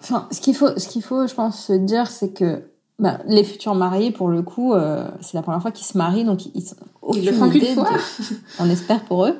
Enfin, 0.00 0.28
ce 0.30 0.40
qu'il 0.40 0.54
faut, 0.54 0.78
ce 0.78 0.88
qu'il 0.88 1.02
faut, 1.02 1.26
je 1.26 1.34
pense, 1.34 1.66
se 1.66 1.72
dire, 1.72 2.08
c'est 2.10 2.30
que 2.30 2.62
bah, 2.98 3.18
les 3.26 3.44
futurs 3.44 3.74
mariés, 3.74 4.10
pour 4.10 4.28
le 4.28 4.42
coup, 4.42 4.72
euh, 4.72 5.06
c'est 5.20 5.34
la 5.34 5.42
première 5.42 5.60
fois 5.60 5.70
qu'ils 5.70 5.86
se 5.86 5.98
marient, 5.98 6.24
donc 6.24 6.46
ils, 6.46 6.64
ils 7.14 7.24
le 7.24 7.32
font 7.32 7.50
fois. 7.50 7.90
On 8.58 8.70
espère 8.70 9.04
pour 9.04 9.26
eux. 9.26 9.36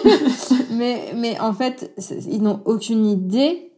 mais, 0.70 1.12
mais 1.16 1.38
en 1.40 1.52
fait, 1.52 1.92
ils 2.28 2.42
n'ont 2.42 2.60
aucune 2.64 3.06
idée 3.06 3.72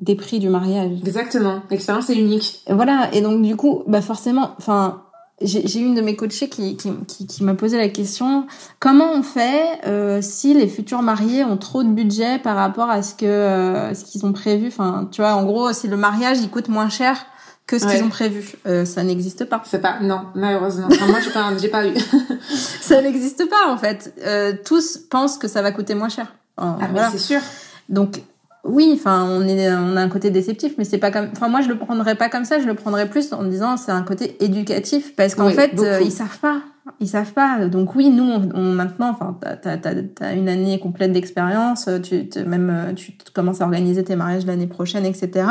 des 0.00 0.14
prix 0.14 0.38
du 0.38 0.48
mariage. 0.48 0.98
Exactement. 1.04 1.62
L'expérience 1.70 2.10
est 2.10 2.16
unique. 2.16 2.62
voilà. 2.68 3.10
Et 3.14 3.20
donc, 3.20 3.42
du 3.42 3.56
coup, 3.56 3.82
bah 3.86 4.02
forcément, 4.02 4.50
enfin, 4.58 5.02
j'ai 5.42 5.80
une 5.80 5.94
de 5.94 6.00
mes 6.00 6.16
coachées 6.16 6.48
qui, 6.48 6.76
qui, 6.76 6.90
qui, 7.06 7.26
qui 7.26 7.44
m'a 7.44 7.54
posé 7.54 7.76
la 7.76 7.88
question 7.88 8.46
comment 8.80 9.12
on 9.12 9.22
fait 9.22 9.80
euh, 9.86 10.20
si 10.22 10.54
les 10.54 10.66
futurs 10.66 11.02
mariés 11.02 11.44
ont 11.44 11.58
trop 11.58 11.82
de 11.82 11.90
budget 11.90 12.38
par 12.38 12.56
rapport 12.56 12.88
à 12.88 13.02
ce 13.02 13.14
que 13.14 13.26
euh, 13.26 13.94
ce 13.94 14.04
qu'ils 14.04 14.24
ont 14.24 14.32
prévu? 14.32 14.68
Enfin 14.68 15.08
tu 15.12 15.20
vois 15.20 15.34
en 15.34 15.44
gros 15.44 15.72
si 15.72 15.88
le 15.88 15.96
mariage 15.96 16.38
il 16.40 16.48
coûte 16.48 16.68
moins 16.68 16.88
cher 16.88 17.26
que 17.66 17.78
ce 17.78 17.86
qu'ils 17.86 18.02
ont 18.04 18.08
prévu. 18.08 18.54
Euh, 18.66 18.84
ça 18.84 19.02
n'existe 19.02 19.44
pas. 19.44 19.60
C'est 19.64 19.80
pas, 19.80 19.98
non, 20.00 20.26
malheureusement. 20.34 20.88
moi, 21.08 21.18
j'ai 21.20 21.30
pas, 21.30 21.56
j'ai 21.58 21.68
pas 21.68 21.86
eu. 21.86 21.94
ça 22.80 23.02
n'existe 23.02 23.48
pas, 23.48 23.72
en 23.72 23.76
fait. 23.76 24.14
Euh, 24.24 24.54
tous 24.64 24.98
pensent 25.10 25.36
que 25.36 25.48
ça 25.48 25.62
va 25.62 25.72
coûter 25.72 25.96
moins 25.96 26.08
cher. 26.08 26.32
ah, 26.56 26.78
mais 26.92 27.00
c'est 27.10 27.18
sûr. 27.18 27.40
Donc, 27.88 28.22
oui, 28.68 28.92
enfin, 28.94 29.26
on 29.28 29.46
est, 29.46 29.70
on 29.72 29.96
a 29.96 30.00
un 30.00 30.08
côté 30.08 30.30
déceptif, 30.30 30.74
mais 30.78 30.84
c'est 30.84 30.98
pas 30.98 31.10
comme, 31.10 31.28
enfin, 31.32 31.48
moi, 31.48 31.60
je 31.60 31.68
le 31.68 31.78
prendrais 31.78 32.14
pas 32.14 32.28
comme 32.28 32.44
ça, 32.44 32.60
je 32.60 32.66
le 32.66 32.74
prendrais 32.74 33.08
plus 33.08 33.32
en 33.32 33.44
disant 33.44 33.76
c'est 33.76 33.92
un 33.92 34.02
côté 34.02 34.36
éducatif, 34.44 35.14
parce 35.16 35.34
qu'en 35.34 35.50
fait, 35.50 35.78
euh, 35.78 36.00
ils 36.02 36.12
savent 36.12 36.38
pas. 36.38 36.62
Ils 37.00 37.08
savent 37.08 37.32
pas. 37.32 37.66
Donc 37.66 37.94
oui, 37.94 38.10
nous, 38.10 38.24
on, 38.54 38.62
maintenant, 38.62 39.10
enfin, 39.10 39.36
t'as, 39.40 39.76
t'as, 39.76 39.94
t'as 40.02 40.34
une 40.34 40.48
année 40.48 40.78
complète 40.78 41.12
d'expérience, 41.12 41.88
tu, 42.02 42.28
même, 42.46 42.94
tu 42.94 43.12
commences 43.34 43.60
à 43.60 43.64
organiser 43.64 44.04
tes 44.04 44.16
mariages 44.16 44.46
l'année 44.46 44.68
prochaine, 44.68 45.04
etc 45.04 45.46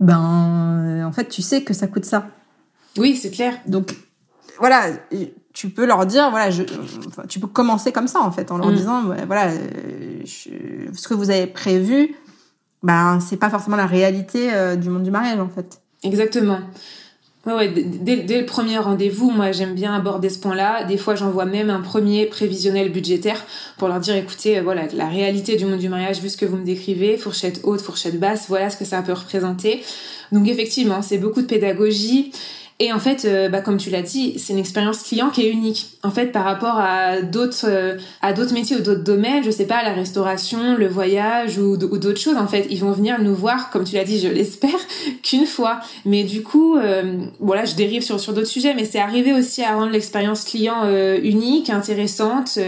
ben 0.00 1.02
euh, 1.02 1.04
en 1.04 1.12
fait 1.12 1.28
tu 1.28 1.42
sais 1.42 1.62
que 1.62 1.74
ça 1.74 1.86
coûte 1.86 2.06
ça. 2.06 2.28
Oui, 2.96 3.16
c'est 3.16 3.30
clair. 3.30 3.54
Donc 3.66 3.94
voilà, 4.58 4.86
tu 5.52 5.68
peux 5.68 5.86
leur 5.86 6.06
dire 6.06 6.30
voilà, 6.30 6.50
je, 6.50 6.62
tu 7.28 7.40
peux 7.40 7.46
commencer 7.46 7.92
comme 7.92 8.08
ça 8.08 8.20
en 8.20 8.30
fait 8.30 8.50
en 8.52 8.58
leur 8.58 8.68
mm. 8.68 8.74
disant 8.74 9.02
voilà, 9.26 9.50
euh, 9.50 10.22
ce 10.24 11.08
que 11.08 11.14
vous 11.14 11.30
avez 11.30 11.46
prévu, 11.46 12.14
ben 12.82 13.20
c'est 13.20 13.36
pas 13.36 13.50
forcément 13.50 13.76
la 13.76 13.86
réalité 13.86 14.52
euh, 14.52 14.76
du 14.76 14.88
monde 14.88 15.02
du 15.02 15.10
mariage 15.10 15.40
en 15.40 15.48
fait. 15.48 15.80
Exactement. 16.02 16.60
Ouais, 17.46 17.68
dès, 17.68 18.18
dès, 18.18 18.40
le 18.40 18.46
premier 18.46 18.76
rendez-vous, 18.76 19.30
moi 19.30 19.50
j'aime 19.50 19.74
bien 19.74 19.94
aborder 19.94 20.28
ce 20.28 20.38
point-là. 20.38 20.84
Des 20.84 20.98
fois, 20.98 21.14
j'envoie 21.14 21.46
même 21.46 21.70
un 21.70 21.80
premier 21.80 22.26
prévisionnel 22.26 22.92
budgétaire 22.92 23.42
pour 23.78 23.88
leur 23.88 23.98
dire 23.98 24.14
écoutez, 24.14 24.58
euh, 24.58 24.62
voilà, 24.62 24.82
la 24.92 25.08
réalité 25.08 25.56
du 25.56 25.64
monde 25.64 25.78
du 25.78 25.88
mariage, 25.88 26.20
vu 26.20 26.28
ce 26.28 26.36
que 26.36 26.44
vous 26.44 26.58
me 26.58 26.64
décrivez, 26.64 27.16
fourchette 27.16 27.60
haute, 27.64 27.80
fourchette 27.80 28.20
basse, 28.20 28.44
voilà 28.48 28.68
ce 28.68 28.76
que 28.76 28.84
ça 28.84 29.00
peut 29.00 29.14
représenter. 29.14 29.82
Donc 30.32 30.48
effectivement, 30.48 31.00
c'est 31.00 31.16
beaucoup 31.16 31.40
de 31.40 31.46
pédagogie. 31.46 32.30
Et 32.82 32.94
en 32.94 32.98
fait, 32.98 33.26
euh, 33.26 33.50
bah, 33.50 33.60
comme 33.60 33.76
tu 33.76 33.90
l'as 33.90 34.00
dit, 34.00 34.38
c'est 34.38 34.54
une 34.54 34.58
expérience 34.58 35.02
client 35.02 35.28
qui 35.28 35.42
est 35.42 35.50
unique. 35.50 35.98
En 36.02 36.10
fait, 36.10 36.32
par 36.32 36.44
rapport 36.44 36.78
à 36.78 37.20
d'autres 37.20 37.66
euh, 37.68 37.98
à 38.22 38.32
d'autres 38.32 38.54
métiers 38.54 38.74
ou 38.74 38.80
d'autres 38.80 39.04
domaines, 39.04 39.44
je 39.44 39.50
sais 39.50 39.66
pas, 39.66 39.82
la 39.82 39.92
restauration, 39.92 40.76
le 40.78 40.88
voyage 40.88 41.58
ou, 41.58 41.76
d'autres 41.76 42.18
choses. 42.18 42.38
En 42.38 42.46
fait, 42.46 42.66
ils 42.70 42.80
vont 42.80 42.92
venir 42.92 43.20
nous 43.20 43.34
voir, 43.34 43.68
comme 43.68 43.84
tu 43.84 43.96
l'as 43.96 44.04
dit, 44.04 44.18
je 44.18 44.28
l'espère, 44.28 44.78
qu'une 45.22 45.44
fois. 45.44 45.80
Mais 46.06 46.24
du 46.24 46.42
coup, 46.42 46.78
euh, 46.78 47.18
bon 47.38 47.52
là, 47.52 47.66
je 47.66 47.74
dérive 47.74 48.02
sur 48.02 48.18
sur 48.18 48.32
d'autres 48.32 48.46
sujets, 48.46 48.72
mais 48.72 48.86
c'est 48.86 48.98
arrivé 48.98 49.34
aussi 49.34 49.62
à 49.62 49.74
rendre 49.74 49.92
l'expérience 49.92 50.44
client 50.44 50.90
unique, 51.22 51.68
intéressante, 51.68 52.58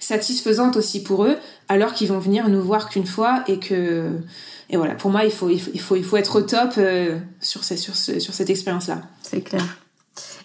satisfaisante 0.00 0.76
aussi 0.76 1.02
pour 1.02 1.24
eux, 1.24 1.36
alors 1.68 1.92
qu'ils 1.92 2.08
vont 2.08 2.18
venir 2.18 2.48
nous 2.48 2.62
voir 2.62 2.88
qu'une 2.88 3.06
fois 3.06 3.44
et 3.46 3.58
que 3.58 4.04
et 4.70 4.76
voilà, 4.76 4.94
pour 4.94 5.10
moi, 5.10 5.24
il 5.24 5.30
faut, 5.30 5.48
il 5.48 5.58
faut, 5.80 5.96
il 5.96 6.04
faut, 6.04 6.16
être 6.16 6.36
au 6.36 6.42
top 6.42 6.72
euh, 6.76 7.18
sur, 7.40 7.64
sur, 7.64 7.96
sur 7.96 8.34
cette 8.34 8.50
expérience-là. 8.50 9.00
C'est 9.22 9.40
clair. 9.40 9.62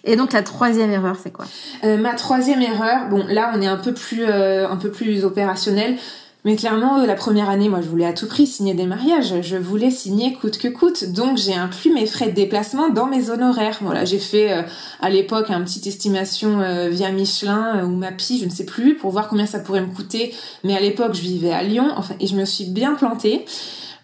Et 0.04 0.16
donc 0.16 0.32
la 0.32 0.42
troisième 0.42 0.90
erreur, 0.90 1.16
c'est 1.22 1.32
quoi? 1.32 1.46
Euh, 1.82 1.96
Ma 1.96 2.14
troisième 2.14 2.62
erreur, 2.62 3.08
bon 3.08 3.24
là 3.26 3.52
on 3.54 3.60
est 3.60 3.66
un 3.66 3.76
peu 3.78 3.94
plus 3.94 4.24
euh, 4.24 4.68
un 4.68 4.76
peu 4.76 4.90
plus 4.90 5.24
opérationnel, 5.24 5.96
mais 6.44 6.56
clairement 6.56 7.04
la 7.04 7.14
première 7.14 7.48
année, 7.48 7.70
moi 7.70 7.80
je 7.80 7.88
voulais 7.88 8.04
à 8.04 8.12
tout 8.12 8.28
prix 8.28 8.46
signer 8.46 8.74
des 8.74 8.84
mariages, 8.84 9.34
je 9.40 9.56
voulais 9.56 9.90
signer 9.90 10.34
coûte 10.34 10.58
que 10.58 10.68
coûte, 10.68 11.12
donc 11.12 11.38
j'ai 11.38 11.54
inclus 11.54 11.90
mes 11.92 12.06
frais 12.06 12.26
de 12.26 12.34
déplacement 12.34 12.90
dans 12.90 13.06
mes 13.06 13.30
honoraires. 13.30 13.78
Voilà, 13.80 14.04
j'ai 14.04 14.18
fait 14.18 14.64
à 15.00 15.10
l'époque 15.10 15.46
un 15.48 15.62
petite 15.62 15.86
estimation 15.86 16.88
via 16.90 17.10
Michelin 17.10 17.84
ou 17.84 17.88
Mapi, 17.88 18.38
je 18.38 18.44
ne 18.44 18.50
sais 18.50 18.66
plus, 18.66 18.96
pour 18.96 19.10
voir 19.10 19.28
combien 19.28 19.46
ça 19.46 19.58
pourrait 19.58 19.80
me 19.80 19.92
coûter. 19.94 20.34
Mais 20.64 20.76
à 20.76 20.80
l'époque 20.80 21.14
je 21.14 21.22
vivais 21.22 21.52
à 21.52 21.62
Lyon, 21.62 21.90
enfin 21.96 22.14
et 22.20 22.26
je 22.26 22.36
me 22.36 22.44
suis 22.44 22.66
bien 22.66 22.94
plantée 22.94 23.46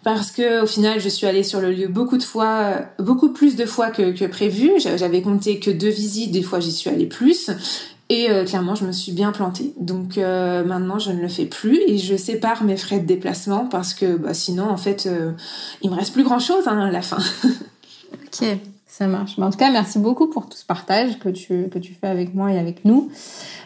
parce 0.03 0.31
que 0.31 0.63
au 0.63 0.65
final 0.65 0.99
je 0.99 1.09
suis 1.09 1.27
allée 1.27 1.43
sur 1.43 1.61
le 1.61 1.71
lieu 1.71 1.87
beaucoup 1.87 2.17
de 2.17 2.23
fois, 2.23 2.73
beaucoup 2.99 3.29
plus 3.29 3.55
de 3.55 3.65
fois 3.65 3.91
que, 3.91 4.11
que 4.11 4.25
prévu. 4.25 4.71
J'avais 4.77 5.21
compté 5.21 5.59
que 5.59 5.71
deux 5.71 5.89
visites, 5.89 6.31
des 6.31 6.43
fois 6.43 6.59
j'y 6.59 6.71
suis 6.71 6.89
allée 6.89 7.07
plus. 7.07 7.49
Et 8.11 8.29
euh, 8.29 8.43
clairement, 8.43 8.75
je 8.75 8.85
me 8.85 8.91
suis 8.91 9.13
bien 9.13 9.31
plantée. 9.31 9.73
Donc 9.79 10.17
euh, 10.17 10.65
maintenant, 10.65 10.99
je 10.99 11.13
ne 11.13 11.21
le 11.21 11.29
fais 11.29 11.45
plus 11.45 11.79
et 11.87 11.97
je 11.97 12.17
sépare 12.17 12.65
mes 12.65 12.75
frais 12.75 12.99
de 12.99 13.05
déplacement 13.05 13.67
parce 13.67 13.93
que 13.93 14.17
bah, 14.17 14.33
sinon, 14.33 14.69
en 14.69 14.75
fait, 14.75 15.05
euh, 15.05 15.31
il 15.81 15.89
me 15.89 15.95
reste 15.95 16.11
plus 16.11 16.25
grand-chose 16.25 16.67
hein, 16.67 16.77
à 16.77 16.91
la 16.91 17.01
fin. 17.01 17.19
ok, 18.13 18.45
ça 18.85 19.07
marche. 19.07 19.37
Mais 19.37 19.45
en 19.45 19.49
tout 19.49 19.57
cas, 19.57 19.71
merci 19.71 19.97
beaucoup 19.97 20.27
pour 20.27 20.49
tout 20.49 20.57
ce 20.57 20.65
partage 20.65 21.19
que 21.19 21.29
tu, 21.29 21.69
que 21.69 21.79
tu 21.79 21.93
fais 21.93 22.07
avec 22.07 22.35
moi 22.35 22.51
et 22.51 22.59
avec 22.59 22.83
nous. 22.83 23.09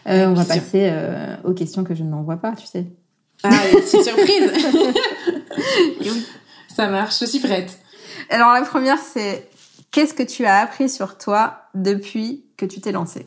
on 0.06 0.34
va 0.34 0.44
passer 0.44 0.92
aux 1.42 1.52
questions 1.52 1.82
que 1.82 1.96
je 1.96 2.04
n'envoie 2.04 2.36
pas, 2.36 2.52
tu 2.52 2.66
sais. 2.66 2.86
Ah, 3.42 3.50
une 3.72 4.02
surprise 4.02 4.50
Ça 6.74 6.88
marche, 6.88 7.18
je 7.20 7.26
suis 7.26 7.38
prête. 7.38 7.78
Alors 8.28 8.52
la 8.52 8.62
première, 8.62 8.98
c'est 8.98 9.48
qu'est-ce 9.90 10.14
que 10.14 10.22
tu 10.22 10.44
as 10.44 10.58
appris 10.58 10.88
sur 10.88 11.16
toi 11.16 11.62
depuis 11.74 12.44
que 12.56 12.66
tu 12.66 12.80
t'es 12.80 12.92
lancée? 12.92 13.26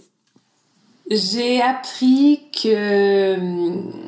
J'ai 1.10 1.60
appris 1.60 2.42
que 2.52 3.36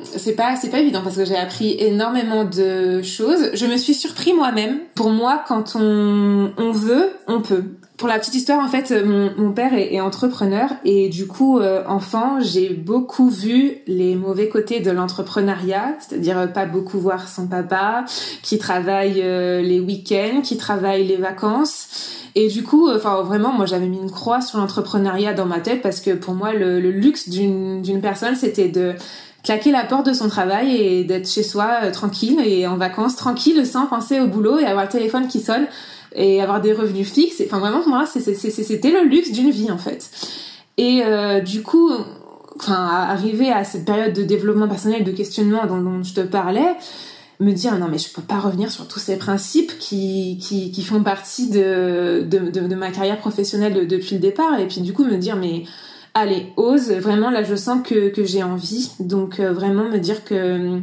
c'est 0.03 0.35
pas 0.35 0.55
c'est 0.55 0.69
pas 0.69 0.79
évident 0.79 1.01
parce 1.01 1.15
que 1.15 1.25
j'ai 1.25 1.37
appris 1.37 1.75
énormément 1.79 2.45
de 2.45 3.01
choses. 3.01 3.49
Je 3.55 3.65
me 3.65 3.77
suis 3.77 3.95
surpris 3.95 4.33
moi-même. 4.33 4.81
Pour 4.93 5.09
moi, 5.09 5.43
quand 5.47 5.75
on, 5.75 6.53
on 6.57 6.71
veut, 6.71 7.09
on 7.27 7.41
peut 7.41 7.63
pour 8.01 8.07
la 8.07 8.17
petite 8.17 8.33
histoire, 8.33 8.65
en 8.65 8.67
fait, 8.67 8.91
mon, 9.05 9.51
père 9.51 9.75
est, 9.75 10.01
entrepreneur 10.01 10.71
et 10.83 11.07
du 11.07 11.27
coup, 11.27 11.59
euh, 11.59 11.83
enfant, 11.85 12.39
j'ai 12.41 12.69
beaucoup 12.69 13.29
vu 13.29 13.73
les 13.85 14.15
mauvais 14.15 14.49
côtés 14.49 14.79
de 14.79 14.89
l'entrepreneuriat, 14.89 15.93
c'est-à-dire 15.99 16.39
euh, 16.39 16.47
pas 16.47 16.65
beaucoup 16.65 16.97
voir 16.97 17.29
son 17.29 17.45
papa, 17.45 18.05
qui 18.41 18.57
travaille 18.57 19.21
euh, 19.21 19.61
les 19.61 19.79
week-ends, 19.79 20.41
qui 20.41 20.57
travaille 20.57 21.05
les 21.05 21.17
vacances. 21.17 22.25
Et 22.33 22.47
du 22.47 22.63
coup, 22.63 22.89
enfin 22.89 23.21
vraiment, 23.21 23.53
moi 23.53 23.67
j'avais 23.67 23.87
mis 23.87 23.99
une 23.99 24.09
croix 24.09 24.41
sur 24.41 24.57
l'entrepreneuriat 24.57 25.35
dans 25.35 25.45
ma 25.45 25.59
tête 25.59 25.83
parce 25.83 26.01
que 26.01 26.15
pour 26.15 26.33
moi, 26.33 26.53
le, 26.53 26.79
le 26.79 26.89
luxe 26.89 27.29
d'une 27.29 28.01
personne, 28.01 28.35
c'était 28.35 28.69
de 28.69 28.95
claquer 29.43 29.71
la 29.71 29.83
porte 29.83 30.07
de 30.07 30.13
son 30.13 30.27
travail 30.27 30.75
et 30.75 31.03
d'être 31.03 31.29
chez 31.29 31.43
soi 31.43 31.91
tranquille 31.91 32.39
et 32.43 32.65
en 32.65 32.77
vacances 32.77 33.15
tranquille 33.15 33.63
sans 33.63 33.85
penser 33.85 34.19
au 34.19 34.25
boulot 34.25 34.57
et 34.57 34.65
avoir 34.65 34.85
le 34.85 34.91
téléphone 34.91 35.27
qui 35.27 35.39
sonne 35.39 35.67
et 36.13 36.41
avoir 36.41 36.61
des 36.61 36.73
revenus 36.73 37.11
fixes. 37.11 37.41
Enfin, 37.45 37.59
vraiment, 37.59 37.87
moi, 37.87 38.05
c'était 38.05 38.91
le 38.91 39.07
luxe 39.07 39.31
d'une 39.31 39.51
vie, 39.51 39.71
en 39.71 39.77
fait. 39.77 40.09
Et 40.77 41.03
euh, 41.03 41.41
du 41.41 41.61
coup, 41.61 41.91
enfin, 42.57 42.73
arriver 42.73 43.51
à 43.51 43.63
cette 43.63 43.85
période 43.85 44.13
de 44.13 44.23
développement 44.23 44.67
personnel, 44.67 45.03
de 45.03 45.11
questionnement 45.11 45.65
dont, 45.65 46.03
je 46.03 46.13
te 46.13 46.21
parlais, 46.21 46.75
me 47.39 47.51
dire 47.53 47.75
non 47.79 47.87
mais 47.87 47.97
je 47.97 48.13
peux 48.13 48.21
pas 48.21 48.39
revenir 48.39 48.71
sur 48.71 48.87
tous 48.87 48.99
ces 48.99 49.17
principes 49.17 49.79
qui, 49.79 50.37
qui, 50.39 50.83
font 50.83 51.01
partie 51.01 51.49
de, 51.49 52.23
de, 52.23 52.51
de, 52.51 52.75
ma 52.75 52.91
carrière 52.91 53.17
professionnelle 53.17 53.87
depuis 53.87 54.13
le 54.13 54.21
départ 54.21 54.59
et 54.59 54.67
puis 54.67 54.81
du 54.81 54.93
coup 54.93 55.03
me 55.03 55.17
dire 55.17 55.35
mais 55.37 55.63
allez 56.13 56.53
ose 56.55 56.91
vraiment 56.91 57.31
là 57.31 57.41
je 57.41 57.55
sens 57.55 57.81
que, 57.83 58.09
que 58.09 58.23
j'ai 58.23 58.43
envie 58.43 58.91
donc 58.99 59.39
euh, 59.39 59.51
vraiment 59.53 59.85
me 59.85 59.97
dire 59.97 60.23
que 60.23 60.81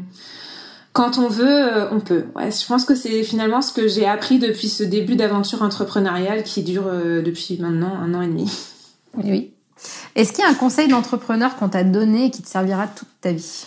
quand 0.99 1.17
on 1.17 1.29
veut, 1.29 1.47
euh, 1.47 1.89
on 1.93 2.01
peut. 2.01 2.25
Ouais, 2.35 2.51
je 2.51 2.67
pense 2.67 2.85
que 2.85 2.97
c'est 2.97 3.23
finalement 3.23 3.63
ce 3.63 3.73
que 3.73 3.87
j'ai 3.87 4.05
appris 4.05 4.41
depuis 4.41 4.69
ce 4.69 4.83
début 4.83 5.15
d'aventure 5.15 5.63
entrepreneuriale 5.63 6.43
qui 6.43 6.65
dure 6.65 6.89
euh, 6.89 7.23
depuis 7.23 7.57
maintenant 7.61 7.95
un 7.95 8.15
an 8.15 8.23
et 8.23 8.27
demi. 8.27 8.51
Oui, 9.17 9.25
oui. 9.27 9.53
Est-ce 10.17 10.33
qu'il 10.33 10.43
y 10.43 10.47
a 10.49 10.51
un 10.51 10.55
conseil 10.55 10.89
d'entrepreneur 10.89 11.55
qu'on 11.55 11.69
t'a 11.69 11.85
donné 11.85 12.25
et 12.25 12.31
qui 12.31 12.43
te 12.43 12.49
servira 12.49 12.89
toute 12.89 13.07
ta 13.21 13.31
vie? 13.31 13.67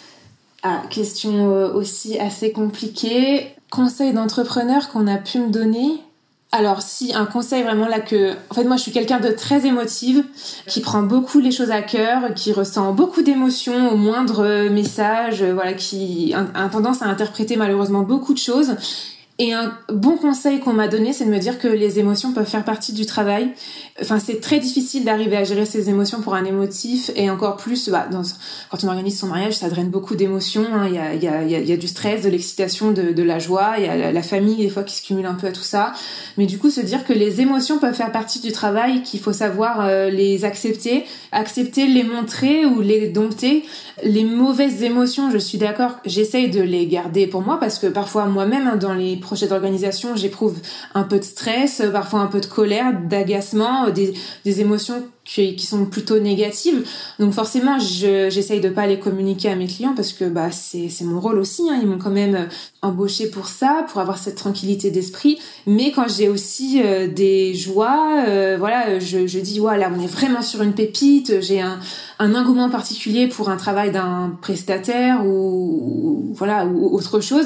Ah, 0.62 0.82
question 0.90 1.50
euh, 1.54 1.72
aussi 1.72 2.20
assez 2.20 2.52
compliquée. 2.52 3.56
Conseil 3.70 4.12
d'entrepreneur 4.12 4.90
qu'on 4.90 5.08
a 5.08 5.16
pu 5.16 5.40
me 5.40 5.52
donner? 5.52 6.02
Alors 6.52 6.82
si 6.82 7.14
un 7.14 7.26
conseil 7.26 7.64
vraiment 7.64 7.88
là 7.88 8.00
que 8.00 8.34
en 8.50 8.54
fait 8.54 8.66
moi 8.66 8.76
je 8.76 8.82
suis 8.82 8.92
quelqu'un 8.92 9.20
de 9.20 9.30
très 9.30 9.66
émotive 9.66 10.26
qui 10.68 10.82
prend 10.82 11.02
beaucoup 11.02 11.40
les 11.40 11.52
choses 11.52 11.72
à 11.72 11.82
cœur 11.82 12.34
qui 12.36 12.52
ressent 12.52 12.92
beaucoup 12.94 13.22
d'émotions 13.22 13.92
au 13.92 13.96
moindre 13.96 14.68
message 14.70 15.44
voilà 15.44 15.74
qui 15.74 16.34
a, 16.34 16.68
tendance 16.70 17.02
à 17.02 17.06
interpréter 17.06 17.56
malheureusement 17.56 18.02
beaucoup 18.02 18.34
de 18.34 18.40
choses 18.40 18.76
Et 19.42 19.54
un 19.54 19.74
bon 19.92 20.18
conseil 20.18 20.60
qu'on 20.60 20.74
m'a 20.74 20.88
donné, 20.88 21.14
c'est 21.14 21.26
de 21.26 21.32
me 21.32 21.40
dire 21.40 21.58
que 21.58 21.68
les 21.68 21.98
émotions 21.98 22.32
peuvent 22.32 22.46
faire 22.46 22.64
partie 22.64 22.94
du 22.94 23.08
travail. 23.08 23.50
Enfin, 24.00 24.20
c'est 24.20 24.40
très 24.40 24.60
difficile 24.60 25.04
d'arriver 25.04 25.36
à 25.36 25.44
gérer 25.44 25.66
ses 25.66 25.90
émotions 25.90 26.22
pour 26.22 26.36
un 26.36 26.46
émotif, 26.46 27.10
et 27.16 27.28
encore 27.32 27.58
plus, 27.58 27.90
bah, 27.90 28.08
quand 28.70 28.84
on 28.84 28.88
organise 28.88 29.18
son 29.18 29.26
mariage, 29.26 29.56
ça 29.56 29.68
draine 29.68 29.90
beaucoup 29.90 30.14
d'émotions. 30.14 30.68
Il, 30.86 30.94
y 30.94 31.28
a, 31.28 31.78
du 31.78 31.88
stress, 31.88 32.22
de 32.22 32.30
l'excitation, 32.30 32.92
de, 32.92 33.14
de, 33.14 33.24
la 33.24 33.40
joie. 33.40 33.74
Il 33.80 33.86
y 33.86 33.88
a 33.88 34.12
la, 34.12 34.22
famille 34.22 34.58
des 34.58 34.70
fois 34.70 34.84
qui 34.84 34.96
se 34.96 35.02
cumule 35.02 35.26
un 35.26 35.34
peu 35.34 35.48
à 35.48 35.52
tout 35.52 35.64
ça. 35.64 35.94
Mais 36.38 36.46
du 36.46 36.60
coup, 36.60 36.70
se 36.70 36.82
dire 36.82 37.04
que 37.04 37.12
les 37.12 37.42
émotions 37.42 37.80
peuvent 37.80 37.96
faire 37.96 38.12
partie 38.12 38.42
du 38.42 38.52
travail, 38.52 39.02
qu'il 39.02 39.22
faut 39.22 39.34
savoir 39.34 39.82
euh, 39.82 40.12
les 40.12 40.46
accepter, 40.46 41.06
accepter 41.32 41.88
les 41.88 42.04
montrer 42.04 42.68
ou 42.68 42.82
les 42.82 43.08
dompter. 43.08 43.66
Les 44.04 44.24
mauvaises 44.24 44.84
émotions, 44.84 45.32
je 45.32 45.40
suis 45.40 45.58
d'accord, 45.58 45.98
j'essaye 46.06 46.52
de 46.52 46.62
les 46.62 46.86
garder 46.86 47.26
pour 47.26 47.42
moi 47.42 47.60
parce 47.60 47.80
que 47.80 47.88
parfois 47.88 48.26
moi-même 48.26 48.68
hein, 48.68 48.76
dans 48.76 48.94
les 48.94 49.16
d'organisation, 49.48 50.16
j'éprouve 50.16 50.58
un 50.94 51.04
peu 51.04 51.20
de 51.20 51.24
stress, 51.24 51.82
parfois 51.92 52.20
un 52.22 52.28
peu 52.28 52.40
de 52.40 52.46
colère, 52.46 52.94
d'agacement, 53.08 53.90
des, 53.90 54.14
des 54.46 54.62
émotions 54.62 55.04
qui, 55.34 55.66
sont 55.66 55.86
plutôt 55.86 56.20
négatives. 56.20 56.86
Donc 57.20 57.34
forcément, 57.34 57.80
j'essaye 57.80 58.60
de 58.60 58.70
pas 58.70 58.88
les 58.88 59.00
communiquer 59.00 59.50
à 59.50 59.56
mes 59.56 59.68
clients 59.68 59.94
parce 59.96 60.14
que 60.14 60.26
bah 60.26 60.52
c'est 60.52 60.90
mon 61.04 61.20
rôle 61.20 61.40
aussi. 61.40 61.64
Hein. 61.70 61.80
Ils 61.82 61.88
m'ont 61.88 61.98
quand 61.98 62.12
même 62.12 62.50
embauché 62.82 63.28
pour 63.28 63.48
ça, 63.48 63.86
pour 63.90 64.02
avoir 64.02 64.18
cette 64.18 64.36
tranquillité 64.36 64.92
d'esprit. 64.92 65.40
Mais 65.66 65.92
quand 65.92 66.08
j'ai 66.10 66.28
aussi 66.28 66.82
euh, 66.84 67.08
des 67.08 67.54
joies, 67.54 68.26
euh, 68.28 68.58
voilà, 68.60 69.00
je, 69.00 69.28
je 69.28 69.40
dis 69.40 69.60
voilà, 69.60 69.92
on 69.96 70.02
est 70.02 70.08
vraiment 70.08 70.42
sur 70.42 70.62
une 70.62 70.74
pépite. 70.74 71.42
J'ai 71.42 71.62
un, 71.62 71.80
un 72.20 72.36
engouement 72.36 72.70
particulier 72.70 73.28
pour 73.28 73.50
un 73.50 73.58
travail 73.58 73.92
d'un 73.92 74.38
prestataire 74.42 75.26
ou, 75.26 76.34
voilà 76.36 76.66
ou 76.66 76.94
autre 76.96 77.20
chose. 77.22 77.46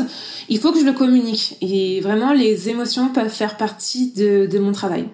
Il 0.50 0.60
faut 0.60 0.72
que 0.72 0.80
je 0.80 0.86
le 0.86 0.94
communique. 0.94 1.58
Et 1.62 2.02
vraiment, 2.02 2.34
les 2.34 2.70
émotions 2.70 3.10
peuvent 3.10 3.30
faire 3.30 3.58
partie 3.58 4.12
de, 4.12 4.48
de 4.48 4.60
mon 4.60 4.72
travail. 4.72 5.08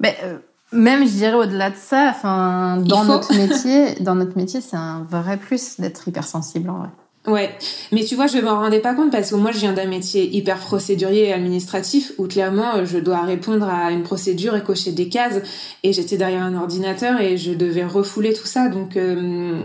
Mais 0.00 0.16
euh, 0.24 0.38
même, 0.72 1.06
je 1.06 1.12
dirais 1.12 1.34
au-delà 1.34 1.70
de 1.70 1.76
ça, 1.76 2.08
enfin, 2.10 2.76
dans 2.78 3.04
notre 3.04 3.34
métier, 3.34 3.94
dans 4.00 4.14
notre 4.14 4.36
métier, 4.36 4.60
c'est 4.60 4.76
un 4.76 5.06
vrai 5.08 5.36
plus 5.36 5.80
d'être 5.80 6.06
hypersensible 6.06 6.70
en 6.70 6.78
vrai. 6.78 6.88
Ouais, 7.26 7.50
mais 7.92 8.02
tu 8.02 8.14
vois, 8.14 8.26
je 8.26 8.38
m'en 8.38 8.60
rendais 8.60 8.80
pas 8.80 8.94
compte 8.94 9.12
parce 9.12 9.30
que 9.30 9.36
moi, 9.36 9.50
je 9.52 9.58
viens 9.58 9.74
d'un 9.74 9.84
métier 9.84 10.34
hyper 10.34 10.56
procédurier 10.56 11.28
et 11.28 11.32
administratif 11.34 12.12
où 12.16 12.26
clairement, 12.26 12.82
je 12.86 12.96
dois 12.96 13.20
répondre 13.20 13.68
à 13.68 13.90
une 13.90 14.02
procédure 14.02 14.56
et 14.56 14.62
cocher 14.62 14.92
des 14.92 15.10
cases. 15.10 15.42
Et 15.82 15.92
j'étais 15.92 16.16
derrière 16.16 16.42
un 16.42 16.54
ordinateur 16.54 17.20
et 17.20 17.36
je 17.36 17.52
devais 17.52 17.84
refouler 17.84 18.32
tout 18.32 18.46
ça. 18.46 18.68
Donc, 18.68 18.96
euh, 18.96 19.60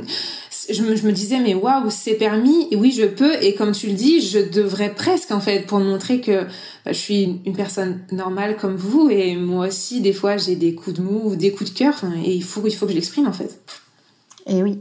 je 0.69 0.81
me, 0.83 0.95
je 0.95 1.05
me 1.05 1.11
disais 1.11 1.39
mais 1.39 1.53
waouh 1.53 1.89
c'est 1.89 2.15
permis 2.15 2.67
et 2.71 2.75
oui 2.75 2.91
je 2.91 3.05
peux 3.05 3.33
et 3.43 3.55
comme 3.55 3.71
tu 3.71 3.87
le 3.87 3.93
dis 3.93 4.21
je 4.21 4.39
devrais 4.39 4.93
presque 4.93 5.31
en 5.31 5.39
fait 5.39 5.65
pour 5.65 5.79
montrer 5.79 6.21
que 6.21 6.43
bah, 6.85 6.91
je 6.91 6.93
suis 6.93 7.41
une 7.45 7.55
personne 7.55 8.01
normale 8.11 8.57
comme 8.57 8.75
vous 8.75 9.09
et 9.09 9.35
moi 9.35 9.67
aussi 9.67 10.01
des 10.01 10.13
fois 10.13 10.37
j'ai 10.37 10.55
des 10.55 10.75
coups 10.75 10.97
de 10.97 11.01
mou 11.01 11.31
ou 11.31 11.35
des 11.35 11.51
coups 11.51 11.73
de 11.73 11.77
cœur 11.77 11.95
et 12.23 12.33
il 12.33 12.43
faut 12.43 12.61
il 12.65 12.75
faut 12.75 12.85
que 12.85 12.91
je 12.91 12.97
l'exprime 12.97 13.27
en 13.27 13.33
fait. 13.33 13.61
Et 14.47 14.61
oui. 14.61 14.79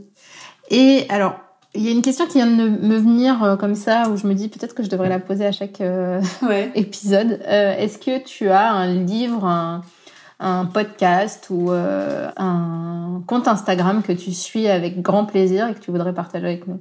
Et 0.71 1.05
alors 1.09 1.37
il 1.75 1.83
y 1.83 1.89
a 1.89 1.91
une 1.91 2.03
question 2.03 2.27
qui 2.27 2.35
vient 2.35 2.47
de 2.47 2.69
me 2.69 2.97
venir 2.97 3.43
euh, 3.43 3.57
comme 3.57 3.75
ça 3.75 4.09
où 4.09 4.17
je 4.17 4.27
me 4.27 4.35
dis 4.35 4.49
peut-être 4.49 4.75
que 4.75 4.83
je 4.83 4.89
devrais 4.89 5.09
la 5.09 5.19
poser 5.19 5.45
à 5.45 5.53
chaque 5.53 5.81
euh, 5.81 6.21
ouais. 6.43 6.71
épisode. 6.77 7.41
Euh, 7.47 7.77
est-ce 7.77 7.99
que 7.99 8.23
tu 8.23 8.49
as 8.49 8.73
un 8.73 8.95
livre 8.95 9.45
un 9.45 9.83
un 10.45 10.67
podcast 10.67 11.47
ou 11.49 11.73
euh, 11.73 12.29
un 12.37 13.23
compte 13.27 13.49
Instagram 13.49 14.03
que 14.03 14.13
tu 14.13 14.33
suis 14.33 14.69
avec 14.69 15.01
grand 15.01 15.25
plaisir 15.25 15.69
et 15.69 15.75
que 15.75 15.81
tu 15.81 15.91
voudrais 15.91 16.13
partager 16.13 16.47
avec 16.47 16.69
nous? 16.69 16.81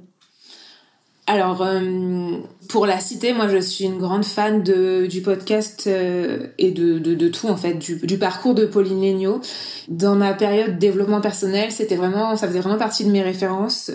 Alors, 1.26 1.62
euh, 1.62 2.36
pour 2.68 2.84
la 2.84 3.00
citer, 3.00 3.32
moi 3.32 3.48
je 3.48 3.56
suis 3.56 3.86
une 3.86 3.96
grande 3.96 4.26
fan 4.26 4.62
du 4.62 5.22
podcast 5.22 5.84
euh, 5.86 6.48
et 6.58 6.70
de, 6.70 7.28
tout 7.28 7.48
en 7.48 7.56
fait, 7.56 7.72
du, 7.72 8.18
parcours 8.18 8.54
de 8.54 8.66
Pauline 8.66 9.00
Legnaud. 9.00 9.40
Dans 9.88 10.14
ma 10.14 10.34
période 10.34 10.78
développement 10.78 11.22
personnel, 11.22 11.72
c'était 11.72 11.96
vraiment, 11.96 12.36
ça 12.36 12.46
faisait 12.46 12.60
vraiment 12.60 12.76
partie 12.76 13.06
de 13.06 13.10
mes 13.10 13.22
références. 13.22 13.90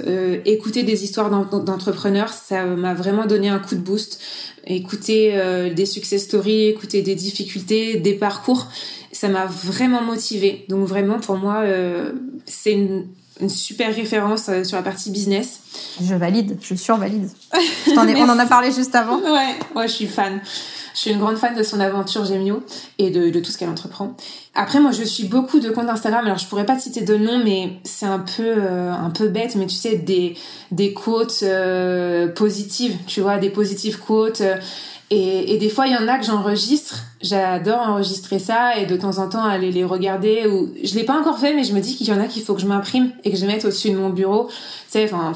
Écouter 0.46 0.82
des 0.82 1.04
histoires 1.04 1.30
d'entrepreneurs, 1.30 2.30
ça 2.30 2.66
m'a 2.66 2.96
vraiment 2.96 3.28
donné 3.28 3.50
un 3.50 3.60
coup 3.60 3.76
de 3.76 3.82
boost. 3.82 4.20
Écouter 4.66 5.72
des 5.76 5.86
success 5.86 6.24
stories, 6.24 6.70
écouter 6.70 7.04
des 7.04 7.16
difficultés, 7.16 7.98
des 7.98 8.14
parcours, 8.14 8.68
ça 9.20 9.28
m'a 9.28 9.46
vraiment 9.46 10.02
motivée. 10.02 10.66
Donc 10.70 10.88
vraiment 10.88 11.20
pour 11.20 11.38
moi, 11.38 11.64
c'est 12.46 12.74
une 12.74 13.06
une 13.40 13.50
super 13.50 13.96
référence 13.96 14.50
euh, 14.50 14.64
sur 14.64 14.78
la 14.78 14.84
partie 14.84 15.12
business. 15.12 15.62
Je 16.02 16.14
valide, 16.16 16.58
je 16.62 16.76
survalide. 16.76 17.30
Je 17.86 17.92
ai, 17.92 18.22
on 18.22 18.30
en 18.30 18.40
a 18.40 18.46
parlé 18.46 18.72
juste 18.72 18.96
avant. 18.96 19.20
Ouais, 19.20 19.56
ouais, 19.76 19.88
je 19.88 19.94
suis 19.94 20.08
fan. 20.08 20.42
Je 20.94 21.00
suis 21.00 21.12
une 21.12 21.20
grande 21.20 21.38
fan 21.38 21.56
de 21.56 21.64
son 21.64 21.80
aventure 21.80 22.26
Gemio 22.26 22.62
et 22.98 23.10
de, 23.10 23.30
de 23.30 23.40
tout 23.40 23.52
ce 23.52 23.58
qu'elle 23.58 23.70
entreprend. 23.70 24.16
Après, 24.56 24.80
moi, 24.80 24.92
je 24.92 25.04
suis 25.04 25.26
beaucoup 25.26 25.60
de 25.60 25.70
comptes 25.70 25.88
Instagram. 25.88 26.26
Alors, 26.26 26.38
je 26.38 26.48
pourrais 26.48 26.66
pas 26.66 26.76
te 26.76 26.82
citer 26.82 27.02
de 27.02 27.16
nom, 27.16 27.42
mais 27.44 27.74
c'est 27.84 28.06
un 28.06 28.20
peu, 28.20 28.44
euh, 28.46 28.92
un 28.92 29.10
peu 29.10 29.30
bête. 29.30 29.56
Mais 29.56 29.68
tu 29.68 29.76
sais, 29.76 29.96
des, 29.96 30.36
des 30.72 30.94
quotes 30.94 31.44
euh, 31.44 32.28
positives, 32.28 32.98
tu 33.08 33.22
vois, 33.22 33.38
des 33.38 33.50
positives 33.50 34.00
quotes. 34.00 34.42
Et, 35.12 35.58
des 35.58 35.70
fois, 35.70 35.88
il 35.88 35.94
y 35.94 35.98
en 35.98 36.08
a 36.08 36.20
que 36.20 36.26
j'enregistre. 36.26 37.00
J'adore 37.22 37.80
enregistrer 37.80 38.38
ça 38.38 38.78
et 38.78 38.86
de 38.86 38.96
temps 38.96 39.18
en 39.18 39.28
temps 39.28 39.44
aller 39.44 39.72
les 39.72 39.84
regarder. 39.84 40.48
Ou 40.48 40.70
je 40.84 40.94
l'ai 40.96 41.04
pas 41.04 41.20
encore 41.20 41.40
fait, 41.40 41.54
mais 41.54 41.64
je 41.64 41.74
me 41.74 41.80
dis 41.80 41.96
qu'il 41.96 42.08
y 42.08 42.14
en 42.14 42.22
a 42.22 42.28
qu'il 42.28 42.44
faut 42.44 42.54
que 42.54 42.62
je 42.62 42.68
m'imprime 42.68 43.12
et 43.24 43.32
que 43.32 43.38
je 43.38 43.46
mette 43.46 43.66
au-dessus 43.66 43.90
de 43.90 43.98
mon 43.98 44.10
bureau. 44.10 44.48
Tu 44.48 44.56
sais, 44.90 45.06
enfin, 45.06 45.34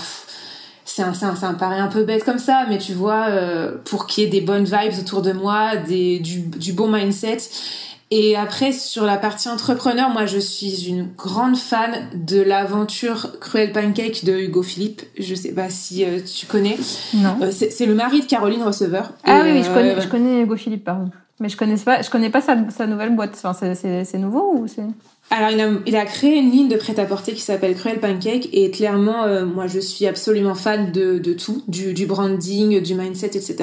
c'est 0.86 1.02
un, 1.02 1.16
ça, 1.16 1.36
ça 1.36 1.52
me 1.52 1.58
paraît 1.58 1.80
un 1.80 1.88
peu 1.88 2.04
bête 2.04 2.24
comme 2.24 2.38
ça, 2.38 2.66
mais 2.70 2.78
tu 2.78 2.94
vois, 2.94 3.28
euh, 3.30 3.76
pour 3.86 4.06
qu'il 4.06 4.24
y 4.24 4.28
ait 4.28 4.30
des 4.30 4.42
bonnes 4.42 4.66
vibes 4.66 5.00
autour 5.00 5.24
de 5.24 5.32
moi, 5.32 5.76
du, 5.76 6.20
du 6.20 6.74
bon 6.74 6.88
mindset. 6.88 7.40
Et 8.16 8.36
après, 8.36 8.74
sur 8.74 9.06
la 9.06 9.18
partie 9.18 9.50
entrepreneur, 9.50 10.08
moi, 10.12 10.28
je 10.28 10.38
suis 10.38 10.88
une 10.88 11.08
grande 11.18 11.58
fan 11.58 12.10
de 12.14 12.40
l'aventure 12.40 13.40
Cruel 13.40 13.72
Pancake 13.72 14.24
de 14.24 14.34
Hugo 14.34 14.62
Philippe. 14.62 15.02
Je 15.18 15.34
sais 15.34 15.52
pas 15.52 15.72
si 15.72 16.06
euh, 16.06 16.20
tu 16.20 16.46
connais. 16.46 16.78
Non. 17.16 17.40
Euh, 17.42 17.50
c'est 17.52 17.88
le 17.88 17.96
mari 17.96 18.20
de 18.20 18.26
Caroline 18.26 18.62
Receveur. 18.62 19.14
Ah 19.24 19.42
oui, 19.44 19.54
oui, 19.54 19.64
je 19.64 19.74
connais, 19.74 19.96
euh, 19.96 20.02
je 20.02 20.08
connais 20.08 20.42
Hugo 20.42 20.56
Philippe, 20.56 20.84
pardon. 20.84 21.10
Mais 21.40 21.50
je 21.50 21.58
connais 21.58 21.76
pas, 21.76 22.04
je 22.04 22.12
connais 22.12 22.30
pas 22.30 22.42
sa, 22.42 22.56
sa 22.70 22.86
nouvelle 22.86 23.16
boîte. 23.16 23.42
Enfin, 23.44 23.74
c'est 23.74 24.18
nouveau 24.20 24.58
ou 24.60 24.68
c'est 24.68 24.84
alors, 25.30 25.50
il 25.50 25.62
a, 25.96 26.04
il 26.04 26.06
créé 26.06 26.38
une 26.38 26.52
ligne 26.52 26.68
de 26.68 26.76
prêt-à-porter 26.76 27.34
qui 27.34 27.42
s'appelle 27.42 27.74
Cruel 27.76 28.00
Pancake 28.00 28.50
et 28.54 28.70
clairement, 28.70 29.24
euh, 29.24 29.46
moi, 29.46 29.66
je 29.66 29.80
suis 29.80 30.06
absolument 30.06 30.54
fan 30.54 30.92
de, 30.92 31.18
de 31.18 31.34
tout, 31.34 31.64
du, 31.68 31.94
du, 31.94 32.06
branding, 32.06 32.82
du 32.82 32.94
mindset, 32.94 33.28
etc. 33.28 33.58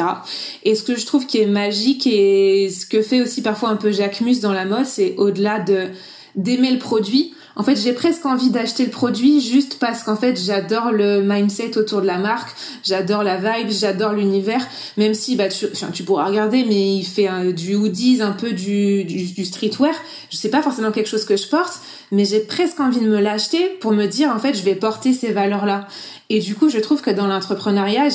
Et 0.64 0.74
ce 0.74 0.82
que 0.82 0.96
je 0.96 1.06
trouve 1.06 1.26
qui 1.26 1.38
est 1.38 1.46
magique 1.46 2.08
et 2.08 2.70
ce 2.70 2.86
que 2.86 3.02
fait 3.02 3.20
aussi 3.20 3.42
parfois 3.42 3.68
un 3.68 3.76
peu 3.76 3.92
Jacques 3.92 4.20
Mus 4.20 4.40
dans 4.40 4.52
la 4.52 4.64
mode, 4.64 4.86
c'est 4.86 5.14
au-delà 5.16 5.60
de 5.60 5.88
d'aimer 6.36 6.70
le 6.70 6.78
produit, 6.78 7.34
en 7.56 7.62
fait, 7.62 7.76
j'ai 7.76 7.92
presque 7.92 8.24
envie 8.26 8.50
d'acheter 8.50 8.84
le 8.84 8.90
produit 8.90 9.40
juste 9.40 9.78
parce 9.78 10.02
qu'en 10.02 10.16
fait, 10.16 10.40
j'adore 10.40 10.92
le 10.92 11.22
mindset 11.22 11.76
autour 11.76 12.00
de 12.00 12.06
la 12.06 12.18
marque, 12.18 12.54
j'adore 12.84 13.22
la 13.22 13.36
vibe, 13.36 13.70
j'adore 13.70 14.12
l'univers, 14.12 14.64
même 14.96 15.14
si 15.14 15.36
bah 15.36 15.48
tu, 15.48 15.66
tu 15.92 16.02
pourras 16.04 16.26
regarder, 16.26 16.64
mais 16.64 16.94
il 16.96 17.04
fait 17.04 17.28
du 17.52 17.74
hoodies, 17.74 18.22
un 18.22 18.32
peu 18.32 18.52
du, 18.52 19.04
du, 19.04 19.44
streetwear. 19.44 19.94
Je 20.30 20.36
sais 20.36 20.50
pas 20.50 20.62
forcément 20.62 20.92
quelque 20.92 21.08
chose 21.08 21.24
que 21.24 21.36
je 21.36 21.48
porte, 21.48 21.80
mais 22.12 22.24
j'ai 22.24 22.40
presque 22.40 22.78
envie 22.80 23.00
de 23.00 23.08
me 23.08 23.20
l'acheter 23.20 23.64
pour 23.80 23.92
me 23.92 24.06
dire 24.06 24.30
en 24.30 24.38
fait, 24.38 24.54
je 24.54 24.62
vais 24.62 24.74
porter 24.74 25.12
ces 25.12 25.32
valeurs-là. 25.32 25.88
Et 26.28 26.38
du 26.38 26.54
coup, 26.54 26.68
je 26.68 26.78
trouve 26.78 27.02
que 27.02 27.10
dans 27.10 27.26
l'entrepreneuriat, 27.26 28.08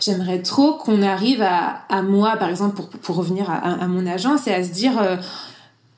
j'aimerais 0.00 0.42
trop 0.42 0.74
qu'on 0.74 1.02
arrive 1.02 1.42
à, 1.42 1.84
à 1.88 2.02
moi, 2.02 2.36
par 2.36 2.48
exemple, 2.48 2.74
pour, 2.74 2.88
pour 2.88 3.16
revenir 3.16 3.48
à, 3.48 3.54
à, 3.54 3.86
mon 3.86 4.06
agence, 4.06 4.46
et 4.46 4.52
à 4.52 4.64
se 4.64 4.70
dire, 4.70 4.98
euh, 5.00 5.16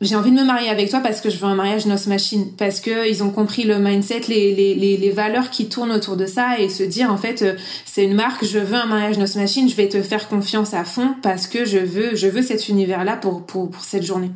j'ai 0.00 0.14
envie 0.14 0.30
de 0.30 0.36
me 0.36 0.44
marier 0.44 0.68
avec 0.68 0.90
toi 0.90 1.00
parce 1.00 1.20
que 1.20 1.30
je 1.30 1.38
veux 1.38 1.46
un 1.46 1.54
mariage 1.54 1.86
noce 1.86 2.06
machine 2.06 2.52
parce 2.58 2.80
que 2.80 3.08
ils 3.08 3.22
ont 3.22 3.30
compris 3.30 3.64
le 3.64 3.78
mindset 3.78 4.22
les, 4.28 4.54
les, 4.54 4.74
les, 4.74 4.96
les, 4.98 5.10
valeurs 5.10 5.50
qui 5.50 5.68
tournent 5.68 5.92
autour 5.92 6.16
de 6.16 6.26
ça 6.26 6.58
et 6.58 6.68
se 6.68 6.82
dire 6.82 7.10
en 7.10 7.16
fait 7.16 7.40
euh, 7.42 7.54
c'est 7.86 8.04
une 8.04 8.14
marque 8.14 8.44
je 8.44 8.58
veux 8.58 8.76
un 8.76 8.86
mariage 8.86 9.18
noce 9.18 9.36
machine 9.36 9.68
je 9.68 9.74
vais 9.74 9.88
te 9.88 10.02
faire 10.02 10.28
confiance 10.28 10.74
à 10.74 10.84
fond 10.84 11.14
parce 11.22 11.46
que 11.46 11.64
je 11.64 11.78
veux 11.78 12.14
je 12.14 12.28
veux 12.28 12.42
cet 12.42 12.68
univers 12.68 13.04
là 13.04 13.16
pour 13.16 13.46
pour, 13.46 13.70
pour 13.70 13.84
cette 13.84 14.02
journée. 14.02 14.30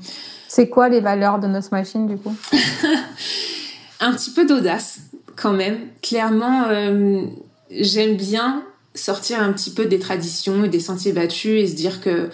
C'est 0.49 0.69
quoi 0.69 0.89
les 0.89 1.01
valeurs 1.01 1.39
de 1.39 1.47
noce 1.47 1.71
machine 1.71 2.07
du 2.09 2.17
coup? 2.17 2.35
Un 4.01 4.13
petit 4.13 4.31
peu 4.31 4.47
d'audace 4.47 5.01
quand 5.37 5.53
même. 5.53 5.79
Clairement 6.01 6.65
euh, 6.69 7.23
j'aime 7.71 8.17
bien 8.17 8.65
sortir 8.95 9.41
un 9.43 9.53
petit 9.53 9.71
peu 9.71 9.85
des 9.85 9.99
traditions 9.99 10.65
et 10.65 10.69
des 10.69 10.81
sentiers 10.81 11.13
battus 11.13 11.63
et 11.63 11.67
se 11.67 11.75
dire 11.75 12.01
que 12.01 12.31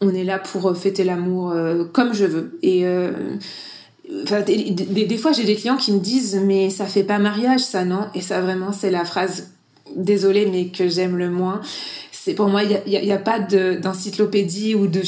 on 0.00 0.14
est 0.14 0.24
là 0.24 0.38
pour 0.38 0.68
euh, 0.68 0.74
fêter 0.74 1.04
l'amour 1.04 1.50
euh, 1.50 1.84
comme 1.84 2.14
je 2.14 2.24
veux. 2.24 2.58
Et 2.62 2.86
euh, 2.86 3.10
des, 4.08 5.18
fois, 5.18 5.32
j'ai 5.32 5.44
des 5.44 5.56
clients 5.56 5.76
qui 5.76 5.92
me 5.92 6.00
disent 6.00 6.40
mais 6.44 6.70
ça 6.70 6.86
fait 6.86 7.02
pas 7.02 7.18
mariage, 7.18 7.60
ça 7.60 7.84
non? 7.84 8.06
Et 8.14 8.20
ça 8.20 8.40
vraiment, 8.40 8.72
c'est 8.72 8.90
la 8.90 9.04
phrase 9.04 9.50
désolée 9.96 10.46
mais 10.46 10.66
que 10.66 10.88
j'aime 10.88 11.16
le 11.16 11.30
moins. 11.30 11.60
C'est 12.12 12.34
pour 12.34 12.48
moi, 12.48 12.62
il 12.62 12.78
n'y 12.86 13.10
a, 13.10 13.14
a, 13.14 13.18
pas 13.18 13.38
d'encyclopédie 13.38 14.74
ou 14.74 14.86
de 14.86 15.02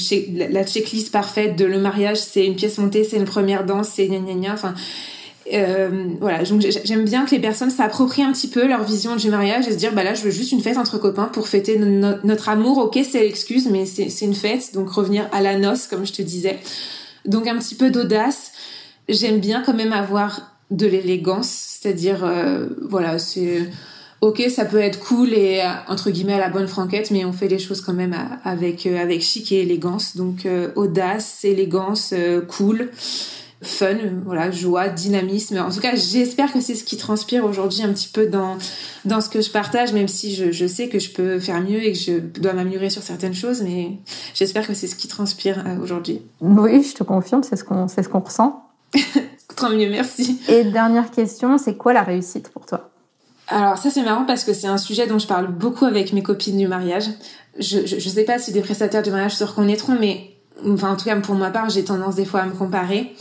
la 0.53 0.64
checklist 0.64 1.12
parfaite 1.12 1.57
de 1.57 1.66
le 1.66 1.79
mariage. 1.79 2.18
C'est 2.18 2.46
une 2.46 2.57
pièce 2.57 2.79
montée, 2.79 3.05
c'est 3.05 3.16
une 3.16 3.24
première 3.24 3.66
danse, 3.66 3.88
c'est 3.88 4.07
gna 4.07 4.18
gna 4.20 4.35
gna. 4.35 4.53
Enfin, 4.55 4.74
Euh, 5.52 6.14
voilà, 6.20 6.44
donc 6.44 6.64
j'aime 6.84 7.04
bien 7.04 7.24
que 7.24 7.32
les 7.32 7.40
personnes 7.40 7.70
s'approprient 7.70 8.22
un 8.22 8.32
petit 8.32 8.48
peu 8.48 8.66
leur 8.66 8.84
vision 8.84 9.16
du 9.16 9.30
mariage 9.30 9.66
et 9.66 9.72
se 9.72 9.76
dire 9.76 9.92
bah 9.92 10.04
là 10.04 10.14
je 10.14 10.22
veux 10.22 10.30
juste 10.30 10.52
une 10.52 10.60
fête 10.60 10.76
entre 10.76 10.98
copains 10.98 11.24
pour 11.24 11.48
fêter 11.48 11.76
notre 11.78 12.48
amour. 12.48 12.78
Ok, 12.78 12.98
c'est 13.08 13.20
l'excuse, 13.20 13.68
mais 13.68 13.86
c'est 13.86 14.24
une 14.24 14.34
fête, 14.34 14.72
donc 14.74 14.90
revenir 14.90 15.28
à 15.32 15.40
la 15.40 15.58
noce 15.58 15.86
comme 15.86 16.06
je 16.06 16.12
te 16.12 16.22
disais. 16.22 16.58
Donc 17.26 17.46
un 17.46 17.56
petit 17.58 17.74
peu 17.74 17.90
d'audace. 17.90 18.52
J'aime 19.08 19.40
bien 19.40 19.62
quand 19.64 19.74
même 19.74 19.92
avoir 19.92 20.56
de 20.70 20.86
l'élégance, 20.86 21.48
c'est-à-dire 21.48 22.24
euh, 22.24 22.66
voilà 22.88 23.18
c'est 23.18 23.68
ok 24.20 24.42
ça 24.48 24.64
peut 24.64 24.78
être 24.78 25.00
cool 25.00 25.32
et 25.32 25.62
entre 25.88 26.10
guillemets 26.10 26.34
à 26.34 26.38
la 26.38 26.48
bonne 26.48 26.68
franquette, 26.68 27.10
mais 27.10 27.24
on 27.24 27.32
fait 27.32 27.48
les 27.48 27.58
choses 27.58 27.80
quand 27.80 27.92
même 27.92 28.14
avec 28.44 28.86
euh, 28.86 29.02
avec 29.02 29.22
chic 29.22 29.50
et 29.50 29.62
élégance. 29.62 30.16
Donc 30.16 30.46
audace, 30.76 31.44
élégance, 31.44 32.14
cool 32.48 32.90
fun, 33.63 33.96
voilà, 34.25 34.50
joie, 34.50 34.88
dynamisme. 34.88 35.58
En 35.58 35.71
tout 35.71 35.81
cas, 35.81 35.94
j'espère 35.94 36.52
que 36.52 36.61
c'est 36.61 36.75
ce 36.75 36.85
qui 36.85 36.96
transpire 36.96 37.44
aujourd'hui 37.44 37.83
un 37.83 37.92
petit 37.92 38.08
peu 38.08 38.27
dans 38.27 38.56
dans 39.04 39.21
ce 39.21 39.29
que 39.29 39.40
je 39.40 39.50
partage, 39.50 39.92
même 39.92 40.08
si 40.08 40.35
je, 40.35 40.50
je 40.50 40.67
sais 40.67 40.88
que 40.88 40.98
je 40.98 41.11
peux 41.11 41.38
faire 41.38 41.61
mieux 41.61 41.83
et 41.85 41.92
que 41.92 41.98
je 41.98 42.19
dois 42.19 42.52
m'améliorer 42.52 42.90
sur 42.90 43.02
certaines 43.02 43.35
choses, 43.35 43.63
mais 43.63 43.98
j'espère 44.35 44.67
que 44.67 44.75
c'est 44.75 44.87
ce 44.87 44.94
qui 44.94 45.08
transpire 45.08 45.63
euh, 45.67 45.83
aujourd'hui. 45.83 46.23
Oui, 46.40 46.83
je 46.83 46.94
te 46.94 47.02
confirme, 47.02 47.42
c'est 47.42 47.56
ce 47.56 47.65
qu'on 47.65 47.87
c'est 47.88 48.02
ce 48.02 48.08
qu'on 48.08 48.21
ressent. 48.21 48.65
Tant 49.56 49.71
mieux, 49.71 49.90
merci. 49.90 50.40
Et 50.48 50.65
dernière 50.65 51.11
question, 51.11 51.58
c'est 51.58 51.77
quoi 51.77 51.92
la 51.92 52.02
réussite 52.02 52.48
pour 52.48 52.65
toi? 52.65 52.90
Alors 53.48 53.77
ça 53.77 53.90
c'est 53.90 54.02
marrant 54.02 54.25
parce 54.25 54.44
que 54.44 54.54
c'est 54.54 54.69
un 54.69 54.79
sujet 54.79 55.06
dont 55.06 55.19
je 55.19 55.27
parle 55.27 55.48
beaucoup 55.48 55.85
avec 55.85 56.13
mes 56.13 56.23
copines 56.23 56.56
du 56.56 56.69
mariage. 56.69 57.08
Je, 57.58 57.85
je, 57.85 57.98
je 57.98 58.08
sais 58.08 58.25
pas 58.25 58.38
si 58.38 58.52
des 58.52 58.61
prestataires 58.63 59.02
du 59.02 59.11
mariage 59.11 59.37
se 59.37 59.44
reconnaîtront, 59.44 59.96
mais 59.98 60.37
enfin 60.67 60.92
en 60.92 60.96
tout 60.96 61.04
cas 61.04 61.17
pour 61.17 61.35
ma 61.35 61.50
part 61.50 61.69
j'ai 61.69 61.85
tendance 61.85 62.15
des 62.15 62.25
fois 62.25 62.40
à 62.40 62.46
me 62.46 62.52
comparer 62.52 63.13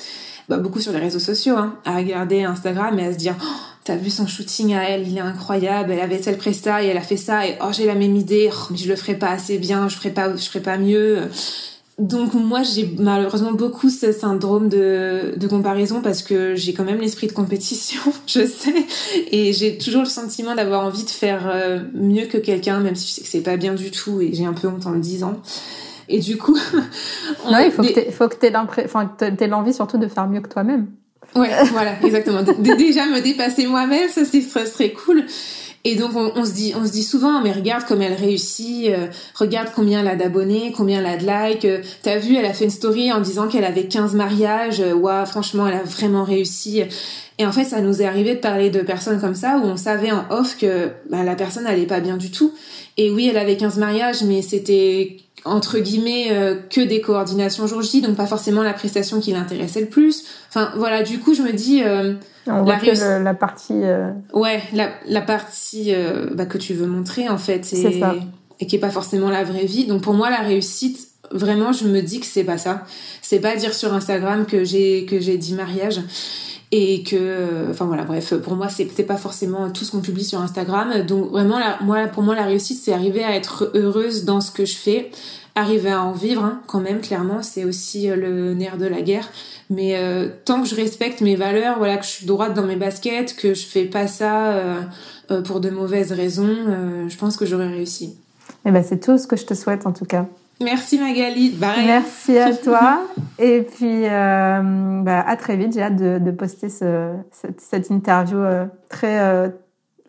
bah, 0.50 0.58
beaucoup 0.58 0.80
sur 0.80 0.92
les 0.92 1.00
réseaux 1.00 1.20
sociaux, 1.20 1.56
hein, 1.56 1.76
à 1.86 1.98
regarder 1.98 2.44
Instagram 2.44 2.98
et 2.98 3.06
à 3.06 3.14
se 3.14 3.18
dire 3.18 3.36
oh, 3.40 3.46
t'as 3.84 3.96
vu 3.96 4.10
son 4.10 4.26
shooting 4.26 4.74
à 4.74 4.90
elle, 4.90 5.08
il 5.08 5.16
est 5.16 5.22
incroyable, 5.22 5.92
elle 5.92 6.00
avait 6.00 6.20
tel 6.20 6.38
presta 6.38 6.84
et 6.84 6.88
elle 6.88 6.98
a 6.98 7.02
fait 7.02 7.18
ça 7.18 7.46
et 7.46 7.56
oh 7.62 7.68
j'ai 7.72 7.86
la 7.86 7.94
même 7.94 8.16
idée, 8.16 8.50
oh, 8.52 8.68
mais 8.72 8.78
je 8.78 8.90
le 8.90 8.96
ferai 8.96 9.14
pas 9.14 9.30
assez 9.30 9.60
bien, 9.60 9.88
je 9.88 9.96
ferai 9.96 10.10
pas, 10.10 10.36
je 10.36 10.44
ferai 10.44 10.62
pas 10.62 10.78
mieux. 10.78 11.20
Donc 12.00 12.34
moi 12.34 12.64
j'ai 12.64 12.90
malheureusement 12.98 13.52
beaucoup 13.52 13.92
ce 13.92 14.12
syndrome 14.12 14.70
de, 14.70 15.34
de 15.38 15.48
comparaison 15.48 16.02
parce 16.02 16.24
que 16.24 16.56
j'ai 16.56 16.74
quand 16.74 16.86
même 16.86 17.00
l'esprit 17.00 17.28
de 17.28 17.34
compétition, 17.34 18.02
je 18.26 18.48
sais, 18.48 18.88
et 19.32 19.54
j'ai 19.54 19.78
toujours 19.78 20.02
le 20.02 20.10
sentiment 20.10 20.56
d'avoir 20.56 20.84
envie 20.84 21.04
de 21.04 21.10
faire 21.12 21.48
euh, 21.48 21.80
mieux 21.94 22.26
que 22.26 22.40
quelqu'un, 22.40 22.80
même 22.80 22.96
si 22.96 23.08
je 23.08 23.14
sais 23.14 23.22
que 23.22 23.28
c'est 23.28 23.42
pas 23.42 23.58
bien 23.58 23.76
du 23.76 23.92
tout 23.92 24.20
et 24.20 24.34
j'ai 24.34 24.46
un 24.46 24.54
peu 24.54 24.68
honte 24.68 24.88
en 24.88 24.92
le 24.92 25.00
disant. 25.00 25.40
Et 26.10 26.20
du 26.20 26.38
coup, 26.38 26.58
non, 27.46 27.60
il 27.60 27.72
faut 27.72 27.84
que 27.84 28.12
faut 28.12 28.28
que 28.28 28.36
t'aies 28.36 29.48
l'envie 29.48 29.74
surtout 29.74 29.98
de 29.98 30.08
faire 30.08 30.28
mieux 30.28 30.42
que 30.42 30.50
toi-même. 30.50 30.88
Ouais, 31.36 31.52
voilà, 31.72 31.94
exactement. 32.04 32.42
déjà 32.42 33.06
me 33.06 33.22
dépasser 33.22 33.68
moi-même, 33.68 34.10
ça, 34.10 34.26
ça 34.26 34.66
serait 34.66 34.92
cool. 34.92 35.24
Et 35.86 35.96
donc 35.96 36.12
on, 36.14 36.44
se 36.44 36.52
dit, 36.52 36.74
on 36.76 36.86
se 36.86 36.92
dit 36.92 37.04
souvent, 37.04 37.42
mais 37.42 37.54
regarde 37.54 37.86
comme 37.86 38.02
elle 38.02 38.14
réussit, 38.14 38.90
euh, 38.90 39.08
regarde 39.36 39.70
combien 39.74 40.02
elle 40.02 40.10
a 40.10 40.18
d'abonnés, 40.18 40.74
combien 40.76 41.00
elle 41.00 41.06
a 41.06 41.16
de 41.16 41.26
likes. 41.26 41.64
Euh, 41.64 41.82
T'as 42.04 42.18
vu, 42.18 42.36
elle 42.36 42.46
a 42.46 42.54
fait 42.54 42.66
une 42.66 42.70
story 42.70 43.14
en 43.14 43.22
disant 43.22 43.48
qu'elle 43.48 43.64
avait 43.64 43.86
15 43.86 44.14
mariages. 44.14 44.82
Waouh, 44.82 45.26
franchement, 45.26 45.68
elle 45.68 45.76
a 45.76 45.84
vraiment 45.84 46.26
réussi. 46.26 46.84
Et 47.38 47.46
en 47.46 47.54
fait, 47.54 47.64
ça 47.64 47.80
nous 47.80 48.02
est 48.02 48.06
arrivé 48.06 48.36
de 48.36 48.40
parler 48.40 48.70
de 48.70 48.82
personnes 48.82 49.22
comme 49.22 49.36
ça 49.36 49.58
où 49.58 49.66
on 49.66 49.78
savait 49.78 50.12
en 50.12 50.26
off 50.30 50.58
que 50.58 50.90
bah, 51.10 51.24
la 51.24 51.36
personne 51.36 51.64
n'allait 51.64 51.86
pas 51.86 52.02
bien 52.02 52.18
du 52.18 52.30
tout. 52.30 52.54
Et 52.98 53.10
oui, 53.12 53.30
elle 53.32 53.38
avait 53.38 53.56
15 53.56 53.78
mariages, 53.78 54.24
mais 54.24 54.42
c'était 54.42 55.16
entre 55.46 55.80
guillemets 55.80 56.28
euh, 56.32 56.56
que 56.70 56.82
des 56.82 57.02
coordinations 57.02 57.68
jour 57.68 57.82
J, 57.82 58.02
donc 58.02 58.16
pas 58.16 58.26
forcément 58.26 58.64
la 58.64 58.74
prestation 58.74 59.20
qui 59.20 59.32
l'intéressait 59.32 59.82
le 59.82 59.88
plus. 59.88 60.26
Enfin 60.50 60.72
voilà, 60.76 61.04
du 61.04 61.20
coup 61.20 61.34
je 61.34 61.42
me 61.42 61.52
dis 61.52 61.84
euh, 61.84 62.14
on 62.48 62.64
voit 62.64 62.78
que 62.78 63.24
la 63.24 63.34
partie 63.34 63.84
euh, 63.84 64.12
ouais 64.34 64.62
la, 64.74 64.90
la 65.08 65.22
partie 65.22 65.94
bah, 66.34 66.46
que 66.46 66.58
tu 66.58 66.74
veux 66.74 66.88
montrer 66.88 67.30
en 67.30 67.38
fait 67.38 67.72
et, 67.74 68.02
et 68.60 68.68
qui 68.68 68.76
est 68.76 68.80
pas 68.80 68.90
forcément 68.90 69.30
la 69.30 69.44
vraie 69.44 69.66
vie. 69.66 69.86
Donc 69.86 70.02
pour 70.02 70.14
moi 70.14 70.30
la 70.30 70.40
réussite 70.40 71.08
vraiment 71.32 71.72
je 71.72 71.88
me 71.88 72.02
dis 72.02 72.20
que 72.20 72.26
c'est 72.26 72.44
pas 72.44 72.58
ça. 72.58 72.84
C'est 73.22 73.40
pas 73.40 73.56
dire 73.56 73.74
sur 73.74 73.94
Instagram 73.94 74.46
que 74.46 74.64
j'ai 74.64 75.06
que 75.06 75.20
j'ai 75.20 75.38
10 75.38 75.54
mariages 75.54 76.02
et 76.72 77.02
que 77.04 77.68
enfin 77.72 77.86
voilà 77.86 78.04
bref 78.04 78.36
pour 78.36 78.56
moi 78.56 78.70
c'est 78.70 78.86
pas 79.04 79.18
forcément 79.18 79.72
tout 79.72 79.84
ce 79.84 79.92
qu'on 79.92 80.02
publie 80.02 80.24
sur 80.24 80.40
Instagram. 80.40 81.02
Donc 81.08 81.32
vraiment 81.32 81.58
moi 81.82 82.08
pour 82.08 82.24
moi 82.24 82.36
la 82.36 82.46
réussite 82.46 82.80
c'est 82.82 82.94
arriver 82.94 83.24
à 83.24 83.36
être 83.36 83.72
heureuse 83.74 84.24
dans 84.24 84.42
ce 84.42 84.52
que 84.52 84.66
je 84.66 84.76
fais. 84.76 85.12
Arriver 85.56 85.90
à 85.90 86.04
en 86.04 86.12
vivre 86.12 86.44
hein, 86.44 86.62
quand 86.68 86.80
même 86.80 87.02
clairement 87.02 87.42
c'est 87.42 87.66
aussi 87.66 88.10
euh, 88.10 88.16
le 88.16 88.54
nerf 88.54 88.78
de 88.78 88.86
la 88.86 89.02
guerre. 89.02 89.30
Mais 89.72 89.98
euh, 89.98 90.30
tant 90.46 90.62
que 90.62 90.68
je 90.68 90.76
respecte 90.76 91.22
mes 91.22 91.36
valeurs 91.36 91.80
voilà 91.80 91.98
que 91.98 92.06
je 92.06 92.12
suis 92.12 92.26
droite 92.28 92.54
dans 92.54 92.66
mes 92.66 92.76
baskets 92.76 93.36
que 93.36 93.56
je 93.56 93.66
fais 93.66 93.86
pas 93.86 94.06
ça 94.06 94.52
euh, 94.52 95.42
pour 95.44 95.60
de 95.60 95.72
mauvaises 95.72 96.12
raisons 96.12 96.56
je 97.08 97.18
pense 97.18 97.36
que 97.36 97.46
j'aurais 97.48 97.70
réussi. 97.70 98.06
Et 98.66 98.70
eh 98.70 98.72
ben 98.72 98.84
c'est 98.88 99.00
tout 99.00 99.18
ce 99.18 99.26
que 99.26 99.36
je 99.36 99.46
te 99.46 99.56
souhaite 99.56 99.88
en 99.88 99.92
tout 99.92 100.06
cas 100.06 100.28
Merci 100.62 101.00
Magali. 101.00 101.56
Merci 101.60 102.38
à 102.38 102.54
toi. 102.64 103.02
Et 103.38 103.62
puis, 103.62 104.06
euh, 104.06 105.02
bah, 105.04 105.24
à 105.26 105.36
très 105.38 105.56
vite. 105.56 105.74
J'ai 105.74 105.82
hâte 105.82 105.96
de, 105.96 106.20
de 106.20 106.32
poster 106.32 106.70
ce, 106.70 107.14
cette, 107.32 107.62
cette, 107.62 107.90
interview 107.90 108.38
euh, 108.38 108.66
très, 108.90 109.20
euh, 109.20 109.50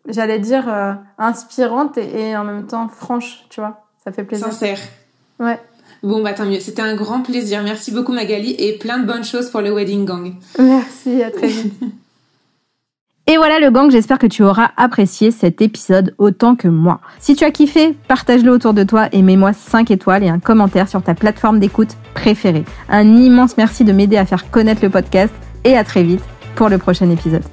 j'allais 0.09 0.41
dire, 0.41 0.69
inspirante 1.19 1.99
et, 1.99 2.31
et, 2.31 2.37
en 2.37 2.45
même 2.45 2.67
temps 2.67 2.89
franche, 2.89 3.45
tu 3.51 3.61
vois. 3.61 3.87
Ça 4.03 4.13
fait 4.13 4.25
plaisir. 4.25 4.47
Sincère. 4.47 4.79
Ouais. 5.39 5.59
Bon, 6.03 6.23
bah 6.23 6.33
tant 6.33 6.47
mieux. 6.47 6.61
C'était 6.61 6.83
un 6.83 6.97
grand 6.97 7.21
plaisir. 7.21 7.63
Merci 7.63 7.93
beaucoup 7.93 8.13
Magali 8.13 8.55
et 8.59 8.79
plein 8.79 8.99
de 8.99 9.07
bonnes 9.07 9.25
choses 9.25 9.51
pour 9.51 9.61
le 9.61 9.71
Wedding 9.71 10.05
Gang. 10.07 10.35
Merci, 10.59 11.23
à 11.23 11.31
très 11.31 11.49
vite. 11.49 11.75
Et 13.31 13.37
voilà 13.37 13.61
le 13.61 13.71
gang, 13.71 13.89
j'espère 13.93 14.19
que 14.19 14.27
tu 14.27 14.43
auras 14.43 14.73
apprécié 14.77 15.31
cet 15.31 15.63
épisode 15.63 16.17
autant 16.19 16.57
que 16.57 16.67
moi. 16.67 16.99
Si 17.21 17.37
tu 17.37 17.45
as 17.45 17.53
kiffé, 17.53 17.97
partage-le 18.09 18.51
autour 18.51 18.75
de 18.75 18.83
toi 18.83 19.09
et 19.13 19.23
mets-moi 19.23 19.53
5 19.53 19.93
étoiles 19.93 20.25
et 20.25 20.29
un 20.29 20.41
commentaire 20.41 20.89
sur 20.89 21.01
ta 21.01 21.15
plateforme 21.15 21.61
d'écoute 21.61 21.97
préférée. 22.13 22.65
Un 22.89 23.07
immense 23.07 23.57
merci 23.57 23.85
de 23.85 23.93
m'aider 23.93 24.17
à 24.17 24.27
faire 24.27 24.51
connaître 24.51 24.83
le 24.83 24.91
podcast 24.91 25.33
et 25.63 25.77
à 25.77 25.85
très 25.85 26.03
vite 26.03 26.25
pour 26.57 26.69
le 26.69 26.79
prochain 26.79 27.09
épisode. 27.09 27.45